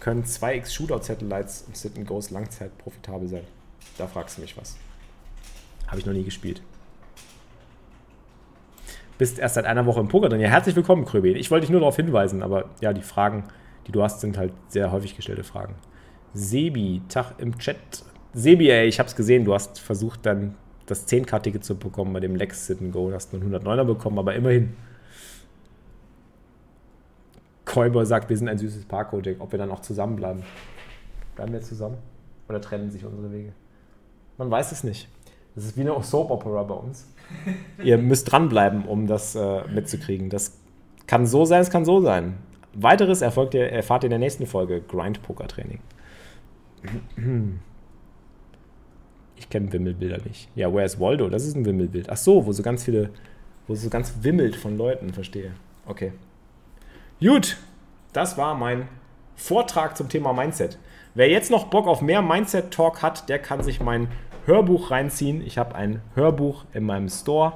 Können 0.00 0.24
2x 0.24 0.72
Shootout 0.72 1.02
Satellites 1.02 1.64
und 1.66 1.76
Sit 1.76 1.96
and 1.98 2.06
Goes 2.06 2.30
Langzeit 2.30 2.76
profitabel 2.78 3.28
sein? 3.28 3.44
Da 3.96 4.06
fragst 4.06 4.38
du 4.38 4.42
mich 4.42 4.56
was. 4.56 4.76
Habe 5.88 5.98
ich 5.98 6.06
noch 6.06 6.12
nie 6.12 6.24
gespielt. 6.24 6.62
Bist 9.18 9.40
erst 9.40 9.56
seit 9.56 9.66
einer 9.66 9.86
Woche 9.86 9.98
im 9.98 10.08
Poker 10.08 10.28
drin. 10.28 10.40
Ja, 10.40 10.48
herzlich 10.48 10.76
willkommen, 10.76 11.04
Kröbin. 11.04 11.34
Ich 11.34 11.50
wollte 11.50 11.62
dich 11.62 11.70
nur 11.70 11.80
darauf 11.80 11.96
hinweisen, 11.96 12.42
aber 12.42 12.70
ja, 12.80 12.92
die 12.92 13.02
Fragen, 13.02 13.44
die 13.88 13.92
du 13.92 14.02
hast, 14.02 14.20
sind 14.20 14.38
halt 14.38 14.52
sehr 14.68 14.92
häufig 14.92 15.16
gestellte 15.16 15.42
Fragen. 15.42 15.74
Sebi, 16.34 17.02
Tag 17.08 17.34
im 17.38 17.58
Chat. 17.58 18.04
Sebi, 18.32 18.70
ey, 18.70 18.86
ich 18.86 19.00
hab's 19.00 19.16
gesehen, 19.16 19.44
du 19.44 19.54
hast 19.54 19.80
versucht, 19.80 20.24
dann 20.24 20.54
das 20.86 21.08
10K-Ticket 21.08 21.64
zu 21.64 21.76
bekommen 21.76 22.12
bei 22.12 22.20
dem 22.20 22.36
Lex 22.36 22.66
Sit 22.66 22.80
and 22.80 22.92
Go. 22.92 23.08
Du 23.08 23.14
hast 23.16 23.32
nur 23.32 23.42
109er 23.42 23.84
bekommen, 23.84 24.18
aber 24.18 24.34
immerhin. 24.34 24.76
Käuber 27.68 28.06
sagt, 28.06 28.30
wir 28.30 28.36
sind 28.36 28.48
ein 28.48 28.56
süßes 28.56 28.86
Paar-Jack, 28.86 29.36
ob 29.40 29.52
wir 29.52 29.58
dann 29.58 29.70
auch 29.70 29.80
zusammenbleiben. 29.80 30.42
Bleiben 31.36 31.52
wir 31.52 31.60
zusammen? 31.60 31.98
Oder 32.48 32.62
trennen 32.62 32.90
sich 32.90 33.04
unsere 33.04 33.30
Wege? 33.30 33.52
Man 34.38 34.50
weiß 34.50 34.72
es 34.72 34.84
nicht. 34.84 35.08
Das 35.54 35.64
ist 35.64 35.76
wie 35.76 35.82
eine 35.82 36.02
Soap-Opera 36.02 36.62
bei 36.62 36.74
uns. 36.74 37.06
Ihr 37.82 37.98
müsst 37.98 38.32
dranbleiben, 38.32 38.86
um 38.86 39.06
das 39.06 39.34
äh, 39.34 39.62
mitzukriegen. 39.68 40.30
Das 40.30 40.56
kann 41.06 41.26
so 41.26 41.44
sein, 41.44 41.60
es 41.60 41.68
kann 41.68 41.84
so 41.84 42.00
sein. 42.00 42.38
Weiteres 42.72 43.20
erfolgt 43.20 43.52
ihr, 43.52 43.70
erfahrt 43.70 44.02
ihr 44.02 44.06
in 44.06 44.12
der 44.12 44.18
nächsten 44.18 44.46
Folge 44.46 44.80
Grind 44.80 45.22
Poker 45.22 45.46
Training. 45.46 45.80
Ich 49.36 49.50
kenne 49.50 49.70
Wimmelbilder 49.70 50.22
nicht. 50.24 50.48
Ja, 50.54 50.72
Where's 50.72 50.98
Waldo? 50.98 51.28
Das 51.28 51.44
ist 51.44 51.54
ein 51.54 51.66
Wimmelbild. 51.66 52.08
Ach 52.08 52.16
so, 52.16 52.46
wo 52.46 52.52
so 52.52 52.62
ganz 52.62 52.84
viele, 52.84 53.10
wo 53.66 53.74
so 53.74 53.90
ganz 53.90 54.14
wimmelt 54.22 54.56
von 54.56 54.78
Leuten, 54.78 55.12
verstehe. 55.12 55.52
Okay. 55.84 56.12
Gut, 57.20 57.56
das 58.12 58.38
war 58.38 58.54
mein 58.54 58.86
Vortrag 59.34 59.96
zum 59.96 60.08
Thema 60.08 60.32
Mindset. 60.32 60.78
Wer 61.14 61.28
jetzt 61.28 61.50
noch 61.50 61.66
Bock 61.66 61.88
auf 61.88 62.00
mehr 62.00 62.22
Mindset-Talk 62.22 63.02
hat, 63.02 63.28
der 63.28 63.40
kann 63.40 63.64
sich 63.64 63.80
mein 63.80 64.06
Hörbuch 64.46 64.92
reinziehen. 64.92 65.44
Ich 65.44 65.58
habe 65.58 65.74
ein 65.74 66.00
Hörbuch 66.14 66.64
in 66.72 66.84
meinem 66.84 67.08
Store. 67.08 67.54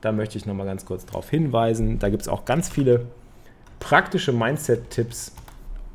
Da 0.00 0.10
möchte 0.10 0.38
ich 0.38 0.46
nochmal 0.46 0.66
ganz 0.66 0.84
kurz 0.86 1.06
darauf 1.06 1.30
hinweisen. 1.30 2.00
Da 2.00 2.08
gibt 2.08 2.22
es 2.22 2.28
auch 2.28 2.44
ganz 2.46 2.68
viele 2.68 3.06
praktische 3.78 4.32
Mindset-Tipps, 4.32 5.36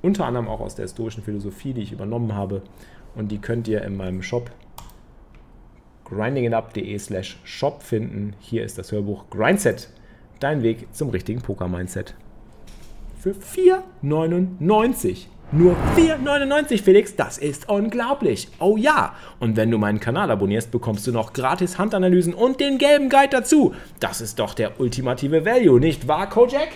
unter 0.02 0.26
anderem 0.26 0.48
auch 0.48 0.62
aus 0.62 0.76
der 0.76 0.84
historischen 0.84 1.22
Philosophie, 1.22 1.74
die 1.74 1.82
ich 1.82 1.92
übernommen 1.92 2.34
habe. 2.34 2.62
Und 3.13 3.30
die 3.30 3.39
könnt 3.39 3.68
ihr 3.68 3.82
in 3.82 3.98
meinem 3.98 4.24
Shop 4.24 4.52
grindingitup.de 6.06 6.98
slash 6.98 7.42
shop 7.44 7.84
finden. 7.84 8.38
Hier 8.39 8.63
ist 8.63 8.78
das 8.78 8.94
Hörbuch 8.94 9.30
Grindset, 9.30 9.89
dein 10.39 10.63
Weg 10.63 10.88
zum 10.94 11.10
richtigen 11.10 11.42
Poker-Mindset. 11.42 12.15
Für 13.22 13.32
4,99. 13.32 15.26
Nur 15.52 15.76
4,99 15.98 16.82
Felix, 16.82 17.18
das 17.18 17.38
ist 17.38 17.68
unglaublich. 17.68 18.48
Oh 18.60 18.78
ja, 18.78 19.14
und 19.42 19.58
wenn 19.58 19.70
du 19.70 19.78
meinen 19.78 20.00
Kanal 20.00 20.32
abonnierst, 20.32 20.72
bekommst 20.72 21.06
du 21.06 21.12
noch 21.12 21.34
gratis 21.34 21.78
Handanalysen 21.78 22.34
und 22.34 22.62
den 22.62 22.78
gelben 22.78 23.10
Guide 23.10 23.28
dazu. 23.32 23.74
Das 24.00 24.22
ist 24.22 24.40
doch 24.40 24.54
der 24.54 24.80
ultimative 24.80 25.44
Value, 25.44 25.82
nicht 25.82 26.08
wahr, 26.08 26.30
Kojak? 26.30 26.70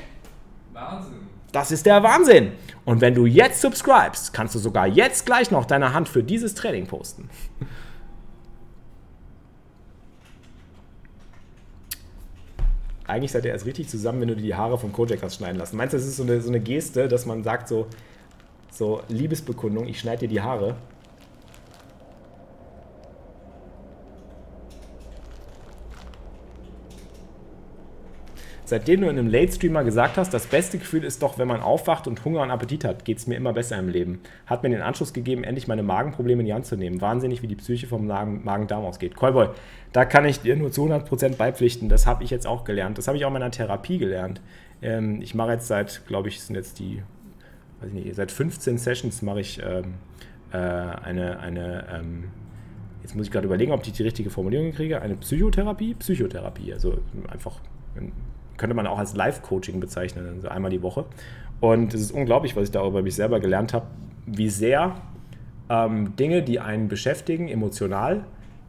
Wahnsinn. 0.74 1.14
Das 1.54 1.72
ist 1.72 1.86
der 1.86 2.04
Wahnsinn. 2.04 2.52
Und 2.84 3.00
wenn 3.00 3.16
du 3.16 3.26
jetzt 3.26 3.62
subscribest, 3.62 4.34
kannst 4.34 4.54
du 4.54 4.60
sogar 4.60 4.86
jetzt 4.86 5.26
gleich 5.26 5.50
noch 5.50 5.64
deine 5.64 5.94
Hand 5.94 6.10
für 6.10 6.24
dieses 6.24 6.56
Training 6.56 6.88
posten. 6.88 7.30
Eigentlich 13.06 13.32
seid 13.32 13.46
ihr 13.46 13.52
erst 13.52 13.66
richtig 13.66 13.90
zusammen, 13.90 14.22
wenn 14.22 14.28
du 14.30 14.36
die 14.36 14.56
Haare 14.56 14.78
vom 14.78 14.94
Kojak 14.94 15.22
hast 15.22 15.36
schneiden 15.36 15.58
lassen. 15.58 15.76
Meinst 15.78 15.94
du, 15.94 15.98
das 15.98 16.08
ist 16.08 16.18
so 16.18 16.24
eine, 16.24 16.42
so 16.42 16.50
eine 16.50 16.60
Geste, 16.60 17.08
dass 17.08 17.26
man 17.26 17.44
sagt 17.44 17.68
so, 17.68 17.88
so 18.72 19.02
Liebesbekundung, 19.10 19.88
ich 19.88 20.00
schneide 20.00 20.22
dir 20.22 20.30
die 20.30 20.42
Haare? 20.42 20.76
Seitdem 28.66 29.02
du 29.02 29.10
in 29.10 29.20
einem 29.20 29.28
Late-Streamer 29.28 29.84
gesagt 29.84 30.18
hast, 30.18 30.34
das 30.34 30.48
beste 30.48 30.78
Gefühl 30.78 31.04
ist 31.04 31.22
doch, 31.22 31.38
wenn 31.38 31.48
man 31.48 31.62
aufwacht 31.62 32.08
und 32.08 32.24
Hunger 32.24 32.42
und 32.42 32.52
Appetit 32.52 32.86
hat, 32.86 33.04
geht 33.04 33.18
es 33.18 33.28
mir 33.28 33.36
immer 33.36 33.52
besser 33.52 33.78
im 33.78 33.90
Leben. 33.90 34.22
Hat 34.46 34.64
mir 34.64 34.70
den 34.70 34.82
Anschluss 34.82 35.14
gegeben, 35.14 35.44
endlich 35.44 35.68
meine 35.68 35.84
Magenprobleme 35.84 36.42
in 36.42 36.46
die 36.46 36.54
Hand 36.54 36.66
zu 36.66 36.78
nehmen. 36.78 37.02
Wahnsinnig, 37.02 37.42
wie 37.42 37.48
die 37.48 37.56
Psyche 37.56 37.88
vom 37.88 38.08
Magen-Darm 38.08 38.86
ausgeht. 38.86 39.18
Callboy, 39.18 39.50
da 39.92 40.06
kann 40.06 40.26
ich 40.26 40.40
dir 40.40 40.56
nur 40.56 40.72
zu 40.72 40.86
100% 40.86 41.36
beipflichten. 41.36 41.90
Das 41.90 42.08
habe 42.08 42.24
ich 42.24 42.30
jetzt 42.30 42.48
auch 42.48 42.64
gelernt. 42.64 42.98
Das 42.98 43.08
habe 43.08 43.18
ich 43.18 43.26
auch 43.26 43.30
in 43.30 43.34
meiner 43.34 43.52
Therapie 43.52 43.98
gelernt. 43.98 44.40
Ähm, 44.82 45.22
ich 45.22 45.36
mache 45.36 45.52
jetzt 45.52 45.68
seit, 45.68 46.06
glaube 46.08 46.30
ich, 46.30 46.42
sind 46.42 46.56
jetzt 46.56 46.80
die, 46.80 47.04
weiß 47.82 47.90
ich 47.90 47.94
nicht, 47.94 48.16
seit 48.16 48.32
15 48.32 48.78
Sessions 48.78 49.22
mache 49.22 49.42
ich 49.42 49.62
ähm, 49.62 49.96
äh, 50.54 50.58
eine, 50.58 51.40
eine 51.40 51.86
ähm, 51.94 52.24
jetzt 53.02 53.16
muss 53.16 53.26
ich 53.26 53.32
gerade 53.32 53.46
überlegen, 53.46 53.74
ob 53.74 53.86
ich 53.86 53.92
die 53.92 54.04
richtige 54.04 54.30
Formulierung 54.30 54.72
kriege, 54.72 55.02
eine 55.02 55.16
Psychotherapie? 55.16 55.94
Psychotherapie, 55.96 56.74
also 56.74 56.98
einfach 57.30 57.60
könnte 58.58 58.76
man 58.76 58.88
auch 58.88 59.00
als 59.00 59.16
Live-Coaching 59.16 59.80
bezeichnen, 59.80 60.28
also 60.36 60.48
einmal 60.48 60.72
die 60.72 60.82
Woche. 60.82 61.06
Und 61.60 61.94
es 61.94 62.02
ist 62.02 62.12
unglaublich, 62.12 62.56
was 62.56 62.66
ich 62.66 62.72
da 62.72 62.86
über 62.86 63.02
mich 63.02 63.16
selber 63.16 63.40
gelernt 63.40 63.74
habe, 63.74 63.88
wie 64.26 64.50
sehr 64.50 64.96
ähm, 65.70 66.16
Dinge, 66.16 66.44
die 66.44 66.60
einen 66.60 66.88
beschäftigen, 66.88 67.48
emotional, 67.48 68.26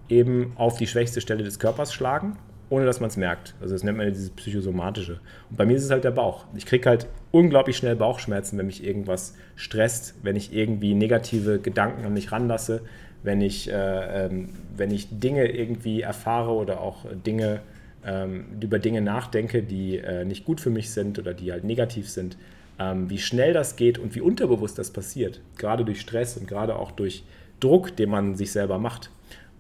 eben 0.09 0.53
auf 0.57 0.77
die 0.77 0.87
schwächste 0.87 1.21
Stelle 1.21 1.45
des 1.45 1.59
Körpers 1.59 1.93
schlagen, 1.93 2.37
ohne 2.71 2.87
dass 2.87 3.01
man 3.01 3.09
es 3.09 3.17
merkt. 3.17 3.55
Also 3.61 3.75
das 3.75 3.83
nennt 3.83 3.99
man 3.99 4.09
dieses 4.09 4.31
psychosomatische. 4.31 5.21
Und 5.51 5.57
bei 5.57 5.67
mir 5.67 5.77
ist 5.77 5.85
es 5.85 5.91
halt 5.91 6.05
der 6.05 6.11
Bauch. 6.11 6.45
Ich 6.55 6.67
kriege 6.67 6.89
halt 6.89 7.07
unglaublich 7.31 7.77
schnell 7.77 7.97
Bauchschmerzen, 7.97 8.59
wenn 8.59 8.67
mich 8.67 8.85
irgendwas 8.85 9.35
stresst, 9.57 10.15
wenn 10.23 10.37
ich 10.37 10.55
irgendwie 10.55 10.95
negative 10.95 11.59
Gedanken 11.59 12.05
an 12.05 12.15
mich 12.15 12.33
ranlasse, 12.33 12.83
wenn 13.23 13.41
ich, 13.41 13.71
äh, 13.71 14.27
ähm, 14.27 14.51
wenn 14.77 14.91
ich 14.91 15.19
Dinge 15.19 15.47
irgendwie 15.47 16.03
erfahre 16.03 16.53
oder 16.53 16.81
auch 16.81 17.07
Dinge 17.27 17.61
ähm, 18.05 18.47
über 18.61 18.79
Dinge 18.79 19.01
nachdenke, 19.01 19.63
die 19.63 19.99
äh, 19.99 20.25
nicht 20.25 20.45
gut 20.45 20.61
für 20.61 20.71
mich 20.71 20.91
sind 20.91 21.19
oder 21.19 21.35
die 21.35 21.53
halt 21.53 21.65
negativ 21.65 22.09
sind, 22.09 22.37
ähm, 22.79 23.09
wie 23.11 23.19
schnell 23.19 23.53
das 23.53 23.77
geht 23.77 23.99
und 23.99 24.15
wie 24.15 24.21
unterbewusst 24.21 24.79
das 24.79 24.91
passiert. 24.91 25.41
Gerade 25.59 25.85
durch 25.85 26.01
Stress 26.01 26.37
und 26.37 26.49
gerade 26.49 26.77
auch 26.77 26.91
durch 26.91 27.25
Druck, 27.61 27.97
den 27.97 28.11
man 28.11 28.35
sich 28.35 28.53
selber 28.53 28.79
macht. 28.79 29.11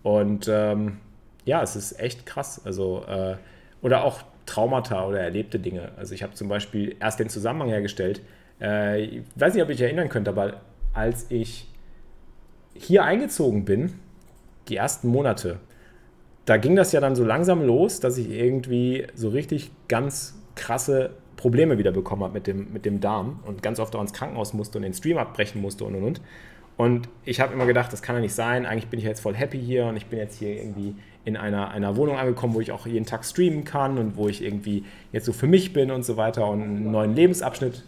Und 0.03 0.49
ähm, 0.49 0.99
ja, 1.45 1.63
es 1.63 1.77
ist 1.77 1.99
echt 2.01 2.27
krass. 2.27 2.61
Also, 2.65 3.05
äh, 3.07 3.37
oder 3.83 4.05
auch 4.05 4.23
Traumata 4.47 5.07
oder 5.07 5.21
erlebte 5.21 5.59
Dinge. 5.59 5.93
Also 5.97 6.15
ich 6.15 6.23
habe 6.23 6.35
zum 6.35 6.49
Beispiel 6.49 6.97
erst 7.01 7.21
den 7.21 7.29
Zusammenhang 7.29 7.69
hergestellt. 7.69 8.21
Äh, 8.61 9.05
ich 9.05 9.23
weiß 9.37 9.55
nicht, 9.55 9.63
ob 9.63 9.69
euch 9.69 9.81
erinnern 9.81 10.09
könnt, 10.09 10.29
aber 10.29 10.61
als 10.93 11.27
ich 11.31 11.69
hier 12.75 13.05
eingezogen 13.05 13.65
bin, 13.65 13.95
die 14.69 14.77
ersten 14.77 15.09
Monate, 15.09 15.59
da 16.45 16.57
ging 16.57 16.77
das 16.77 16.93
ja 16.93 17.01
dann 17.01 17.17
so 17.17 17.25
langsam 17.25 17.65
los, 17.65 18.01
dass 18.01 18.19
ich 18.19 18.31
irgendwie 18.31 19.07
so 19.15 19.29
richtig 19.29 19.71
ganz 19.89 20.35
krasse 20.55 21.11
Probleme 21.37 21.79
wieder 21.79 21.93
bekommen 21.93 22.23
habe 22.23 22.35
mit 22.35 22.47
dem, 22.47 22.73
mit 22.73 22.85
dem 22.85 23.01
Darm 23.01 23.41
und 23.47 23.63
ganz 23.63 23.81
oft 23.81 23.95
auch 23.97 24.01
ins 24.01 24.13
Krankenhaus 24.13 24.53
musste 24.53 24.79
und 24.79 24.83
den 24.83 24.95
Stream 24.95 25.19
abbrechen 25.19 25.61
musste 25.61 25.85
und 25.85 25.95
und 25.95 26.05
und. 26.05 26.21
Und 26.77 27.09
ich 27.25 27.41
habe 27.41 27.53
immer 27.53 27.67
gedacht, 27.67 27.93
das 27.93 28.03
kann 28.03 28.17
ja 28.17 28.21
nicht 28.21 28.35
sein. 28.35 28.67
Eigentlich 28.67 28.89
bin 28.89 28.99
ich 28.99 29.07
jetzt 29.07 29.21
voll 29.21 29.35
happy 29.35 29.61
hier 29.61 29.87
und 29.87 29.97
ich 29.97 30.07
bin 30.07 30.19
jetzt 30.19 30.39
hier 30.39 30.57
irgendwie 30.57 30.97
in 31.25 31.37
einer, 31.37 31.71
einer 31.71 31.97
Wohnung 31.97 32.17
angekommen, 32.17 32.55
wo 32.55 32.61
ich 32.61 32.73
auch 32.73 32.87
jeden 32.87 33.07
Tag 33.07 33.25
streamen 33.25 33.65
kann 33.65 33.97
und 33.97 34.17
wo 34.17 34.29
ich 34.29 34.43
irgendwie 34.43 34.85
jetzt 35.13 35.25
so 35.25 35.33
für 35.33 35.47
mich 35.47 35.73
bin 35.73 35.91
und 35.91 36.05
so 36.05 36.17
weiter 36.17 36.49
und 36.49 36.63
einen 36.63 36.91
neuen 36.91 37.15
Lebensabschnitt. 37.15 37.85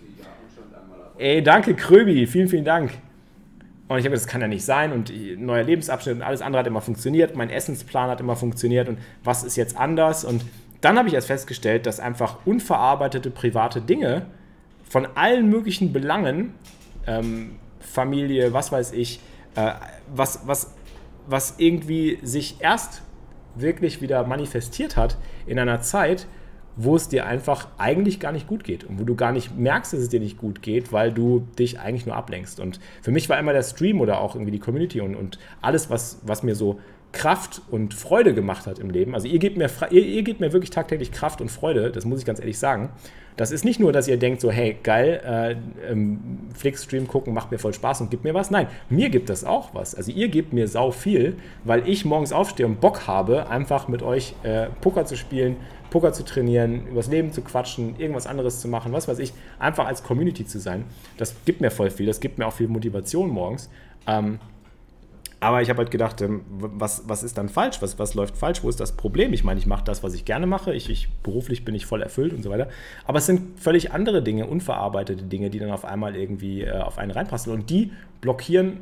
Ey, 1.19 1.43
danke 1.43 1.75
Kröbi, 1.75 2.27
vielen, 2.27 2.49
vielen 2.49 2.65
Dank. 2.65 2.93
Und 3.89 3.99
ich 3.99 4.05
habe 4.05 4.15
das 4.15 4.27
kann 4.27 4.41
ja 4.41 4.49
nicht 4.49 4.65
sein. 4.65 4.93
Und 4.93 5.13
neuer 5.39 5.63
Lebensabschnitt 5.63 6.17
und 6.17 6.23
alles 6.23 6.43
andere 6.43 6.61
hat 6.61 6.67
immer 6.67 6.81
funktioniert, 6.81 7.37
mein 7.37 7.51
Essensplan 7.51 8.11
hat 8.11 8.21
immer 8.21 8.37
funktioniert. 8.37 8.89
Und 8.89 8.99
was 9.23 9.45
ist 9.45 9.57
jetzt 9.57 9.77
anders? 9.77 10.25
Und 10.25 10.45
dann 10.81 10.99
habe 10.99 11.09
ich 11.09 11.15
erst 11.15 11.29
festgestellt, 11.29 11.87
dass 11.87 12.01
einfach 12.01 12.39
unverarbeitete 12.45 13.31
private 13.31 13.81
Dinge 13.81 14.27
von 14.89 15.07
allen 15.15 15.49
möglichen 15.49 15.93
Belangen, 15.93 16.55
ähm, 17.07 17.57
Familie, 17.81 18.53
was 18.53 18.73
weiß 18.73 18.93
ich, 18.93 19.21
äh, 19.55 19.73
was, 20.13 20.47
was, 20.47 20.75
was 21.27 21.55
irgendwie 21.59 22.19
sich 22.23 22.57
erst 22.61 23.03
wirklich 23.55 24.03
wieder 24.03 24.25
manifestiert 24.27 24.97
hat 24.97 25.17
in 25.47 25.59
einer 25.59 25.81
Zeit, 25.81 26.27
wo 26.77 26.95
es 26.95 27.09
dir 27.09 27.27
einfach 27.27 27.69
eigentlich 27.79 28.21
gar 28.21 28.33
nicht 28.33 28.47
gut 28.47 28.63
geht 28.63 28.85
und 28.85 29.01
wo 29.01 29.05
du 29.05 29.15
gar 29.15 29.33
nicht 29.33 29.57
merkst, 29.57 29.95
dass 29.95 30.01
es 30.01 30.09
dir 30.09 30.21
nicht 30.21 30.39
gut 30.39 30.63
geht, 30.63 30.93
weil 30.93 31.11
du 31.11 31.47
dich 31.59 31.81
eigentlich 31.81 32.07
nur 32.07 32.15
ablenkst. 32.15 32.61
Und 32.61 32.81
für 33.03 33.11
mich 33.11 33.29
war 33.29 33.39
immer 33.39 33.53
der 33.53 33.63
Stream 33.63 34.01
oder 34.01 34.21
auch 34.21 34.35
irgendwie 34.35 34.53
die 34.53 34.59
Community 34.59 35.01
und, 35.01 35.17
und 35.17 35.39
alles, 35.63 35.91
was, 35.91 36.21
was 36.25 36.43
mir 36.43 36.55
so 36.55 36.79
Kraft 37.13 37.63
und 37.71 37.95
Freude 37.95 38.35
gemacht 38.35 38.67
hat 38.67 38.79
im 38.79 38.91
Leben. 38.91 39.15
Also 39.15 39.27
ihr 39.27 39.39
gebt 39.39 39.57
mir, 39.57 39.71
ihr, 39.91 40.05
ihr 40.05 40.23
gebt 40.23 40.41
mir 40.41 40.53
wirklich 40.53 40.71
tagtäglich 40.71 41.13
Kraft 41.13 41.41
und 41.41 41.51
Freude, 41.51 41.91
das 41.91 42.05
muss 42.05 42.21
ich 42.21 42.27
ganz 42.27 42.41
ehrlich 42.41 42.59
sagen. 42.59 42.91
Das 43.37 43.53
ist 43.53 43.65
nicht 43.65 43.81
nur, 43.81 43.93
dass 43.93 44.09
ihr 44.09 44.19
denkt 44.19 44.41
so, 44.41 44.51
hey, 44.51 44.77
geil, 44.83 45.21
äh, 45.25 45.93
ähm, 45.93 46.49
Flix-Stream 46.55 47.07
gucken 47.07 47.35
macht 47.35 47.51
mir 47.51 47.59
voll 47.59 47.75
Spaß 47.75 48.01
und 48.01 48.11
gibt 48.11 48.25
mir 48.25 48.33
was. 48.33 48.51
Nein, 48.51 48.67
mir 48.89 49.11
gibt 49.11 49.29
das 49.29 49.45
auch 49.45 49.75
was. 49.75 49.95
Also 49.95 50.11
ihr 50.11 50.29
gebt 50.29 50.53
mir 50.55 50.69
sau 50.69 50.91
viel, 50.91 51.37
weil 51.65 51.87
ich 51.87 52.05
morgens 52.07 52.33
aufstehe 52.33 52.67
und 52.67 52.81
Bock 52.81 53.07
habe, 53.07 53.49
einfach 53.49 53.89
mit 53.89 54.03
euch 54.03 54.35
äh, 54.43 54.67
Poker 54.81 55.05
zu 55.05 55.17
spielen, 55.17 55.57
Poker 55.91 56.13
zu 56.13 56.25
trainieren, 56.25 56.87
übers 56.89 57.09
Leben 57.09 57.33
zu 57.33 57.43
quatschen, 57.43 57.99
irgendwas 57.99 58.27
anderes 58.27 58.61
zu 58.61 58.69
machen, 58.69 58.93
was 58.93 59.09
weiß 59.09 59.19
ich, 59.19 59.33
einfach 59.59 59.87
als 59.87 60.03
Community 60.03 60.47
zu 60.47 60.59
sein. 60.59 60.85
Das 61.17 61.35
gibt 61.45 61.61
mir 61.61 61.71
voll 61.71 61.91
viel, 61.91 62.07
das 62.07 62.21
gibt 62.21 62.39
mir 62.39 62.47
auch 62.47 62.53
viel 62.53 62.69
Motivation 62.69 63.31
morgens. 63.31 63.71
Ähm, 64.07 64.39
aber 65.39 65.61
ich 65.61 65.69
habe 65.69 65.79
halt 65.79 65.91
gedacht, 65.91 66.23
ähm, 66.23 66.43
was, 66.49 67.09
was 67.09 67.23
ist 67.23 67.37
dann 67.37 67.49
falsch? 67.49 67.83
Was, 67.83 67.99
was 67.99 68.15
läuft 68.15 68.37
falsch? 68.39 68.63
Wo 68.63 68.69
ist 68.69 68.81
das 68.81 68.93
Problem? 68.93 69.33
Ich 69.33 69.45
meine, 69.45 69.61
ich 69.61 69.67
mache 69.67 69.85
das, 69.85 70.03
was 70.03 70.15
ich 70.15 70.25
gerne 70.25 70.47
mache. 70.47 70.75
Ich, 70.75 70.89
ich, 70.89 71.09
beruflich 71.23 71.65
bin 71.65 71.75
ich 71.75 71.85
voll 71.85 72.03
erfüllt 72.03 72.33
und 72.33 72.43
so 72.43 72.51
weiter. 72.51 72.69
Aber 73.05 73.19
es 73.19 73.27
sind 73.27 73.61
völlig 73.61 73.93
andere 73.93 74.23
Dinge, 74.23 74.47
unverarbeitete 74.47 75.25
Dinge, 75.25 75.51
die 75.51 75.59
dann 75.59 75.71
auf 75.71 75.85
einmal 75.85 76.17
irgendwie 76.17 76.63
äh, 76.63 76.79
auf 76.79 76.97
einen 76.97 77.11
reinpassen. 77.11 77.53
Und 77.53 77.69
die 77.69 77.93
blockieren 78.23 78.79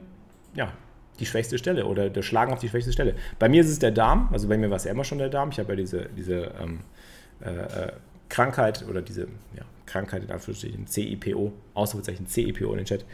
ja, 0.55 0.73
die 1.21 1.27
schwächste 1.27 1.59
Stelle 1.59 1.87
oder 1.87 2.11
der 2.11 2.23
schlagen 2.23 2.53
auf 2.53 2.61
die 2.61 2.69
schwächste 2.69 2.93
Stelle. 2.93 3.15
Bei 3.39 3.49
mir 3.49 3.61
ist 3.61 3.69
es 3.69 3.79
der 3.79 3.91
Darm. 3.91 4.29
Also 4.33 4.49
bei 4.49 4.57
mir 4.57 4.71
war 4.71 4.77
es 4.77 4.85
ja 4.85 4.91
immer 4.91 5.05
schon 5.05 5.19
der 5.19 5.29
Darm. 5.29 5.51
Ich 5.51 5.59
habe 5.59 5.73
ja 5.73 5.77
diese, 5.77 6.09
diese 6.17 6.53
ähm, 6.61 6.81
äh, 7.41 7.51
äh 7.51 7.93
Krankheit 8.29 8.85
oder 8.89 9.01
diese 9.01 9.29
ja, 9.55 9.63
Krankheit 9.87 10.25
in 10.25 10.31
Anführungsstrichen 10.31 10.87
CIPO, 10.87 11.53
Ausrufezeichen 11.75 12.27
CIPO 12.27 12.71
in 12.73 12.79
den 12.79 12.87
Chat. 12.87 13.05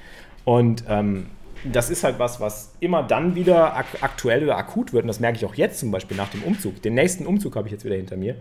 Und 0.44 0.84
ähm, 0.88 1.26
das 1.70 1.90
ist 1.90 2.04
halt 2.04 2.18
was, 2.18 2.40
was 2.40 2.72
immer 2.80 3.02
dann 3.02 3.34
wieder 3.34 3.76
ak 3.76 3.86
aktuell 4.00 4.44
oder 4.44 4.56
akut 4.56 4.92
wird. 4.92 5.04
Und 5.04 5.08
das 5.08 5.20
merke 5.20 5.36
ich 5.36 5.44
auch 5.44 5.54
jetzt 5.54 5.78
zum 5.78 5.90
Beispiel 5.90 6.16
nach 6.16 6.30
dem 6.30 6.42
Umzug. 6.42 6.80
Den 6.82 6.94
nächsten 6.94 7.26
Umzug 7.26 7.56
habe 7.56 7.68
ich 7.68 7.72
jetzt 7.72 7.84
wieder 7.84 7.96
hinter 7.96 8.16
mir. 8.16 8.36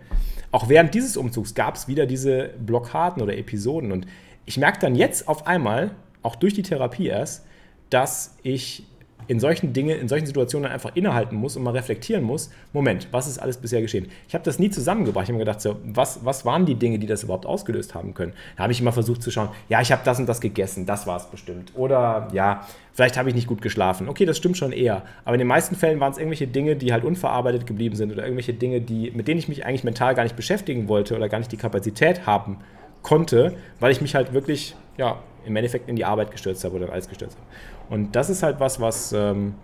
Auch 0.52 0.70
während 0.70 0.94
dieses 0.94 1.18
Umzugs 1.18 1.54
gab 1.54 1.76
es 1.76 1.88
wieder 1.88 2.06
diese 2.06 2.52
Blockaden 2.60 3.22
oder 3.22 3.38
Episoden. 3.38 3.92
Und 3.92 4.08
ich 4.46 4.58
merke 4.58 4.80
dann 4.80 4.96
jetzt 4.96 5.28
auf 5.28 5.48
einmal, 5.48 5.92
auch 6.22 6.36
durch 6.36 6.54
die 6.54 6.64
Therapie 6.64 7.08
erst, 7.08 7.46
dass 7.90 8.38
ich 8.44 8.86
in 9.28 9.40
solchen 9.40 9.74
Dingen, 9.74 10.00
in 10.00 10.08
solchen 10.08 10.26
Situationen 10.26 10.72
einfach 10.72 10.96
innehalten 10.96 11.36
muss 11.36 11.56
und 11.56 11.64
mal 11.64 11.72
reflektieren 11.72 12.24
muss, 12.24 12.50
Moment, 12.74 13.08
was 13.12 13.28
ist 13.28 13.38
alles 13.38 13.58
bisher 13.58 13.82
geschehen? 13.82 14.08
Ich 14.28 14.34
habe 14.34 14.44
das 14.44 14.60
nie 14.60 14.70
zusammengebracht. 14.70 15.26
Ich 15.26 15.30
habe 15.30 15.38
mir 15.38 15.46
gedacht, 15.46 15.62
so, 15.62 15.78
was, 15.84 16.26
was 16.26 16.46
waren 16.46 16.66
die 16.66 16.76
Dinge, 16.76 17.00
die 17.00 17.08
das 17.08 17.24
überhaupt 17.24 17.46
ausgelöst 17.46 17.94
haben 17.94 18.14
können? 18.14 18.34
Da 18.58 18.64
habe 18.64 18.74
ich 18.74 18.82
immer 18.82 18.92
versucht 18.92 19.22
zu 19.22 19.30
schauen, 19.30 19.50
ja, 19.68 19.82
ich 19.82 19.92
habe 19.92 20.02
das 20.04 20.20
und 20.20 20.28
das 20.28 20.42
gegessen, 20.42 20.86
das 20.86 21.06
war 21.06 21.18
es 21.18 21.26
bestimmt. 21.26 21.72
Oder 21.76 22.28
ja, 22.34 22.66
vielleicht 22.94 23.18
habe 23.18 23.30
ich 23.30 23.36
nicht 23.36 23.48
gut 23.48 23.62
geschlafen. 23.62 24.10
Okay, 24.10 24.26
das 24.26 24.38
stimmt 24.38 24.58
schon 24.58 24.72
eher. 24.72 25.04
Aber 25.26 25.36
in 25.36 25.40
den 25.40 25.48
meisten 25.48 25.76
Fällen 25.76 26.00
waren 26.00 26.12
es 26.12 26.18
irgendwelche 26.18 26.48
Dinge, 26.48 26.76
die 26.76 26.92
halt 26.92 27.04
unverarbeitet 27.04 27.68
geblieben 27.68 27.96
sind 27.96 28.12
oder 28.12 28.24
irgendwelche 28.24 28.54
Dinge, 28.54 28.82
die, 28.82 29.12
mit 29.12 29.28
denen 29.28 29.40
ich 29.40 29.48
mich 29.48 29.66
eigentlich 29.66 29.84
mental 29.84 30.16
gar 30.16 30.24
nicht 30.24 30.36
beschäftigen 30.36 30.88
wollte 30.88 31.16
oder 31.16 31.30
gar 31.30 31.40
nicht 31.40 31.52
die 31.52 31.58
Kapazität 31.58 32.26
haben 32.26 32.58
konnte, 33.02 33.56
weil 33.80 33.92
ich 33.92 34.02
mich 34.02 34.16
halt 34.16 34.34
wirklich, 34.34 34.76
ja, 34.98 35.18
im 35.46 35.56
Endeffekt 35.56 35.88
in 35.90 35.96
die 35.96 36.06
Arbeit 36.06 36.32
gestürzt 36.32 36.64
habe 36.64 36.76
oder 36.76 36.92
alles 36.92 37.08
gestürzt 37.08 37.38
habe. 37.38 37.48
Und 37.90 38.16
das 38.16 38.30
ist 38.30 38.44
halt 38.44 38.60
was, 38.60 38.80
was, 38.80 39.14
ähm, 39.14 39.56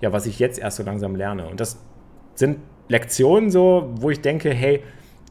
ja, 0.00 0.12
was 0.12 0.26
ich 0.26 0.38
jetzt 0.38 0.58
erst 0.58 0.76
so 0.76 0.82
langsam 0.82 1.16
lerne. 1.16 1.48
Und 1.48 1.60
das 1.60 1.78
sind 2.34 2.58
Lektionen 2.88 3.50
so, 3.50 3.90
wo 3.96 4.10
ich 4.10 4.20
denke, 4.20 4.52
hey, 4.52 4.82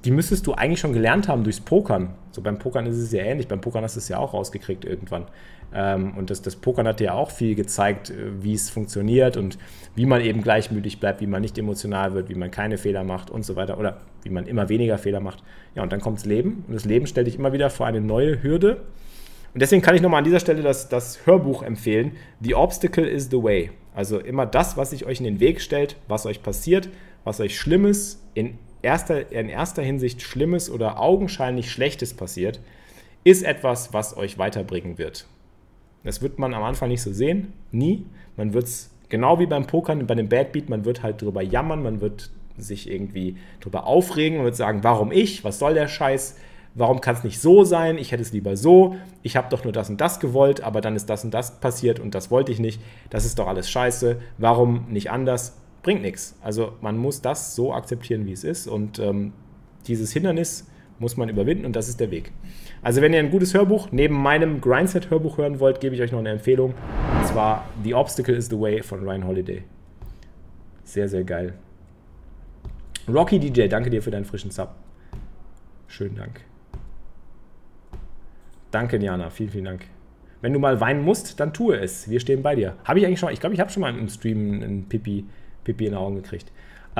die 0.04 0.12
müsstest 0.12 0.48
du 0.48 0.54
eigentlich 0.54 0.80
schon 0.80 0.94
gelernt 0.94 1.28
haben 1.28 1.44
durchs 1.44 1.60
Pokern. 1.60 2.16
So 2.32 2.42
beim 2.42 2.58
Pokern 2.58 2.88
ist 2.88 2.98
es 2.98 3.12
ja 3.12 3.24
ähnlich. 3.24 3.48
Beim 3.48 3.62
Pokern 3.62 3.84
hast 3.84 3.96
du 3.96 4.00
es 4.00 4.10
ja 4.10 4.18
auch 4.18 4.34
rausgekriegt 4.34 4.84
irgendwann. 4.84 5.26
Ähm, 5.74 6.18
und 6.18 6.30
das, 6.30 6.42
das 6.42 6.56
Pokern 6.56 6.88
hat 6.88 7.00
dir 7.00 7.06
ja 7.06 7.14
auch 7.14 7.30
viel 7.30 7.56
gezeigt, 7.56 8.10
äh, 8.10 8.44
wie 8.44 8.54
es 8.54 8.70
funktioniert 8.70 9.38
und 9.38 9.58
wie 9.96 10.06
man 10.06 10.22
eben 10.22 10.42
gleichmütig 10.42 11.00
bleibt, 11.00 11.22
wie 11.22 11.28
man 11.28 11.42
nicht 11.42 11.58
emotional 11.58 12.14
wird, 12.14 12.30
wie 12.30 12.36
man 12.36 12.52
keine 12.52 12.78
Fehler 12.78 13.04
macht 13.04 13.30
und 13.30 13.46
so 13.46 13.56
weiter. 13.56 13.78
Oder 13.78 14.00
wie 14.24 14.30
man 14.30 14.48
immer 14.48 14.70
weniger 14.70 14.98
Fehler 14.98 15.20
macht. 15.20 15.44
Ja, 15.76 15.84
und 15.84 15.92
dann 15.92 16.02
kommt 16.02 16.18
das 16.18 16.26
Leben. 16.26 16.66
Und 16.68 16.74
das 16.74 16.86
Leben 16.86 17.06
stellt 17.06 17.28
dich 17.28 17.38
immer 17.38 17.54
wieder 17.54 17.70
vor 17.70 17.86
eine 17.86 18.02
neue 18.02 18.42
Hürde. 18.42 18.82
Und 19.54 19.62
deswegen 19.62 19.82
kann 19.82 19.96
ich 19.96 20.02
nochmal 20.02 20.20
an 20.20 20.24
dieser 20.24 20.40
Stelle 20.40 20.62
das, 20.62 20.88
das 20.88 21.26
Hörbuch 21.26 21.62
empfehlen. 21.64 22.14
The 22.40 22.56
Obstacle 22.56 23.06
is 23.06 23.30
the 23.30 23.44
Way. 23.44 23.72
Also 23.94 24.20
immer 24.20 24.46
das, 24.46 24.78
was 24.78 24.92
sich 24.92 25.06
euch 25.06 25.20
in 25.20 25.26
den 25.26 25.40
Weg 25.40 25.62
stellt, 25.62 25.98
was 26.08 26.26
euch 26.26 26.42
passiert, 26.42 26.90
was 27.24 27.40
euch 27.42 27.58
Schlimmes, 27.58 28.24
in 28.34 28.58
erster, 28.82 29.32
in 29.32 29.50
erster 29.50 29.82
Hinsicht 29.82 30.22
Schlimmes 30.22 30.70
oder 30.70 31.00
augenscheinlich 31.00 31.70
Schlechtes 31.70 32.14
passiert, 32.14 32.60
ist 33.24 33.44
etwas, 33.44 33.94
was 33.94 34.16
euch 34.16 34.38
weiterbringen 34.38 34.98
wird. 34.98 35.28
Das 36.04 36.22
wird 36.22 36.40
man 36.40 36.54
am 36.54 36.64
Anfang 36.64 36.90
nicht 36.90 37.02
so 37.02 37.12
sehen, 37.12 37.54
nie. 37.72 38.06
Man 38.38 38.54
wird 38.54 38.66
es 38.66 38.90
genau 39.10 39.40
wie 39.40 39.46
beim 39.46 39.68
Pokern, 39.68 40.08
bei 40.08 40.16
dem 40.16 40.30
Bad 40.30 40.52
Beat, 40.52 40.70
man 40.70 40.86
wird 40.86 41.04
halt 41.04 41.22
drüber 41.22 41.42
jammern, 41.44 41.84
man 41.84 42.02
wird 42.02 42.32
sich 42.58 42.90
irgendwie 42.90 43.38
drüber 43.60 43.86
aufregen, 43.86 44.38
man 44.38 44.46
wird 44.46 44.56
sagen, 44.56 44.84
warum 44.84 45.12
ich, 45.12 45.44
was 45.44 45.60
soll 45.60 45.74
der 45.74 45.88
Scheiß, 45.88 46.38
warum 46.74 47.02
kann 47.02 47.16
es 47.16 47.24
nicht 47.24 47.40
so 47.40 47.64
sein, 47.64 47.98
ich 47.98 48.12
hätte 48.12 48.22
es 48.22 48.32
lieber 48.32 48.56
so, 48.56 48.96
ich 49.24 49.36
habe 49.36 49.50
doch 49.50 49.64
nur 49.64 49.74
das 49.74 49.90
und 49.90 50.00
das 50.00 50.20
gewollt, 50.20 50.62
aber 50.62 50.82
dann 50.82 50.96
ist 50.96 51.10
das 51.10 51.24
und 51.24 51.34
das 51.34 51.60
passiert 51.60 52.00
und 52.00 52.16
das 52.16 52.32
wollte 52.32 52.52
ich 52.52 52.60
nicht, 52.60 52.82
das 53.10 53.26
ist 53.26 53.40
doch 53.40 53.48
alles 53.48 53.70
scheiße, 53.70 54.18
warum 54.38 54.86
nicht 54.90 55.12
anders, 55.12 55.58
bringt 55.84 56.02
nichts. 56.02 56.36
Also 56.42 56.74
man 56.82 56.98
muss 56.98 57.22
das 57.22 57.56
so 57.56 57.74
akzeptieren, 57.74 58.26
wie 58.26 58.32
es 58.32 58.44
ist 58.44 58.68
und 58.68 59.00
ähm, 59.00 59.34
dieses 59.88 60.14
Hindernis 60.14 60.68
muss 61.00 61.18
man 61.18 61.30
überwinden 61.30 61.66
und 61.66 61.76
das 61.76 61.90
ist 61.90 62.00
der 62.00 62.12
Weg. 62.12 62.32
Also 62.84 63.02
wenn 63.02 63.12
ihr 63.12 63.20
ein 63.20 63.32
gutes 63.32 63.54
Hörbuch 63.54 63.90
neben 63.92 64.16
meinem 64.16 64.62
Grindset-Hörbuch 64.62 65.38
hören 65.38 65.60
wollt, 65.60 65.82
gebe 65.82 65.96
ich 65.96 66.02
euch 66.02 66.12
noch 66.12 66.20
eine 66.20 66.30
Empfehlung. 66.30 66.74
Und 67.20 67.28
zwar 67.28 67.68
The 67.84 67.96
Obstacle 67.96 68.36
is 68.36 68.48
the 68.50 68.60
Way 68.60 68.84
von 68.84 69.04
Ryan 69.04 69.26
Holiday. 69.26 69.64
Sehr, 70.84 71.10
sehr 71.10 71.24
geil. 71.24 71.54
Rocky 73.08 73.40
DJ, 73.40 73.68
danke 73.68 73.90
dir 73.90 74.02
für 74.02 74.12
deinen 74.12 74.26
frischen 74.26 74.52
Sub. 74.52 74.76
Schönen 75.88 76.16
Dank. 76.16 76.51
Danke, 78.72 78.98
Jana. 78.98 79.30
Vielen, 79.30 79.50
vielen 79.50 79.66
Dank. 79.66 79.86
Wenn 80.42 80.54
du 80.54 80.60
mal 80.60 80.80
weinen 80.82 81.04
musst, 81.04 81.40
dann 81.40 81.54
tue 81.54 81.78
es. 81.78 82.10
Wir 82.10 82.20
stehen 82.20 82.42
bei 82.42 82.56
dir. 82.56 82.76
Habe 82.84 83.00
ich 83.00 83.06
eigentlich 83.06 83.20
schon, 83.20 83.32
ich 83.32 83.40
glaube, 83.40 83.54
ich 83.54 83.62
habe 83.62 83.70
schon 83.70 83.82
mal 83.82 83.96
im 83.96 84.10
Stream 84.10 84.62
einen 84.64 84.90
Pipi, 84.90 85.26
Pipi 85.64 85.86
in 85.86 85.92
den 85.92 86.00
Augen 86.00 86.16
gekriegt. 86.16 86.52
Äh, 86.96 87.00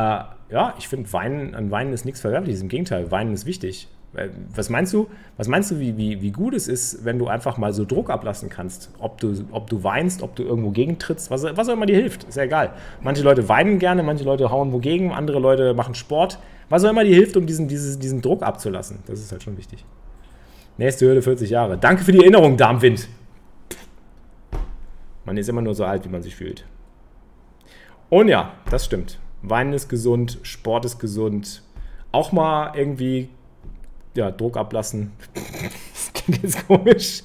ja, 0.50 0.76
ich 0.78 0.88
finde, 0.88 1.12
Weinen, 1.12 1.56
an 1.56 1.72
Weinen 1.72 1.94
ist 1.94 2.06
nichts 2.06 2.22
Verwerfliches. 2.22 2.62
Im 2.62 2.70
Gegenteil, 2.70 3.10
Weinen 3.10 3.34
ist 3.34 3.46
wichtig. 3.46 3.88
Äh, 4.14 4.30
was 4.54 4.70
meinst 4.70 4.94
du, 4.94 5.08
was 5.38 5.48
meinst 5.48 5.72
du 5.72 5.80
wie, 5.80 5.98
wie, 5.98 6.22
wie 6.22 6.32
gut 6.32 6.54
es 6.54 6.68
ist, 6.68 7.04
wenn 7.04 7.18
du 7.18 7.28
einfach 7.28 7.58
mal 7.58 7.74
so 7.74 7.84
Druck 7.84 8.10
ablassen 8.10 8.50
kannst? 8.50 8.92
Ob 9.00 9.20
du, 9.20 9.34
ob 9.52 9.70
du 9.70 9.84
weinst, 9.84 10.22
ob 10.22 10.36
du 10.36 10.44
irgendwo 10.44 10.70
gegentrittst, 10.70 11.32
was, 11.32 11.44
was 11.44 11.68
auch 11.68 11.74
immer 11.74 11.88
dir 11.88 11.96
hilft, 11.96 12.26
ist 12.26 12.36
ja 12.38 12.44
egal. 12.44 12.74
Manche 13.02 13.24
Leute 13.24 13.50
weinen 13.50 13.80
gerne, 13.80 14.04
manche 14.04 14.24
Leute 14.24 14.52
hauen 14.52 14.72
wogegen, 14.72 15.12
andere 15.12 15.40
Leute 15.40 15.74
machen 15.74 15.96
Sport. 15.96 16.38
Was 16.70 16.86
auch 16.86 16.90
immer 16.90 17.04
dir 17.04 17.16
hilft, 17.16 17.36
um 17.38 17.46
diesen, 17.48 17.68
diesen, 17.68 18.00
diesen 18.00 18.22
Druck 18.22 18.44
abzulassen. 18.44 19.00
Das 19.08 19.20
ist 19.20 19.32
halt 19.32 19.44
schon 19.44 19.58
wichtig. 19.58 19.84
Nächste 20.78 21.06
Hürde 21.06 21.22
40 21.22 21.50
Jahre. 21.50 21.78
Danke 21.78 22.04
für 22.04 22.12
die 22.12 22.20
Erinnerung, 22.20 22.58
Darmwind. 22.58 23.08
Man 25.26 25.38
ist 25.38 25.50
immer 25.50 25.62
nur 25.62 25.76
so 25.76 25.86
alt, 25.86 26.06
wie 26.06 26.10
man 26.10 26.22
sich 26.22 26.36
fühlt. 26.36 26.66
Und 28.10 28.28
ja, 28.28 28.54
das 28.70 28.86
stimmt. 28.86 29.20
Weinen 29.42 29.74
ist 29.74 29.90
gesund, 29.90 30.40
Sport 30.44 30.86
ist 30.86 31.00
gesund. 31.00 31.64
Auch 32.12 32.32
mal 32.32 32.74
irgendwie 32.76 33.30
ja, 34.16 34.32
Druck 34.32 34.58
ablassen. 34.58 35.14
das 35.94 36.14
klingt 36.14 36.44
jetzt 36.44 36.68
komisch. 36.68 37.24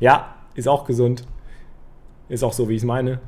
Ja, 0.00 0.34
ist 0.54 0.68
auch 0.68 0.84
gesund. 0.84 1.24
Ist 2.28 2.42
auch 2.42 2.52
so, 2.52 2.68
wie 2.68 2.74
ich 2.74 2.82
es 2.82 2.86
meine. 2.86 3.20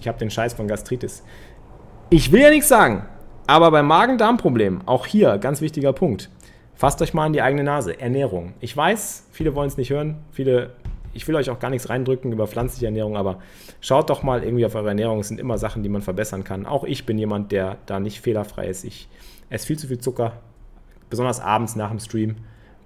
Ich 0.00 0.08
habe 0.08 0.18
den 0.18 0.30
Scheiß 0.30 0.54
von 0.54 0.66
Gastritis. 0.66 1.22
Ich 2.08 2.32
will 2.32 2.40
ja 2.40 2.50
nichts 2.50 2.68
sagen, 2.68 3.06
aber 3.46 3.70
beim 3.70 3.86
Magen-Darm-Problem, 3.86 4.82
auch 4.86 5.06
hier 5.06 5.36
ganz 5.38 5.60
wichtiger 5.60 5.92
Punkt. 5.92 6.30
Fasst 6.80 7.02
euch 7.02 7.12
mal 7.12 7.26
in 7.26 7.34
die 7.34 7.42
eigene 7.42 7.62
Nase. 7.62 8.00
Ernährung. 8.00 8.54
Ich 8.58 8.74
weiß, 8.74 9.26
viele 9.32 9.54
wollen 9.54 9.68
es 9.68 9.76
nicht 9.76 9.90
hören. 9.90 10.16
Viele, 10.32 10.70
ich 11.12 11.28
will 11.28 11.34
euch 11.34 11.50
auch 11.50 11.58
gar 11.58 11.68
nichts 11.68 11.90
reindrücken 11.90 12.32
über 12.32 12.46
pflanzliche 12.46 12.86
Ernährung, 12.86 13.18
aber 13.18 13.40
schaut 13.82 14.08
doch 14.08 14.22
mal 14.22 14.42
irgendwie 14.42 14.64
auf 14.64 14.74
eure 14.74 14.88
Ernährung. 14.88 15.20
Es 15.20 15.28
sind 15.28 15.38
immer 15.38 15.58
Sachen, 15.58 15.82
die 15.82 15.90
man 15.90 16.00
verbessern 16.00 16.42
kann. 16.42 16.64
Auch 16.64 16.84
ich 16.84 17.04
bin 17.04 17.18
jemand, 17.18 17.52
der 17.52 17.76
da 17.84 18.00
nicht 18.00 18.22
fehlerfrei 18.22 18.66
ist. 18.66 18.84
Ich 18.84 19.10
esse 19.50 19.66
viel 19.66 19.78
zu 19.78 19.88
viel 19.88 19.98
Zucker, 19.98 20.38
besonders 21.10 21.38
abends 21.38 21.76
nach 21.76 21.90
dem 21.90 21.98
Stream, 21.98 22.36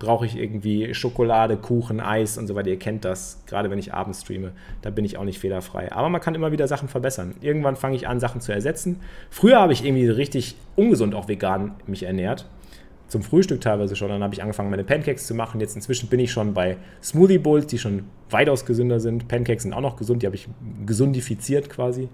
brauche 0.00 0.26
ich 0.26 0.36
irgendwie 0.36 0.92
Schokolade, 0.92 1.56
Kuchen, 1.56 2.00
Eis 2.00 2.36
und 2.36 2.48
so 2.48 2.56
weiter. 2.56 2.70
Ihr 2.70 2.80
kennt 2.80 3.04
das, 3.04 3.44
gerade 3.46 3.70
wenn 3.70 3.78
ich 3.78 3.94
abends 3.94 4.22
streame, 4.22 4.50
da 4.82 4.90
bin 4.90 5.04
ich 5.04 5.18
auch 5.18 5.24
nicht 5.24 5.38
fehlerfrei. 5.38 5.92
Aber 5.92 6.08
man 6.08 6.20
kann 6.20 6.34
immer 6.34 6.50
wieder 6.50 6.66
Sachen 6.66 6.88
verbessern. 6.88 7.36
Irgendwann 7.42 7.76
fange 7.76 7.94
ich 7.94 8.08
an, 8.08 8.18
Sachen 8.18 8.40
zu 8.40 8.50
ersetzen. 8.50 8.98
Früher 9.30 9.60
habe 9.60 9.72
ich 9.72 9.84
irgendwie 9.84 10.08
richtig 10.08 10.56
ungesund 10.74 11.14
auch 11.14 11.28
vegan 11.28 11.76
mich 11.86 12.02
ernährt. 12.02 12.46
Zum 13.14 13.22
Frühstück 13.22 13.60
teilweise 13.60 13.94
schon. 13.94 14.08
Dann 14.08 14.24
habe 14.24 14.34
ich 14.34 14.42
angefangen, 14.42 14.70
meine 14.70 14.82
Pancakes 14.82 15.28
zu 15.28 15.36
machen. 15.36 15.60
Jetzt 15.60 15.76
inzwischen 15.76 16.08
bin 16.08 16.18
ich 16.18 16.32
schon 16.32 16.52
bei 16.52 16.78
Smoothie 17.00 17.38
Bowls, 17.38 17.68
die 17.68 17.78
schon 17.78 18.06
weitaus 18.28 18.66
gesünder 18.66 18.98
sind. 18.98 19.28
Pancakes 19.28 19.62
sind 19.62 19.72
auch 19.72 19.80
noch 19.80 19.94
gesund, 19.94 20.22
die 20.22 20.26
habe 20.26 20.34
ich 20.34 20.48
gesundifiziert 20.84 21.70
quasi. 21.70 22.08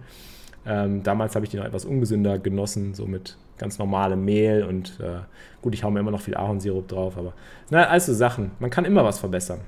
Ähm, 0.67 1.03
damals 1.03 1.35
habe 1.35 1.47
ich 1.47 1.51
die 1.51 1.57
noch 1.57 1.65
etwas 1.65 1.87
ungesünder 1.87 2.39
genossen, 2.39 2.93
so 2.93 3.07
mit 3.07 3.39
ganz 3.57 3.79
normalem 3.79 4.27
Mehl 4.27 4.63
und 4.63 5.01
äh, 5.01 5.21
gut, 5.63 5.73
ich 5.73 5.85
haue 5.85 5.91
mir 5.91 6.01
immer 6.01 6.11
noch 6.11 6.21
viel 6.21 6.37
Ahornsirup 6.37 6.87
drauf, 6.87 7.17
aber 7.17 7.33
na, 7.71 7.85
also 7.85 8.13
Sachen. 8.13 8.51
Man 8.59 8.69
kann 8.69 8.85
immer 8.85 9.03
was 9.03 9.19
verbessern, 9.19 9.61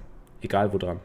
egal 0.43 0.71
wo 0.75 0.77
dran. 0.77 1.01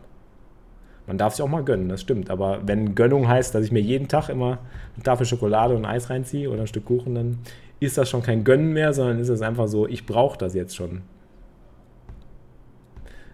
Man 1.07 1.17
darf 1.17 1.33
sich 1.33 1.43
auch 1.43 1.49
mal 1.49 1.63
gönnen, 1.63 1.89
das 1.89 2.01
stimmt. 2.01 2.29
Aber 2.29 2.59
wenn 2.67 2.93
Gönnung 2.93 3.27
heißt, 3.27 3.55
dass 3.55 3.65
ich 3.65 3.71
mir 3.71 3.79
jeden 3.79 4.09
Tag 4.09 4.29
immer 4.29 4.59
eine 4.95 5.03
Tafel 5.03 5.25
Schokolade 5.25 5.75
und 5.75 5.85
Eis 5.85 6.09
reinziehe 6.09 6.49
oder 6.49 6.61
ein 6.61 6.67
Stück 6.67 6.85
Kuchen, 6.85 7.15
dann 7.15 7.39
ist 7.79 7.97
das 7.97 8.09
schon 8.09 8.21
kein 8.21 8.43
Gönnen 8.43 8.73
mehr, 8.73 8.93
sondern 8.93 9.19
ist 9.19 9.29
es 9.29 9.41
einfach 9.41 9.67
so, 9.67 9.87
ich 9.87 10.05
brauche 10.05 10.37
das 10.37 10.53
jetzt 10.53 10.75
schon. 10.75 11.01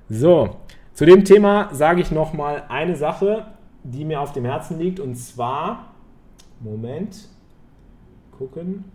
So, 0.10 0.58
zu 0.94 1.06
dem 1.06 1.26
Thema 1.26 1.74
sage 1.74 2.02
ich 2.02 2.12
nochmal 2.12 2.64
eine 2.70 2.96
Sache, 2.96 3.48
die 3.84 4.06
mir 4.06 4.22
auf 4.22 4.34
dem 4.34 4.46
Herzen 4.46 4.80
liegt, 4.80 5.00
und 5.00 5.16
zwar 5.16 5.94
Moment. 6.60 7.28
Gucken. 8.38 8.86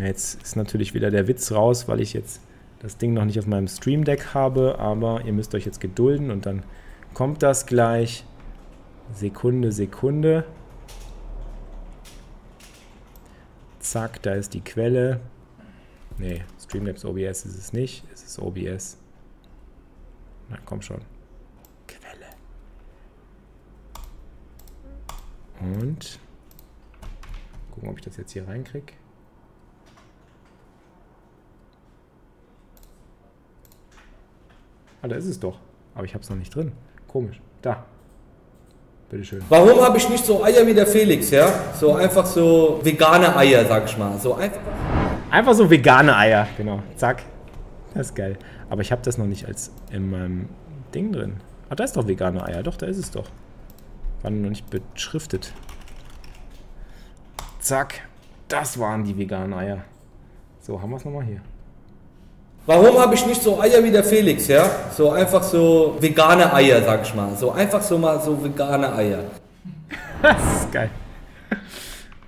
Jetzt 0.00 0.42
ist 0.42 0.56
natürlich 0.56 0.94
wieder 0.94 1.10
der 1.10 1.28
Witz 1.28 1.52
raus, 1.52 1.88
weil 1.88 2.00
ich 2.00 2.14
jetzt 2.14 2.40
das 2.82 2.98
Ding 2.98 3.14
noch 3.14 3.24
nicht 3.24 3.38
auf 3.38 3.46
meinem 3.46 3.68
Stream 3.68 4.04
Deck 4.04 4.34
habe, 4.34 4.78
aber 4.78 5.24
ihr 5.24 5.32
müsst 5.32 5.54
euch 5.54 5.64
jetzt 5.64 5.80
gedulden 5.80 6.30
und 6.30 6.46
dann 6.46 6.64
kommt 7.14 7.42
das 7.42 7.66
gleich. 7.66 8.24
Sekunde, 9.14 9.72
Sekunde. 9.72 10.44
Zack, 13.80 14.22
da 14.22 14.34
ist 14.34 14.54
die 14.54 14.60
Quelle. 14.60 15.20
Ne, 16.18 16.44
Streamlabs 16.62 17.04
OBS 17.04 17.44
ist 17.44 17.58
es 17.58 17.72
nicht, 17.72 18.04
es 18.12 18.22
ist 18.22 18.38
OBS. 18.38 18.98
Na 20.48 20.58
komm 20.64 20.82
schon. 20.82 21.00
Und 25.62 26.18
gucken, 27.70 27.88
ob 27.88 27.98
ich 27.98 28.04
das 28.04 28.16
jetzt 28.16 28.32
hier 28.32 28.46
reinkriege. 28.48 28.92
Ah, 35.02 35.08
da 35.08 35.16
ist 35.16 35.26
es 35.26 35.38
doch. 35.38 35.58
Aber 35.94 36.04
ich 36.04 36.14
habe 36.14 36.22
es 36.22 36.30
noch 36.30 36.36
nicht 36.36 36.54
drin. 36.54 36.72
Komisch. 37.08 37.40
Da. 37.60 37.84
Bitteschön. 39.10 39.42
Warum 39.48 39.80
habe 39.82 39.98
ich 39.98 40.08
nicht 40.08 40.24
so 40.24 40.42
Eier 40.42 40.66
wie 40.66 40.72
der 40.72 40.86
Felix, 40.86 41.30
ja? 41.30 41.46
So 41.78 41.94
einfach 41.94 42.24
so 42.24 42.80
vegane 42.82 43.36
Eier, 43.36 43.66
sag 43.66 43.84
ich 43.84 43.98
mal. 43.98 44.18
So 44.18 44.34
einfach. 44.34 44.60
Einfach 45.30 45.54
so 45.54 45.68
vegane 45.68 46.16
Eier, 46.16 46.46
genau. 46.56 46.82
Zack. 46.96 47.22
Das 47.94 48.08
ist 48.08 48.14
geil. 48.14 48.38
Aber 48.70 48.80
ich 48.80 48.90
habe 48.90 49.02
das 49.02 49.18
noch 49.18 49.26
nicht 49.26 49.46
als 49.46 49.70
in 49.90 50.10
meinem 50.10 50.48
Ding 50.94 51.12
drin. 51.12 51.40
Ah, 51.68 51.74
da 51.74 51.84
ist 51.84 51.96
doch 51.96 52.06
vegane 52.06 52.42
Eier. 52.46 52.62
Doch, 52.62 52.76
da 52.76 52.86
ist 52.86 52.96
es 52.96 53.10
doch. 53.10 53.28
War 54.22 54.30
noch 54.30 54.48
nicht 54.48 54.66
beschriftet. 54.70 55.52
Zack. 57.58 58.08
Das 58.48 58.78
waren 58.78 59.04
die 59.04 59.16
veganen 59.16 59.52
Eier. 59.52 59.84
So, 60.60 60.80
haben 60.80 60.90
wir 60.90 60.96
es 60.96 61.04
nochmal 61.04 61.24
hier. 61.24 61.40
Warum 62.64 62.96
habe 62.98 63.14
ich 63.14 63.26
nicht 63.26 63.42
so 63.42 63.60
Eier 63.60 63.82
wie 63.82 63.90
der 63.90 64.04
Felix, 64.04 64.46
ja? 64.46 64.70
So 64.96 65.10
einfach 65.10 65.42
so 65.42 65.96
vegane 65.98 66.52
Eier, 66.52 66.80
sag 66.82 67.02
ich 67.02 67.12
mal. 67.12 67.36
So 67.36 67.50
einfach 67.50 67.82
so 67.82 67.98
mal 67.98 68.20
so 68.20 68.42
vegane 68.42 68.92
Eier. 68.94 69.24
das 70.22 70.60
ist 70.60 70.72
geil. 70.72 70.90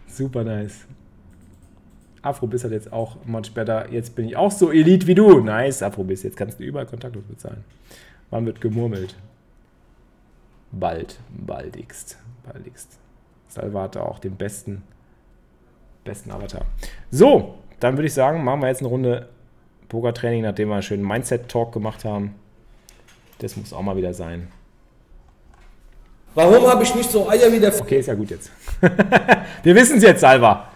Super 0.08 0.42
nice. 0.42 0.86
Afrobiss 2.20 2.64
hat 2.64 2.72
jetzt 2.72 2.92
auch 2.92 3.16
much 3.24 3.52
better. 3.54 3.92
Jetzt 3.92 4.16
bin 4.16 4.26
ich 4.26 4.36
auch 4.36 4.50
so 4.50 4.72
elite 4.72 5.06
wie 5.06 5.14
du. 5.14 5.40
Nice, 5.40 5.82
Afrobiss. 5.82 6.24
Jetzt 6.24 6.36
kannst 6.36 6.58
du 6.58 6.64
überall 6.64 6.86
kontaktlos 6.86 7.24
bezahlen. 7.24 7.62
Wann 8.30 8.46
wird 8.46 8.60
gemurmelt? 8.60 9.14
Bald, 10.72 11.20
baldigst, 11.30 12.18
baldigst. 12.44 12.98
Salvate 13.46 14.02
auch 14.02 14.18
den 14.18 14.34
besten, 14.34 14.82
besten 16.02 16.32
Avatar. 16.32 16.62
So, 17.12 17.54
dann 17.78 17.96
würde 17.96 18.08
ich 18.08 18.14
sagen, 18.14 18.42
machen 18.42 18.62
wir 18.62 18.68
jetzt 18.68 18.80
eine 18.80 18.88
Runde 18.88 19.28
Pokertraining, 19.88 20.42
nachdem 20.42 20.68
wir 20.68 20.74
einen 20.74 20.82
schönen 20.82 21.06
Mindset-Talk 21.06 21.72
gemacht 21.72 22.04
haben. 22.04 22.34
Das 23.38 23.56
muss 23.56 23.72
auch 23.72 23.82
mal 23.82 23.96
wieder 23.96 24.14
sein. 24.14 24.48
Warum 26.34 26.66
habe 26.66 26.82
ich 26.82 26.94
nicht 26.94 27.10
so 27.10 27.28
Eier 27.28 27.52
wie 27.52 27.60
der... 27.60 27.78
Okay, 27.80 28.00
ist 28.00 28.06
ja 28.06 28.14
gut 28.14 28.30
jetzt. 28.30 28.50
wir 29.62 29.74
wissen 29.74 29.98
es 29.98 30.02
jetzt, 30.02 30.20
Salva. 30.20 30.68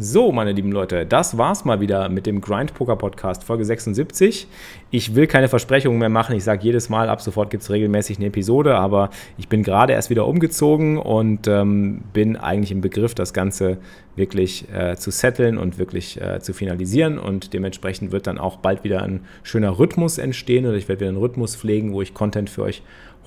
So, 0.00 0.30
meine 0.30 0.52
lieben 0.52 0.70
Leute, 0.70 1.04
das 1.04 1.38
war's 1.38 1.64
mal 1.64 1.80
wieder 1.80 2.08
mit 2.08 2.24
dem 2.24 2.40
Grind 2.40 2.72
Poker 2.72 2.94
Podcast 2.94 3.42
Folge 3.42 3.64
76. 3.64 4.46
Ich 4.92 5.16
will 5.16 5.26
keine 5.26 5.48
Versprechungen 5.48 5.98
mehr 5.98 6.08
machen. 6.08 6.36
Ich 6.36 6.44
sage 6.44 6.62
jedes 6.62 6.88
Mal, 6.88 7.08
ab 7.08 7.20
sofort 7.20 7.50
gibt 7.50 7.64
es 7.64 7.70
regelmäßig 7.70 8.18
eine 8.18 8.26
Episode, 8.26 8.76
aber 8.76 9.10
ich 9.38 9.48
bin 9.48 9.64
gerade 9.64 9.94
erst 9.94 10.08
wieder 10.08 10.28
umgezogen 10.28 10.98
und 10.98 11.48
ähm, 11.48 12.02
bin 12.12 12.36
eigentlich 12.36 12.70
im 12.70 12.80
Begriff, 12.80 13.16
das 13.16 13.32
Ganze 13.32 13.78
wirklich 14.14 14.66
äh, 14.72 14.94
zu 14.94 15.10
setteln 15.10 15.58
und 15.58 15.78
wirklich 15.78 16.20
äh, 16.20 16.38
zu 16.38 16.52
finalisieren. 16.52 17.18
Und 17.18 17.52
dementsprechend 17.52 18.12
wird 18.12 18.28
dann 18.28 18.38
auch 18.38 18.58
bald 18.58 18.84
wieder 18.84 19.02
ein 19.02 19.22
schöner 19.42 19.80
Rhythmus 19.80 20.18
entstehen 20.18 20.64
oder 20.64 20.76
ich 20.76 20.86
werde 20.86 21.00
wieder 21.00 21.08
einen 21.08 21.18
Rhythmus 21.18 21.56
pflegen, 21.56 21.92
wo 21.92 22.02
ich 22.02 22.14
Content 22.14 22.50
für 22.50 22.62
euch 22.62 22.82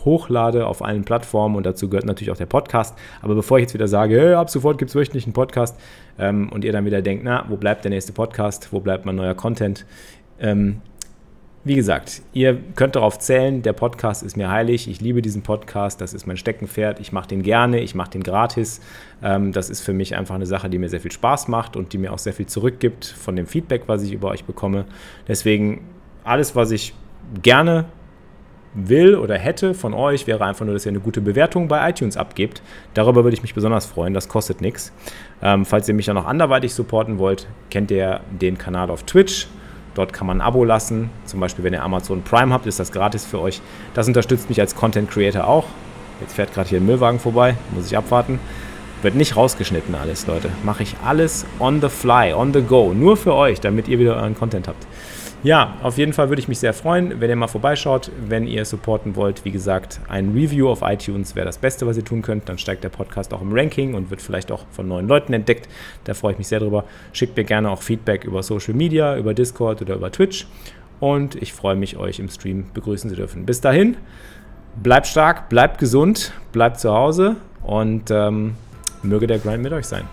hochlade 0.05 0.67
auf 0.67 0.83
allen 0.83 1.03
Plattformen 1.03 1.55
und 1.55 1.65
dazu 1.65 1.89
gehört 1.89 2.05
natürlich 2.05 2.31
auch 2.31 2.37
der 2.37 2.45
Podcast. 2.45 2.97
Aber 3.21 3.35
bevor 3.35 3.57
ich 3.57 3.63
jetzt 3.63 3.73
wieder 3.73 3.87
sage, 3.87 4.19
hey, 4.19 4.33
ab 4.33 4.49
sofort 4.49 4.77
gibt 4.77 4.89
es 4.89 4.95
wöchentlich 4.95 5.25
einen 5.25 5.33
Podcast 5.33 5.79
ähm, 6.19 6.49
und 6.49 6.63
ihr 6.63 6.71
dann 6.71 6.85
wieder 6.85 7.01
denkt, 7.01 7.23
na, 7.23 7.45
wo 7.49 7.57
bleibt 7.57 7.83
der 7.83 7.91
nächste 7.91 8.13
Podcast, 8.13 8.69
wo 8.71 8.79
bleibt 8.79 9.05
mein 9.05 9.15
neuer 9.15 9.35
Content? 9.35 9.85
Ähm, 10.39 10.81
wie 11.63 11.75
gesagt, 11.75 12.23
ihr 12.33 12.57
könnt 12.75 12.95
darauf 12.95 13.19
zählen, 13.19 13.61
der 13.61 13.73
Podcast 13.73 14.23
ist 14.23 14.35
mir 14.35 14.49
heilig. 14.49 14.87
Ich 14.87 14.99
liebe 14.99 15.21
diesen 15.21 15.43
Podcast, 15.43 16.01
das 16.01 16.11
ist 16.15 16.25
mein 16.25 16.37
Steckenpferd. 16.37 16.99
Ich 16.99 17.11
mache 17.11 17.27
den 17.27 17.43
gerne, 17.43 17.81
ich 17.81 17.93
mache 17.93 18.09
den 18.09 18.23
gratis. 18.23 18.81
Ähm, 19.21 19.51
das 19.51 19.69
ist 19.69 19.81
für 19.81 19.93
mich 19.93 20.15
einfach 20.15 20.33
eine 20.33 20.47
Sache, 20.47 20.71
die 20.71 20.79
mir 20.79 20.89
sehr 20.89 21.01
viel 21.01 21.11
Spaß 21.11 21.49
macht 21.49 21.75
und 21.75 21.93
die 21.93 21.99
mir 21.99 22.13
auch 22.13 22.17
sehr 22.17 22.33
viel 22.33 22.47
zurückgibt 22.47 23.05
von 23.05 23.35
dem 23.35 23.45
Feedback, 23.45 23.83
was 23.85 24.01
ich 24.01 24.11
über 24.11 24.29
euch 24.29 24.45
bekomme. 24.45 24.85
Deswegen 25.27 25.81
alles, 26.23 26.55
was 26.55 26.71
ich 26.71 26.95
gerne 27.43 27.85
will 28.73 29.15
oder 29.15 29.37
hätte 29.37 29.73
von 29.73 29.93
euch, 29.93 30.27
wäre 30.27 30.43
einfach 30.45 30.65
nur, 30.65 30.73
dass 30.73 30.85
ihr 30.85 30.91
eine 30.91 30.99
gute 30.99 31.21
Bewertung 31.21 31.67
bei 31.67 31.89
iTunes 31.89 32.17
abgebt. 32.17 32.61
Darüber 32.93 33.23
würde 33.23 33.35
ich 33.35 33.41
mich 33.41 33.53
besonders 33.53 33.85
freuen, 33.85 34.13
das 34.13 34.29
kostet 34.29 34.61
nichts. 34.61 34.93
Ähm, 35.41 35.65
falls 35.65 35.87
ihr 35.87 35.93
mich 35.93 36.05
dann 36.05 36.15
noch 36.15 36.25
anderweitig 36.25 36.73
supporten 36.73 37.17
wollt, 37.17 37.47
kennt 37.69 37.91
ihr 37.91 38.21
den 38.29 38.57
Kanal 38.57 38.89
auf 38.89 39.03
Twitch. 39.03 39.47
Dort 39.93 40.13
kann 40.13 40.25
man 40.25 40.37
ein 40.37 40.41
Abo 40.41 40.63
lassen. 40.63 41.09
Zum 41.25 41.41
Beispiel, 41.41 41.65
wenn 41.65 41.73
ihr 41.73 41.83
Amazon 41.83 42.21
Prime 42.21 42.53
habt, 42.53 42.65
ist 42.65 42.79
das 42.79 42.91
gratis 42.91 43.25
für 43.25 43.41
euch. 43.41 43.61
Das 43.93 44.07
unterstützt 44.07 44.47
mich 44.47 44.59
als 44.61 44.75
Content 44.75 45.11
Creator 45.11 45.45
auch. 45.45 45.65
Jetzt 46.21 46.33
fährt 46.33 46.53
gerade 46.53 46.69
hier 46.69 46.79
ein 46.79 46.85
Müllwagen 46.85 47.19
vorbei, 47.19 47.55
muss 47.75 47.87
ich 47.87 47.97
abwarten. 47.97 48.39
Wird 49.01 49.15
nicht 49.15 49.35
rausgeschnitten 49.35 49.95
alles, 49.95 50.27
Leute. 50.27 50.49
Mache 50.63 50.83
ich 50.83 50.95
alles 51.03 51.45
on 51.59 51.81
the 51.81 51.89
fly, 51.89 52.33
on 52.33 52.53
the 52.53 52.61
go. 52.61 52.93
Nur 52.93 53.17
für 53.17 53.33
euch, 53.33 53.59
damit 53.59 53.87
ihr 53.87 53.97
wieder 53.97 54.15
euren 54.15 54.35
Content 54.35 54.67
habt. 54.67 54.85
Ja, 55.43 55.77
auf 55.81 55.97
jeden 55.97 56.13
Fall 56.13 56.29
würde 56.29 56.39
ich 56.39 56.47
mich 56.47 56.59
sehr 56.59 56.73
freuen, 56.73 57.19
wenn 57.19 57.27
ihr 57.27 57.35
mal 57.35 57.47
vorbeischaut. 57.47 58.11
Wenn 58.27 58.45
ihr 58.45 58.63
supporten 58.63 59.15
wollt, 59.15 59.43
wie 59.43 59.49
gesagt, 59.49 59.99
ein 60.07 60.33
Review 60.35 60.69
auf 60.69 60.83
iTunes 60.83 61.35
wäre 61.35 61.47
das 61.47 61.57
Beste, 61.57 61.87
was 61.87 61.97
ihr 61.97 62.05
tun 62.05 62.21
könnt. 62.21 62.47
Dann 62.47 62.59
steigt 62.59 62.83
der 62.83 62.89
Podcast 62.89 63.33
auch 63.33 63.41
im 63.41 63.51
Ranking 63.51 63.95
und 63.95 64.11
wird 64.11 64.21
vielleicht 64.21 64.51
auch 64.51 64.65
von 64.69 64.87
neuen 64.87 65.07
Leuten 65.07 65.33
entdeckt. 65.33 65.67
Da 66.03 66.13
freue 66.13 66.33
ich 66.33 66.37
mich 66.37 66.47
sehr 66.47 66.59
drüber. 66.59 66.83
Schickt 67.11 67.35
mir 67.35 67.43
gerne 67.43 67.71
auch 67.71 67.81
Feedback 67.81 68.23
über 68.23 68.43
Social 68.43 68.75
Media, 68.75 69.17
über 69.17 69.33
Discord 69.33 69.81
oder 69.81 69.95
über 69.95 70.11
Twitch. 70.11 70.45
Und 70.99 71.33
ich 71.33 71.53
freue 71.53 71.75
mich, 71.75 71.97
euch 71.97 72.19
im 72.19 72.29
Stream 72.29 72.65
begrüßen 72.75 73.09
zu 73.09 73.15
dürfen. 73.15 73.47
Bis 73.47 73.61
dahin, 73.61 73.97
bleibt 74.83 75.07
stark, 75.07 75.49
bleibt 75.49 75.79
gesund, 75.79 76.33
bleibt 76.51 76.79
zu 76.79 76.93
Hause 76.93 77.37
und 77.63 78.11
ähm, 78.11 78.53
möge 79.01 79.25
der 79.25 79.39
Grind 79.39 79.63
mit 79.63 79.73
euch 79.73 79.85
sein. 79.85 80.03